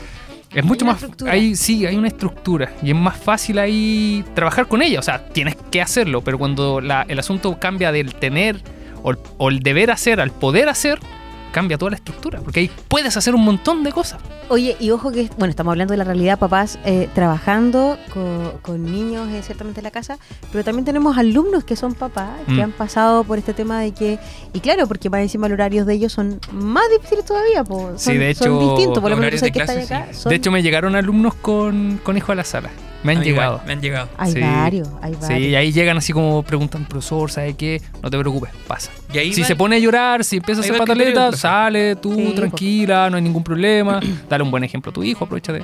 Es 0.54 0.64
mucho 0.64 0.84
más. 0.84 0.96
estructura. 1.02 1.32
Sí, 1.54 1.84
hay 1.86 1.96
una 1.96 2.08
estructura 2.08 2.72
y 2.82 2.90
es 2.90 2.96
más 2.96 3.16
fácil 3.16 3.58
ahí 3.58 4.24
trabajar 4.34 4.66
con 4.66 4.80
ella. 4.82 4.98
O 4.98 5.02
sea, 5.02 5.24
tienes 5.28 5.56
que 5.70 5.80
hacerlo, 5.82 6.22
pero 6.22 6.38
cuando 6.38 6.80
la- 6.80 7.02
el 7.08 7.18
asunto 7.18 7.58
cambia 7.60 7.92
del 7.92 8.14
tener 8.14 8.60
o 9.02 9.10
el, 9.10 9.18
o 9.36 9.48
el 9.50 9.60
deber 9.60 9.90
hacer 9.90 10.20
al 10.20 10.30
poder 10.30 10.68
hacer, 10.68 10.98
cambia 11.52 11.78
toda 11.78 11.90
la 11.90 11.96
estructura. 11.96 12.40
Porque 12.40 12.60
ahí 12.60 12.70
puedes 12.88 13.16
hacer 13.16 13.34
un 13.34 13.44
montón 13.44 13.82
de 13.84 13.92
cosas. 13.92 14.20
Oye, 14.48 14.76
y 14.80 14.90
ojo 14.90 15.10
que, 15.12 15.28
bueno, 15.38 15.50
estamos 15.50 15.72
hablando 15.72 15.92
de 15.92 15.98
la 15.98 16.04
realidad, 16.04 16.38
papás 16.38 16.78
eh, 16.84 17.08
trabajando 17.14 17.98
con, 18.12 18.52
con 18.62 18.84
niños 18.84 19.28
eh, 19.30 19.42
ciertamente 19.42 19.80
en 19.80 19.84
la 19.84 19.90
casa, 19.90 20.18
pero 20.50 20.64
también 20.64 20.84
tenemos 20.84 21.18
alumnos 21.18 21.64
que 21.64 21.76
son 21.76 21.94
papás, 21.94 22.30
que 22.46 22.52
Mm. 22.52 22.60
han 22.60 22.72
pasado 22.72 23.24
por 23.24 23.38
este 23.38 23.52
tema 23.54 23.80
de 23.80 23.92
que, 23.92 24.18
y 24.52 24.60
claro, 24.60 24.86
porque 24.86 25.10
más 25.10 25.20
encima 25.20 25.48
los 25.48 25.54
horarios 25.56 25.86
de 25.86 25.94
ellos 25.94 26.12
son 26.12 26.40
más 26.52 26.84
difíciles 26.96 27.24
todavía, 27.24 27.62
po. 27.64 27.92
Sí, 27.96 28.04
son, 28.06 28.18
de 28.18 28.34
son 28.34 28.46
hecho, 28.48 28.60
distintos, 28.70 29.00
por 29.02 29.10
lo 29.10 29.16
menos 29.16 29.40
de 29.40 29.50
que 29.52 29.60
clase, 29.60 29.82
acá. 29.82 30.08
sí. 30.12 30.20
son- 30.20 30.30
De 30.30 30.36
hecho, 30.36 30.50
me 30.50 30.62
llegaron 30.62 30.96
alumnos 30.96 31.34
con, 31.34 32.00
con 32.02 32.16
hijo 32.16 32.32
a 32.32 32.34
la 32.34 32.44
sala. 32.44 32.70
Me 33.04 33.12
han 33.12 33.18
A 33.18 33.20
mí 33.20 33.28
igual, 33.28 33.46
llegado. 33.46 33.62
me 33.66 33.72
han 33.72 33.80
llegado. 33.80 34.08
hay 34.16 34.32
sí. 34.32 34.40
varios, 34.40 34.88
hay 35.00 35.12
varios. 35.14 35.26
Sí, 35.26 35.48
y 35.48 35.54
ahí 35.54 35.72
llegan 35.72 35.96
así 35.98 36.12
como 36.12 36.42
preguntan, 36.42 36.84
profesor, 36.84 37.30
¿sabe 37.30 37.54
qué? 37.54 37.80
No 38.02 38.10
te 38.10 38.18
preocupes, 38.18 38.50
pasa. 38.66 38.90
Y 39.12 39.18
ahí 39.18 39.32
Si 39.32 39.42
va 39.42 39.46
se 39.46 39.54
pone 39.56 39.76
a 39.76 39.78
llorar, 39.78 40.24
si 40.24 40.36
empieza 40.38 40.60
a 40.60 40.64
hacer 40.64 40.76
criterio 40.76 41.14
pataleta, 41.14 41.36
sale 41.36 41.94
tú 41.96 42.12
Sí, 42.14 42.32
tranquila, 42.34 43.08
no 43.10 43.16
hay 43.16 43.22
ningún 43.22 43.44
problema. 43.44 44.00
Dale 44.28 44.42
un 44.42 44.50
buen 44.50 44.64
ejemplo 44.64 44.90
a 44.90 44.92
tu 44.92 45.04
hijo, 45.04 45.24
aprovecha 45.24 45.52
de. 45.52 45.62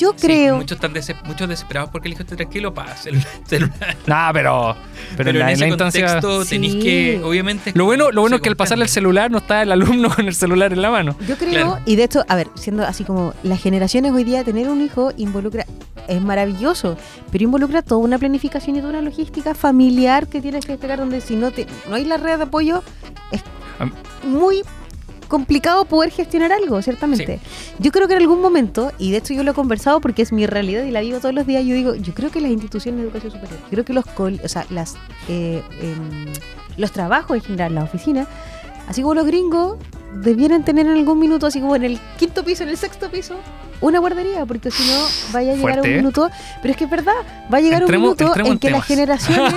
Yo 0.00 0.12
Sí, 0.16 0.26
creo, 0.26 0.56
muchos 0.56 0.76
están 0.76 0.92
des- 0.94 1.14
muchos 1.24 1.46
desesperados 1.48 1.90
porque 1.90 2.08
el 2.08 2.14
hijo 2.14 2.22
esté 2.22 2.36
tranquilo 2.36 2.72
para 2.72 2.96
celular. 2.96 3.26
celular. 3.46 3.96
Nah, 4.06 4.32
pero. 4.32 4.74
Pero, 4.74 5.16
Pero, 5.16 5.30
en, 5.30 5.38
la, 5.40 5.46
en 5.48 5.54
ese 5.56 5.68
instancia. 5.68 6.06
contexto 6.06 6.44
tenéis 6.46 6.72
Sí. 6.74 6.78
que, 6.80 7.20
obviamente... 7.24 7.72
Lo 7.74 7.84
bueno, 7.84 8.10
lo 8.12 8.20
bueno 8.22 8.36
es 8.36 8.42
que 8.42 8.48
al 8.48 8.56
pasarle 8.56 8.84
el 8.84 8.88
celular 8.90 9.30
no 9.30 9.38
está 9.38 9.62
el 9.62 9.72
alumno 9.72 10.08
con 10.14 10.26
el 10.26 10.34
celular 10.34 10.72
en 10.72 10.80
la 10.82 10.90
mano. 10.90 11.16
Yo 11.28 11.36
creo, 11.36 11.50
Claro. 11.50 11.78
y 11.84 11.96
de 11.96 12.04
hecho, 12.04 12.24
a 12.28 12.36
ver, 12.36 12.48
siendo 12.54 12.84
así 12.86 13.04
como 13.04 13.34
las 13.42 13.60
generaciones 13.60 14.12
hoy 14.12 14.24
día, 14.24 14.42
tener 14.44 14.68
un 14.68 14.80
hijo 14.82 15.12
involucra, 15.16 15.66
es 16.08 16.20
maravilloso, 16.22 16.96
pero 17.30 17.44
involucra 17.44 17.82
toda 17.82 18.00
una 18.00 18.18
planificación 18.18 18.76
y 18.76 18.80
toda 18.80 18.90
una 18.90 19.02
logística 19.02 19.54
familiar 19.54 20.26
que 20.28 20.40
tienes 20.40 20.64
que 20.64 20.72
destacar 20.72 20.98
donde 21.00 21.20
si 21.20 21.36
no 21.36 21.50
te, 21.50 21.66
no 21.88 21.96
hay 21.96 22.04
la 22.04 22.16
red 22.16 22.36
de 22.38 22.44
apoyo, 22.44 22.82
es 23.32 23.42
muy 24.24 24.62
complicado 25.30 25.86
poder 25.86 26.10
gestionar 26.10 26.52
algo, 26.52 26.82
ciertamente. 26.82 27.40
Yo 27.78 27.90
creo 27.92 28.06
que 28.06 28.14
en 28.14 28.20
algún 28.20 28.42
momento, 28.42 28.92
y 28.98 29.12
de 29.12 29.16
hecho 29.18 29.32
yo 29.32 29.42
lo 29.42 29.52
he 29.52 29.54
conversado 29.54 30.00
porque 30.02 30.20
es 30.20 30.32
mi 30.32 30.44
realidad 30.46 30.84
y 30.84 30.90
la 30.90 31.00
vivo 31.00 31.18
todos 31.20 31.34
los 31.34 31.46
días, 31.46 31.64
yo 31.64 31.74
digo, 31.74 31.94
yo 31.94 32.12
creo 32.12 32.30
que 32.30 32.40
las 32.42 32.50
instituciones 32.50 33.00
de 33.00 33.06
educación 33.06 33.32
superior, 33.32 33.58
creo 33.70 33.84
que 33.86 33.92
los 33.94 34.04
o 34.18 34.48
sea, 34.48 34.66
las 34.68 34.96
eh, 35.28 35.62
em, 35.80 36.26
los 36.76 36.92
trabajos 36.92 37.36
en 37.38 37.42
general, 37.42 37.74
las 37.74 37.84
oficinas, 37.84 38.28
así 38.88 39.00
como 39.00 39.14
los 39.14 39.24
gringos, 39.26 39.78
debieran 40.22 40.64
tener 40.64 40.86
en 40.86 40.92
algún 40.92 41.18
minuto, 41.18 41.46
así 41.46 41.60
como 41.60 41.76
en 41.76 41.84
el 41.84 42.00
quinto 42.18 42.44
piso, 42.44 42.64
en 42.64 42.70
el 42.70 42.76
sexto 42.76 43.10
piso, 43.10 43.36
una 43.80 43.98
guardería, 43.98 44.44
porque 44.44 44.70
si 44.70 44.82
no 44.90 44.98
vaya 45.32 45.52
a 45.52 45.54
llegar 45.54 45.72
Fuerte, 45.74 45.88
un 45.88 45.94
¿eh? 45.94 45.96
minuto, 45.98 46.30
pero 46.60 46.72
es 46.72 46.76
que 46.76 46.84
es 46.84 46.90
verdad, 46.90 47.14
va 47.52 47.58
a 47.58 47.60
llegar 47.60 47.82
Entremos- 47.82 47.94
un 47.96 48.16
minuto 48.26 48.32
en 48.36 48.58
que 48.58 48.70
las 48.70 48.84
generaciones, 48.84 49.54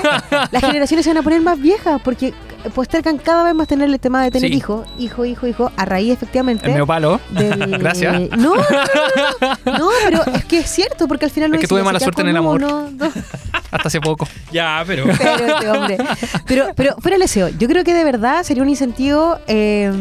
las 0.52 0.62
generaciones 0.66 1.04
se 1.04 1.10
van 1.10 1.18
a 1.18 1.24
poner 1.24 1.42
más 1.42 1.60
viejas, 1.60 2.00
porque 2.04 2.34
postergan 2.74 3.18
cada 3.18 3.44
vez 3.44 3.54
más 3.56 3.68
tener 3.68 3.90
el 3.90 4.00
tema 4.00 4.24
de 4.24 4.32
tener 4.32 4.50
Sí. 4.52 4.58
hijo, 4.58 4.86
hijo, 4.98 5.26
hijo, 5.26 5.48
hijo, 5.48 5.72
a 5.76 5.86
raíz 5.86 6.12
efectivamente 6.14 6.66
El 6.68 6.74
neopalo. 6.76 7.20
del- 7.32 7.78
Gracias. 7.80 8.14
No, 8.32 8.56
no, 8.56 8.56
no, 8.56 9.56
no, 9.66 9.78
no, 9.78 9.90
pero 10.06 10.24
es 10.36 10.46
que 10.46 10.60
es 10.60 10.70
cierto, 10.70 11.08
porque 11.08 11.26
al 11.26 11.32
final 11.32 11.50
uno 11.50 11.56
Es 11.58 11.62
que 11.62 11.68
tuve 11.68 11.84
mala 11.84 12.00
suerte 12.00 12.22
en 12.22 12.30
el 12.30 12.38
amor. 12.38 12.62
uno, 12.64 12.90
dos, 12.92 13.14
Hasta 13.72 13.88
hace 13.88 14.00
poco. 14.02 14.28
Ya, 14.52 14.84
pero... 14.86 15.06
pero 15.18 15.48
este 15.56 15.70
hombre. 15.70 15.98
Pero, 16.46 16.68
pero 16.76 16.96
fuera 17.00 17.16
el 17.16 17.22
deseo, 17.22 17.50
yo 17.50 17.68
creo 17.68 17.84
que 17.84 17.94
de 17.94 18.04
verdad 18.04 18.44
sería 18.44 18.64
un 18.64 18.70
incentivo 18.70 19.38
eh, 19.48 19.92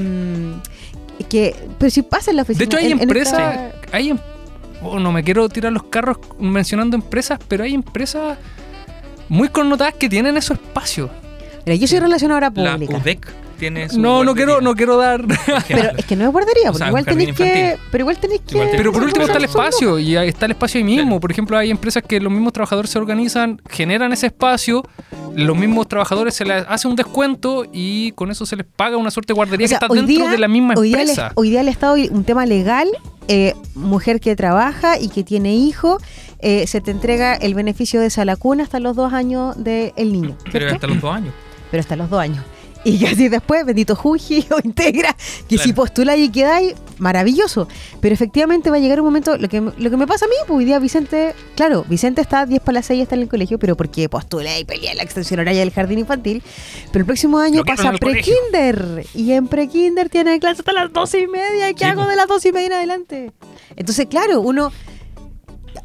Porque, 1.18 1.54
pero 1.78 1.90
si 1.90 2.02
pasa 2.02 2.30
en 2.30 2.36
la 2.36 2.42
oficina. 2.42 2.58
De 2.58 2.64
hecho, 2.64 2.76
hay 2.76 2.92
empresas. 2.92 3.32
esta- 3.56 3.96
Hay, 3.96 4.10
em- 4.10 4.18
oh, 4.82 4.98
no 4.98 5.10
me 5.12 5.22
quiero 5.24 5.48
tirar 5.48 5.72
los 5.72 5.84
carros 5.84 6.18
mencionando 6.38 6.96
empresas, 6.96 7.38
pero 7.48 7.64
hay 7.64 7.74
empresas 7.74 8.36
muy 9.28 9.48
connotadas 9.48 9.94
que 9.94 10.08
tienen 10.08 10.36
esos 10.36 10.58
espacios. 10.58 11.10
Mira, 11.66 11.76
yo 11.76 11.86
soy 11.86 12.00
relacionadora 12.00 12.50
La 12.54 12.72
pública. 12.72 12.96
UDEC 12.96 13.32
tiene 13.58 13.88
su 13.88 14.00
No, 14.00 14.24
no 14.24 14.32
guardería, 14.32 14.34
quiero, 14.34 14.60
no 14.60 14.74
quiero 14.74 14.96
dar. 14.96 15.24
Pero 15.68 15.90
es 15.96 16.04
que 16.04 16.16
no 16.16 16.24
es 16.24 16.32
guardería, 16.32 16.62
O 16.70 16.72
porque 16.72 16.78
sea, 16.78 16.88
igual 16.88 17.04
jardín 17.04 17.18
tenéis 17.34 17.36
que. 17.36 17.44
infantil. 17.60 17.86
Pero 17.92 18.02
igual 18.02 18.18
tenéis 18.18 18.40
que. 18.40 18.54
Igual 18.54 18.66
tenés 18.68 18.80
Pero 18.80 18.92
por 18.92 19.02
último 19.04 19.24
está 19.26 19.38
el 19.38 19.44
espacio 19.44 19.98
y 20.00 20.16
ahí 20.16 20.28
está 20.28 20.46
el 20.46 20.52
espacio 20.52 20.78
ahí 20.78 20.84
mismo. 20.84 21.04
Claro. 21.10 21.20
Por 21.20 21.30
ejemplo, 21.30 21.56
hay 21.58 21.70
empresas 21.70 22.02
que 22.02 22.18
los 22.20 22.32
mismos 22.32 22.52
trabajadores 22.52 22.90
se 22.90 22.98
organizan, 22.98 23.60
generan 23.70 24.12
ese 24.12 24.26
espacio, 24.26 24.82
los 25.36 25.56
mismos 25.56 25.86
trabajadores 25.86 26.34
se 26.34 26.44
les 26.44 26.64
hace 26.68 26.88
un 26.88 26.96
descuento 26.96 27.64
y 27.72 28.10
con 28.12 28.30
eso 28.32 28.44
se 28.46 28.56
les 28.56 28.66
paga 28.66 28.96
una 28.96 29.10
suerte 29.12 29.32
de 29.32 29.36
guardería 29.36 29.66
O 29.66 29.68
sea, 29.68 29.78
que 29.78 29.84
está 29.84 29.92
hoy 29.92 29.98
dentro 30.00 30.24
día- 30.24 30.32
de 30.32 30.38
la 30.38 30.48
misma 30.48 30.74
hoy 30.76 30.88
día 30.88 30.96
el- 31.02 31.08
empresa. 31.10 31.32
hoy 31.36 31.50
día 31.50 31.60
el 31.60 31.68
Estado, 31.68 31.94
un 32.10 32.24
tema 32.24 32.44
legal, 32.46 32.88
eh, 33.28 33.54
mujer 33.76 34.18
que 34.18 34.34
trabaja 34.34 34.98
y 34.98 35.08
que 35.08 35.22
tiene 35.22 35.54
hijo, 35.54 35.98
eh, 36.40 36.66
se 36.66 36.80
te 36.80 36.90
entrega 36.90 37.34
el 37.36 37.54
beneficio 37.54 38.00
de 38.00 38.06
esa 38.08 38.24
lacuna 38.24 38.64
hasta 38.64 38.80
los 38.80 38.96
dos 38.96 39.12
años 39.12 39.54
del 39.62 39.92
niño. 40.12 40.36
Pero 40.46 40.66
¿cierto? 40.66 40.74
hasta 40.74 40.86
los 40.88 41.00
dos 41.00 41.14
años. 41.14 41.32
Pero 41.72 41.80
hasta 41.80 41.96
los 41.96 42.08
dos 42.08 42.20
años. 42.20 42.44
Y 42.84 42.98
que 42.98 43.06
así 43.06 43.28
después, 43.28 43.64
bendito 43.64 43.94
Juji 43.94 44.44
o 44.50 44.58
Integra, 44.64 45.14
que 45.48 45.54
Claro. 45.54 45.62
si 45.62 45.72
postuláis 45.72 46.26
y 46.28 46.32
quedáis, 46.32 46.74
maravilloso. 46.98 47.68
Pero 48.00 48.12
efectivamente 48.12 48.70
va 48.70 48.76
a 48.76 48.80
llegar 48.80 49.00
un 49.00 49.06
momento, 49.06 49.36
lo 49.36 49.48
que, 49.48 49.60
lo 49.60 49.88
que 49.90 49.96
me 49.96 50.04
pasa 50.08 50.24
a 50.24 50.28
mí, 50.28 50.34
pues 50.48 50.58
hoy 50.58 50.64
día 50.64 50.80
Vicente, 50.80 51.32
claro, 51.54 51.84
Vicente 51.88 52.20
está 52.20 52.44
10 52.44 52.60
para 52.60 52.74
las 52.74 52.86
6 52.86 53.02
está 53.02 53.14
en 53.14 53.22
el 53.22 53.28
colegio, 53.28 53.56
pero 53.60 53.76
porque 53.76 54.08
postulé 54.08 54.58
y 54.58 54.64
peleé 54.64 54.96
la 54.96 55.04
extensión 55.04 55.38
horaria 55.38 55.60
del 55.60 55.70
jardín 55.70 56.00
infantil. 56.00 56.42
Pero 56.90 57.02
el 57.02 57.06
próximo 57.06 57.38
año 57.38 57.62
pasa 57.64 57.92
colegio. 57.98 58.34
pre-kinder. 58.50 59.06
Y 59.14 59.30
en 59.32 59.46
pre-kinder 59.46 60.08
tiene 60.08 60.40
clase 60.40 60.62
hasta 60.62 60.72
las 60.72 60.92
12 60.92 61.20
y 61.20 61.26
media. 61.28 61.70
¿Y 61.70 61.74
qué 61.74 61.84
Sí, 61.84 61.90
hago 61.90 62.00
pues. 62.02 62.08
de 62.10 62.16
las 62.16 62.26
12 62.26 62.48
y 62.48 62.52
media 62.52 62.66
en 62.66 62.72
adelante? 62.72 63.32
Entonces, 63.76 64.06
claro, 64.06 64.40
uno... 64.40 64.72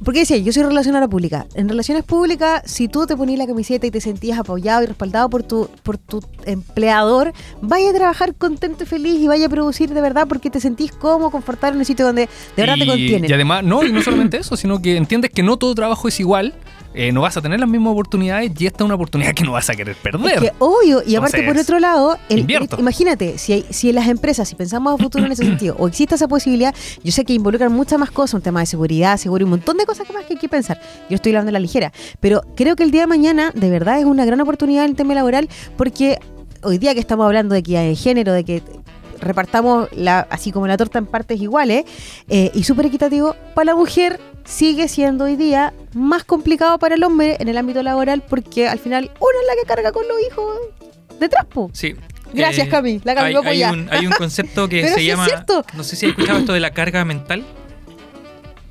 Porque 0.04 0.20
decía, 0.20 0.38
yo 0.38 0.54
soy 0.54 0.64
relacionadora 0.64 1.10
pública. 1.10 1.46
En 1.56 1.68
relaciones 1.68 2.04
públicas, 2.04 2.62
si 2.66 2.88
tú 2.88 3.06
te 3.08 3.16
ponías 3.16 3.40
la 3.40 3.48
camiseta 3.48 3.88
y 3.88 3.92
te 3.92 4.00
sentías 4.00 4.40
apoyado 4.40 4.84
y 4.84 4.86
respaldado 4.86 5.30
por 5.30 5.44
tu, 5.44 5.70
por 5.84 5.98
tu 5.98 6.24
empleador, 6.46 7.34
vaya 7.62 7.90
a 7.90 7.94
trabajar 7.94 8.36
contento 8.36 8.84
y 8.84 8.88
feliz 8.88 9.20
y 9.20 9.28
vaya 9.28 9.48
a 9.48 9.50
producir 9.50 9.94
de 9.94 10.02
verdad 10.02 10.28
porque 10.28 10.50
te 10.50 10.60
sentís 10.60 10.92
cómodo, 10.92 11.32
confortable 11.32 11.76
en 11.76 11.80
un 11.80 11.86
sitio 11.86 12.06
donde 12.06 12.30
de 12.56 12.62
verdad 12.62 12.76
te 12.78 12.86
contienen. 12.86 13.30
Y 13.30 13.34
además, 13.34 13.64
no, 13.64 13.84
y 13.84 13.92
no 13.92 14.02
solamente 14.02 14.38
eso, 14.38 14.56
sino 14.56 14.82
que 14.82 14.98
entiendes 14.98 15.32
que 15.32 15.44
no 15.44 15.58
todo 15.58 15.74
trabajo 15.74 16.08
es 16.08 16.20
igual, 16.20 16.54
eh, 16.98 17.12
no 17.12 17.22
vas 17.22 17.38
a 17.38 17.42
tener 17.42 17.60
las 17.60 17.70
mismas 17.70 17.92
oportunidades 17.94 18.52
y 18.60 18.66
esta 18.66 18.80
es 18.84 18.86
una 18.86 18.96
oportunidad 18.96 19.34
que 19.34 19.44
no 19.44 19.52
vas 19.52 19.70
a 19.70 19.76
querer 19.76 19.96
perder. 19.96 20.34
Es 20.34 20.40
que 20.42 20.52
obvio, 20.60 21.04
y 21.06 21.16
aparte 21.16 21.44
por 21.44 21.58
otro 21.58 21.80
lado, 21.80 22.18
el- 22.30 22.48
imagínate, 22.80 23.38
si, 23.38 23.54
hay, 23.54 23.66
si 23.70 23.90
en 23.90 23.96
las 23.96 24.08
empresas, 24.08 24.50
si 24.50 24.56
pensamos 24.56 25.00
a 25.00 25.04
futuro 25.04 25.26
en 25.26 25.32
ese 25.32 25.44
sentido, 25.46 25.76
o 25.78 25.88
existe 25.88 26.16
esa 26.16 26.28
posibilidad, 26.28 26.74
yo 27.04 27.12
sé 27.12 27.24
que 27.24 27.34
involucran 27.34 27.72
muchas 27.72 28.00
más 28.00 28.10
cosas, 28.12 28.34
un 28.36 28.42
tema 28.42 28.62
de 28.62 28.66
seguridad, 28.66 29.18
seguro 29.18 29.44
y 29.44 29.46
un 29.46 29.52
montón 29.52 29.78
de 29.78 29.86
cosas 29.86 30.08
que 30.08 30.14
más 30.14 30.26
que 30.26 30.34
hay 30.34 30.40
que 30.40 30.50
pensar. 30.50 30.80
Yo 31.10 31.16
estoy 31.16 31.32
hablando 31.34 31.50
de 31.50 31.54
la 31.54 31.60
ligera, 31.60 31.94
pero 32.20 32.42
creo 32.56 32.76
que 32.76 32.84
el 32.84 32.92
día 32.92 33.02
de 33.02 33.08
mañana 33.08 33.52
de 33.54 33.70
verdad 33.70 34.00
es 34.00 34.06
una 34.06 34.26
gran 34.26 34.42
oportunidad 34.42 34.84
en 34.86 34.92
el 34.92 34.96
tema 34.98 35.14
laboral 35.14 35.48
porque 35.78 36.18
hoy 36.64 36.80
día 36.80 36.94
que 36.96 37.00
estamos 37.00 37.26
hablando 37.26 37.54
de 37.54 37.60
equidad 37.60 37.84
de 37.84 37.96
género, 37.96 38.34
de 38.34 38.44
que 38.44 38.64
repartamos 39.20 39.90
la, 39.94 40.28
así 40.30 40.52
como 40.52 40.68
la 40.68 40.78
torta 40.78 41.00
en 41.00 41.06
partes 41.06 41.40
iguales 41.42 41.86
eh, 42.30 42.52
y 42.54 42.64
súper 42.64 42.86
equitativo, 42.88 43.36
para 43.56 43.66
la 43.66 43.76
mujer 43.76 44.20
sigue 44.48 44.88
siendo 44.88 45.26
hoy 45.26 45.36
día 45.36 45.74
más 45.94 46.24
complicado 46.24 46.80
para 46.80 46.96
el 46.96 47.04
hombre 47.04 47.36
en 47.40 47.50
el 47.50 47.58
ámbito 47.58 47.84
laboral 47.84 48.24
porque 48.28 48.68
al 48.68 48.80
final 48.80 49.12
uno 49.20 49.30
es 49.42 49.48
la 49.48 49.62
que 49.62 49.68
carga 49.68 49.92
con 49.92 50.08
los 50.08 50.18
hijos 50.26 50.58
detrás, 51.20 51.46
po. 51.46 51.70
Sí. 51.74 51.96
Gracias, 52.34 52.68
Cami. 52.68 53.02
La 53.04 53.14
Cami 53.16 53.36
hay, 53.46 53.64
hay 53.64 53.72
un, 53.74 53.88
hay 53.92 54.06
un 54.08 54.14
concepto 54.14 54.68
que 54.70 54.82
Pero 54.82 54.94
se 54.94 55.00
sí 55.02 55.02
es 55.02 55.08
llama. 55.16 55.26
cierto. 55.26 55.66
No 55.76 55.84
sé 55.84 55.96
si 55.96 56.06
has 56.06 56.10
escuchado 56.12 56.40
esto 56.40 56.54
de 56.54 56.60
la 56.62 56.72
carga 56.72 57.04
mental. 57.06 57.44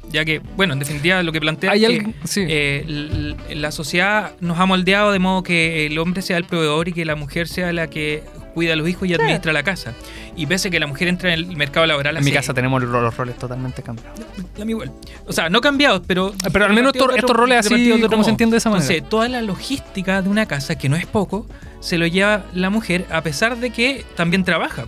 Ya 0.09 0.25
que, 0.25 0.39
bueno, 0.57 0.73
en 0.73 0.79
definitiva 0.79 1.23
lo 1.23 1.33
que 1.33 1.41
plantea 1.41 1.73
Hay 1.73 1.85
es 1.85 2.05
que 2.05 2.15
sí. 2.25 2.45
eh, 2.49 3.35
la 3.51 3.73
sociedad 3.73 4.33
nos 4.41 4.59
ha 4.61 4.65
moldeado 4.67 5.11
de 5.11 5.19
modo 5.19 5.43
que 5.43 5.87
el 5.87 5.99
hombre 5.99 6.23
sea 6.23 6.37
el 6.37 6.45
proveedor 6.45 6.89
y 6.89 6.93
que 6.93 7.05
la 7.05 7.17
mujer 7.17 7.49
sea 7.49 7.73
la 7.73 7.89
que 7.91 8.23
cuida 8.57 8.73
a 8.73 8.77
los 8.77 8.89
hijos 8.89 9.07
y 9.07 9.13
administra 9.13 9.53
la 9.53 9.63
casa. 9.63 9.93
Y 10.35 10.47
pese 10.47 10.69
a 10.69 10.71
que 10.71 10.81
la 10.81 10.87
mujer 10.87 11.09
entra 11.09 11.31
en 11.31 11.39
el 11.41 11.57
mercado 11.59 11.85
laboral 11.85 12.17
en 12.17 12.25
mi 12.25 12.33
casa 12.33 12.55
tenemos 12.55 12.83
los, 12.83 12.91
los 12.91 13.15
roles 13.15 13.37
totalmente 13.37 13.83
cambiados. 13.83 14.19
a 14.59 14.65
mí 14.65 14.71
igual. 14.73 14.91
O 15.27 15.33
sea, 15.35 15.51
no 15.51 15.61
cambiados, 15.61 16.01
pero. 16.07 16.33
Pero 16.51 16.65
al 16.65 16.73
menos 16.73 16.95
estos- 16.95 17.37
roles 17.37 17.59
así 17.67 18.01
como 18.09 18.25
se 18.25 18.31
entiende 18.31 18.55
de 18.55 18.59
esa 18.59 18.71
manera. 18.71 18.87
Entonces, 18.91 19.11
toda 19.11 19.29
la 19.29 19.43
logística 19.43 20.23
de 20.23 20.31
una 20.31 20.47
casa, 20.47 20.77
que 20.79 20.89
no 20.89 20.97
es 20.97 21.05
poco, 21.05 21.47
se 21.81 21.99
lo 21.99 22.07
lleva 22.07 22.47
la 22.55 22.71
mujer, 22.71 23.05
a 23.11 23.21
pesar 23.23 23.59
de 23.59 23.69
que 23.71 24.07
también 24.17 24.43
trabaja. 24.43 24.87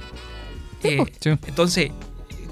Eh, 0.83 1.05
Sí. 1.21 1.31
entonces, 1.47 1.91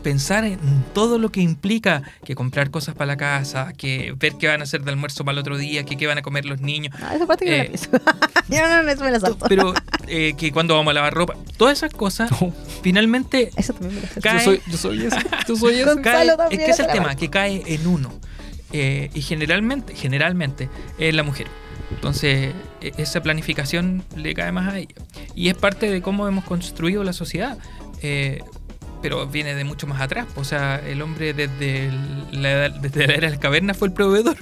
pensar 0.06 0.44
en 0.44 0.60
todo 0.94 1.18
lo 1.18 1.32
que 1.32 1.40
implica 1.40 2.00
que 2.24 2.36
comprar 2.36 2.70
cosas 2.70 2.94
para 2.94 3.06
la 3.06 3.16
casa, 3.16 3.72
que 3.76 4.14
ver 4.16 4.34
qué 4.38 4.46
van 4.46 4.60
a 4.60 4.62
hacer 4.62 4.84
de 4.84 4.92
almuerzo 4.92 5.24
para 5.24 5.32
el 5.32 5.40
otro 5.40 5.58
día, 5.58 5.82
que 5.82 5.96
qué 5.96 6.06
van 6.06 6.16
a 6.16 6.22
comer 6.22 6.44
los 6.44 6.60
niños. 6.60 6.94
Ah, 7.02 7.16
esa 7.16 7.26
parte 7.26 7.44
que 7.44 7.50
no 7.50 7.56
la 7.56 7.64
Eh, 7.64 7.66
pienso. 7.70 7.90
Yo 8.48 8.68
no, 8.68 8.82
no, 8.84 8.88
eso 8.88 9.02
me 9.02 9.10
la 9.10 9.18
salto. 9.18 9.46
Pero 9.48 9.74
eh, 10.06 10.34
que 10.38 10.52
cuando 10.52 10.76
vamos 10.76 10.92
a 10.92 10.94
lavar 10.94 11.12
ropa, 11.12 11.34
todas 11.56 11.76
esas 11.78 11.92
cosas, 11.92 12.30
finalmente 12.82 13.50
Eso 13.56 13.72
también 13.72 13.96
me 14.00 14.06
salto. 14.06 14.20
cae, 14.20 14.38
Yo 14.38 14.44
soy, 14.44 14.60
yo 14.70 14.76
soy 14.78 15.06
ese. 15.06 15.16
Yo 15.48 15.56
soy 15.56 15.74
ese. 15.80 16.00
Cae- 16.02 16.28
es 16.52 16.58
que 16.60 16.70
es 16.70 16.78
el 16.78 16.86
tema, 16.86 17.16
que 17.16 17.28
cae 17.28 17.64
en 17.66 17.84
uno. 17.88 18.12
Eh, 18.72 19.10
y 19.12 19.22
generalmente, 19.22 19.96
generalmente 19.96 20.68
es 20.98 21.12
la 21.16 21.24
mujer. 21.24 21.48
Entonces, 21.90 22.52
e- 22.80 22.92
esa 22.96 23.20
planificación 23.22 24.04
le 24.16 24.34
cae 24.34 24.52
más 24.52 24.72
a 24.72 24.78
ella. 24.78 24.94
Y 25.34 25.48
es 25.48 25.54
parte 25.56 25.90
de 25.90 26.00
cómo 26.00 26.28
hemos 26.28 26.44
construido 26.44 27.02
la 27.02 27.12
sociedad. 27.12 27.58
Eh, 28.02 28.40
pero 29.06 29.24
viene 29.28 29.54
de 29.54 29.62
mucho 29.62 29.86
más 29.86 30.00
atrás. 30.00 30.26
O 30.34 30.42
sea, 30.42 30.80
el 30.84 31.00
hombre 31.00 31.32
desde 31.32 31.86
el- 31.86 32.42
la, 32.42 32.68
desde 32.70 33.06
la 33.06 33.14
era 33.14 33.26
de 33.28 33.30
las 33.34 33.38
cavernas 33.38 33.76
fue 33.76 33.86
el 33.86 33.94
proveedor. 33.94 34.36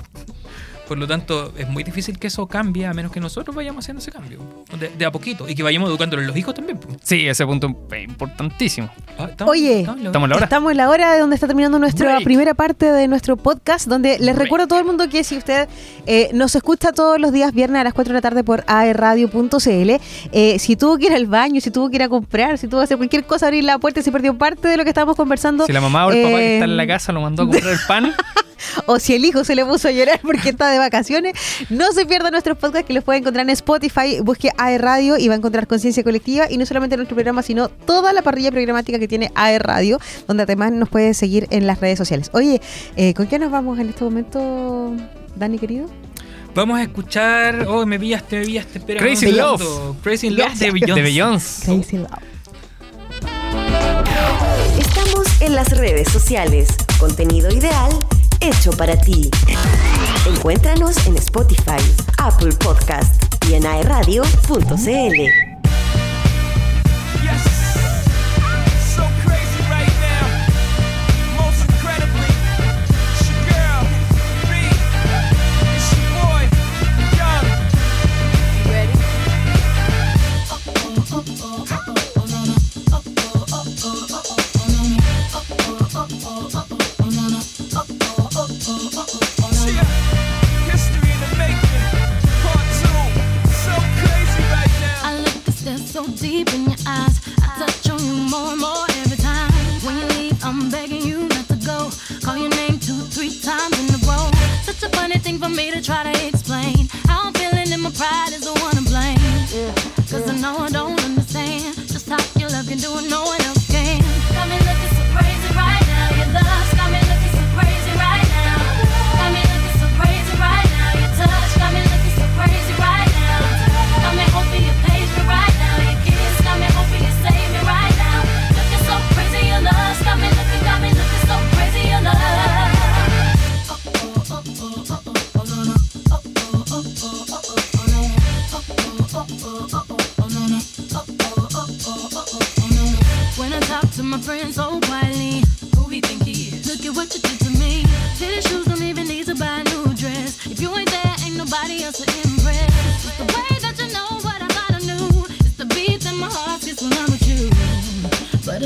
Por 0.88 0.98
lo 0.98 1.06
tanto, 1.06 1.52
es 1.56 1.66
muy 1.68 1.82
difícil 1.82 2.18
que 2.18 2.26
eso 2.26 2.46
cambie 2.46 2.86
a 2.86 2.92
menos 2.92 3.10
que 3.10 3.18
nosotros 3.20 3.56
vayamos 3.56 3.84
haciendo 3.84 4.00
ese 4.02 4.12
cambio. 4.12 4.38
De, 4.78 4.90
de 4.90 5.06
a 5.06 5.10
poquito. 5.10 5.48
Y 5.48 5.54
que 5.54 5.62
vayamos 5.62 5.88
educándolo 5.88 6.20
en 6.22 6.28
los 6.28 6.36
hijos 6.36 6.54
también. 6.54 6.78
Sí, 7.02 7.26
ese 7.26 7.46
punto 7.46 7.74
es 7.90 8.04
importantísimo. 8.04 8.90
Ah, 9.18 9.28
estamos- 9.30 9.50
Oye, 9.52 9.80
estamos 9.80 9.98
en 9.98 10.28
la- 10.30 10.36
hora. 10.36 10.44
Estamos 10.44 10.70
en 10.72 10.76
la 10.76 10.90
hora 10.90 11.12
de 11.14 11.20
donde 11.20 11.34
está 11.36 11.46
terminando 11.46 11.78
nuestra 11.78 12.06
Break. 12.16 12.24
primera 12.24 12.54
parte 12.54 12.92
de 12.92 13.08
nuestro 13.08 13.36
podcast, 13.36 13.86
donde 13.88 14.18
les 14.18 14.34
Break. 14.34 14.38
recuerdo 14.38 14.64
a 14.64 14.68
todo 14.68 14.78
el 14.78 14.84
mundo 14.84 15.08
que 15.08 15.24
si 15.24 15.36
usted 15.38 15.68
eh, 16.06 16.28
nos 16.34 16.54
escucha 16.54 16.92
todos 16.92 17.18
los 17.18 17.32
días 17.32 17.52
viernes 17.54 17.80
a 17.80 17.84
las 17.84 17.94
4 17.94 18.12
de 18.12 18.18
la 18.18 18.20
tarde 18.22 18.44
por 18.44 18.62
aerradio.cl, 18.66 19.90
eh, 20.32 20.58
si 20.58 20.76
tuvo 20.76 20.98
que 20.98 21.06
ir 21.06 21.12
al 21.12 21.26
baño, 21.26 21.60
si 21.60 21.70
tuvo 21.70 21.88
que 21.90 21.96
ir 21.96 22.02
a 22.02 22.08
comprar, 22.08 22.58
si 22.58 22.68
tuvo 22.68 22.80
que 22.80 22.84
hacer 22.84 22.96
cualquier 22.96 23.24
cosa, 23.24 23.46
abrir 23.46 23.64
la 23.64 23.78
puerta 23.78 24.00
y 24.00 24.02
se 24.02 24.12
perdió 24.12 24.36
parte 24.36 24.68
de 24.68 24.76
lo 24.76 24.82
que 24.84 24.90
estábamos 24.90 25.16
conversando, 25.16 25.66
Si 25.66 25.72
la 25.72 25.80
mamá 25.80 26.06
o 26.06 26.10
el 26.12 26.22
papá 26.24 26.36
que 26.38 26.54
está 26.54 26.64
en 26.66 26.76
la 26.76 26.82
Eh, 26.84 26.86
casa 26.86 27.12
lo 27.12 27.20
mandó 27.22 27.44
a 27.44 27.46
comprar 27.46 27.72
el 27.72 27.78
pan, 27.88 28.12
o 28.86 28.98
si 28.98 29.14
el 29.14 29.24
hijo 29.24 29.44
se 29.44 29.54
le 29.54 29.64
puso 29.64 29.88
a 29.88 29.90
llorar 29.90 30.20
porque 30.22 30.50
está 30.50 30.70
de 30.70 30.78
vacaciones, 30.78 31.34
no 31.70 31.92
se 31.92 32.06
pierda 32.06 32.30
nuestros 32.30 32.56
podcasts 32.58 32.86
que 32.86 32.94
los 32.94 33.04
puede 33.04 33.18
encontrar 33.18 33.44
en 33.44 33.50
Spotify, 33.50 34.20
busque 34.22 34.50
AE 34.56 34.78
Radio 34.78 35.16
y 35.18 35.28
va 35.28 35.34
a 35.34 35.36
encontrar 35.36 35.66
Conciencia 35.66 36.02
Colectiva 36.02 36.50
y 36.50 36.56
no 36.58 36.66
solamente 36.66 36.96
nuestro 36.96 37.14
programa, 37.14 37.42
sino 37.42 37.68
toda 37.68 38.12
la 38.12 38.22
parrilla 38.22 38.50
programática 38.50 38.98
que 38.98 39.08
tiene 39.08 39.30
AE 39.34 39.58
Radio, 39.58 39.98
donde 40.26 40.42
además 40.44 40.72
nos 40.72 40.88
puede 40.88 41.14
seguir 41.14 41.46
en 41.50 41.66
las 41.66 41.80
redes 41.80 41.98
sociales. 41.98 42.30
Oye, 42.32 42.60
eh, 42.96 43.14
¿con 43.14 43.26
qué 43.26 43.38
nos 43.38 43.50
vamos 43.50 43.78
en 43.78 43.88
este 43.88 44.04
momento, 44.04 44.92
Dani 45.36 45.58
querido? 45.58 45.88
Vamos 46.54 46.78
a 46.78 46.82
escuchar. 46.82 47.66
Oh, 47.68 47.84
me 47.84 47.98
pillaste, 47.98 48.38
me 48.38 48.46
pillaste. 48.46 48.78
Espera 48.78 49.00
Crazy. 49.00 49.32
Love. 49.32 49.96
Crazy 50.02 50.30
Love 50.30 50.38
Gracias. 50.38 50.60
de 50.60 50.70
Beyoncé. 50.72 50.94
de 50.94 51.02
Beyoncé. 51.02 51.64
Crazy 51.64 51.96
Love. 51.96 52.10
Estamos 54.78 55.42
en 55.42 55.54
las 55.54 55.76
redes 55.76 56.08
sociales. 56.10 56.68
Contenido 57.00 57.50
ideal 57.52 57.90
hecho 58.48 58.72
para 58.72 58.96
ti. 59.00 59.30
Encuéntranos 60.26 61.06
en 61.06 61.16
Spotify, 61.16 61.80
Apple 62.18 62.52
Podcast 62.52 63.22
y 63.48 63.54
en 63.54 63.64
aeradio.cl. 63.64 65.44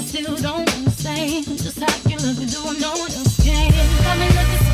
still 0.09 0.37
don't 0.37 0.75
understand 0.75 1.45
just 1.59 1.79
how 1.79 2.09
you 2.09 2.17
look 2.17 2.39
do 2.51 2.63
can. 3.45 3.71
Got 4.03 4.19
me 4.19 4.27
looking 4.29 4.68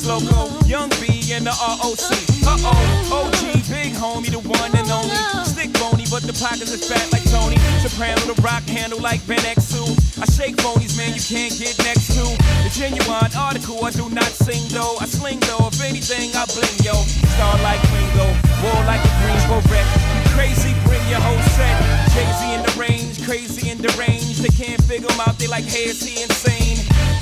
is 0.00 0.06
loco. 0.06 0.48
Young 0.66 0.88
B 1.00 1.32
and 1.32 1.46
the 1.46 1.54
ROC. 1.54 2.12
Uh 2.44 2.56
oh, 2.64 3.28
OG, 3.28 3.68
big 3.68 3.92
homie, 3.92 4.30
the 4.30 4.40
one 4.40 4.72
and 4.76 4.88
only. 4.90 5.16
Stick 5.44 5.72
bony, 5.74 6.04
but 6.10 6.22
the 6.22 6.32
pockets 6.32 6.72
is 6.72 6.86
fat 6.88 7.10
like 7.12 7.24
Tony. 7.30 7.56
Soprano, 7.80 8.20
the 8.26 8.36
rock 8.42 8.62
handle 8.64 9.00
like 9.00 9.24
Ben 9.26 9.40
X2. 9.40 10.22
I 10.22 10.26
shake 10.26 10.56
phonies, 10.56 10.96
man, 10.96 11.14
you 11.14 11.22
can't 11.22 11.52
get 11.58 11.76
next 11.84 12.12
to. 12.16 12.24
The 12.64 12.70
genuine 12.72 13.32
article, 13.36 13.84
I 13.84 13.90
do 13.90 14.08
not 14.10 14.30
sing 14.30 14.68
though. 14.68 14.96
I 15.00 15.06
sling 15.06 15.40
though, 15.40 15.68
if 15.68 15.80
anything, 15.82 16.32
I 16.34 16.44
bling 16.46 16.78
yo. 16.80 16.96
Star 17.36 17.56
like 17.62 17.82
Ringo, 17.92 18.26
war 18.64 18.80
like 18.88 19.02
a 19.04 19.12
Greensboro 19.22 19.60
wreck. 19.68 19.86
Crazy, 20.36 20.72
bring 20.86 21.02
your 21.08 21.20
whole 21.20 21.44
set. 21.56 21.76
Crazy 22.14 22.48
in 22.56 22.62
the 22.62 22.74
range, 22.78 23.24
crazy 23.24 23.70
in 23.70 23.78
the 23.78 23.92
range. 23.98 24.38
They 24.38 24.52
can't 24.54 24.82
figure 24.84 25.10
him 25.10 25.20
out, 25.20 25.38
they 25.38 25.46
like, 25.46 25.64
hey, 25.64 25.90
is 25.92 26.02
he 26.02 26.22
insane? 26.22 26.78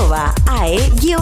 arroba 0.00 0.32
ae-radio. 0.46 1.20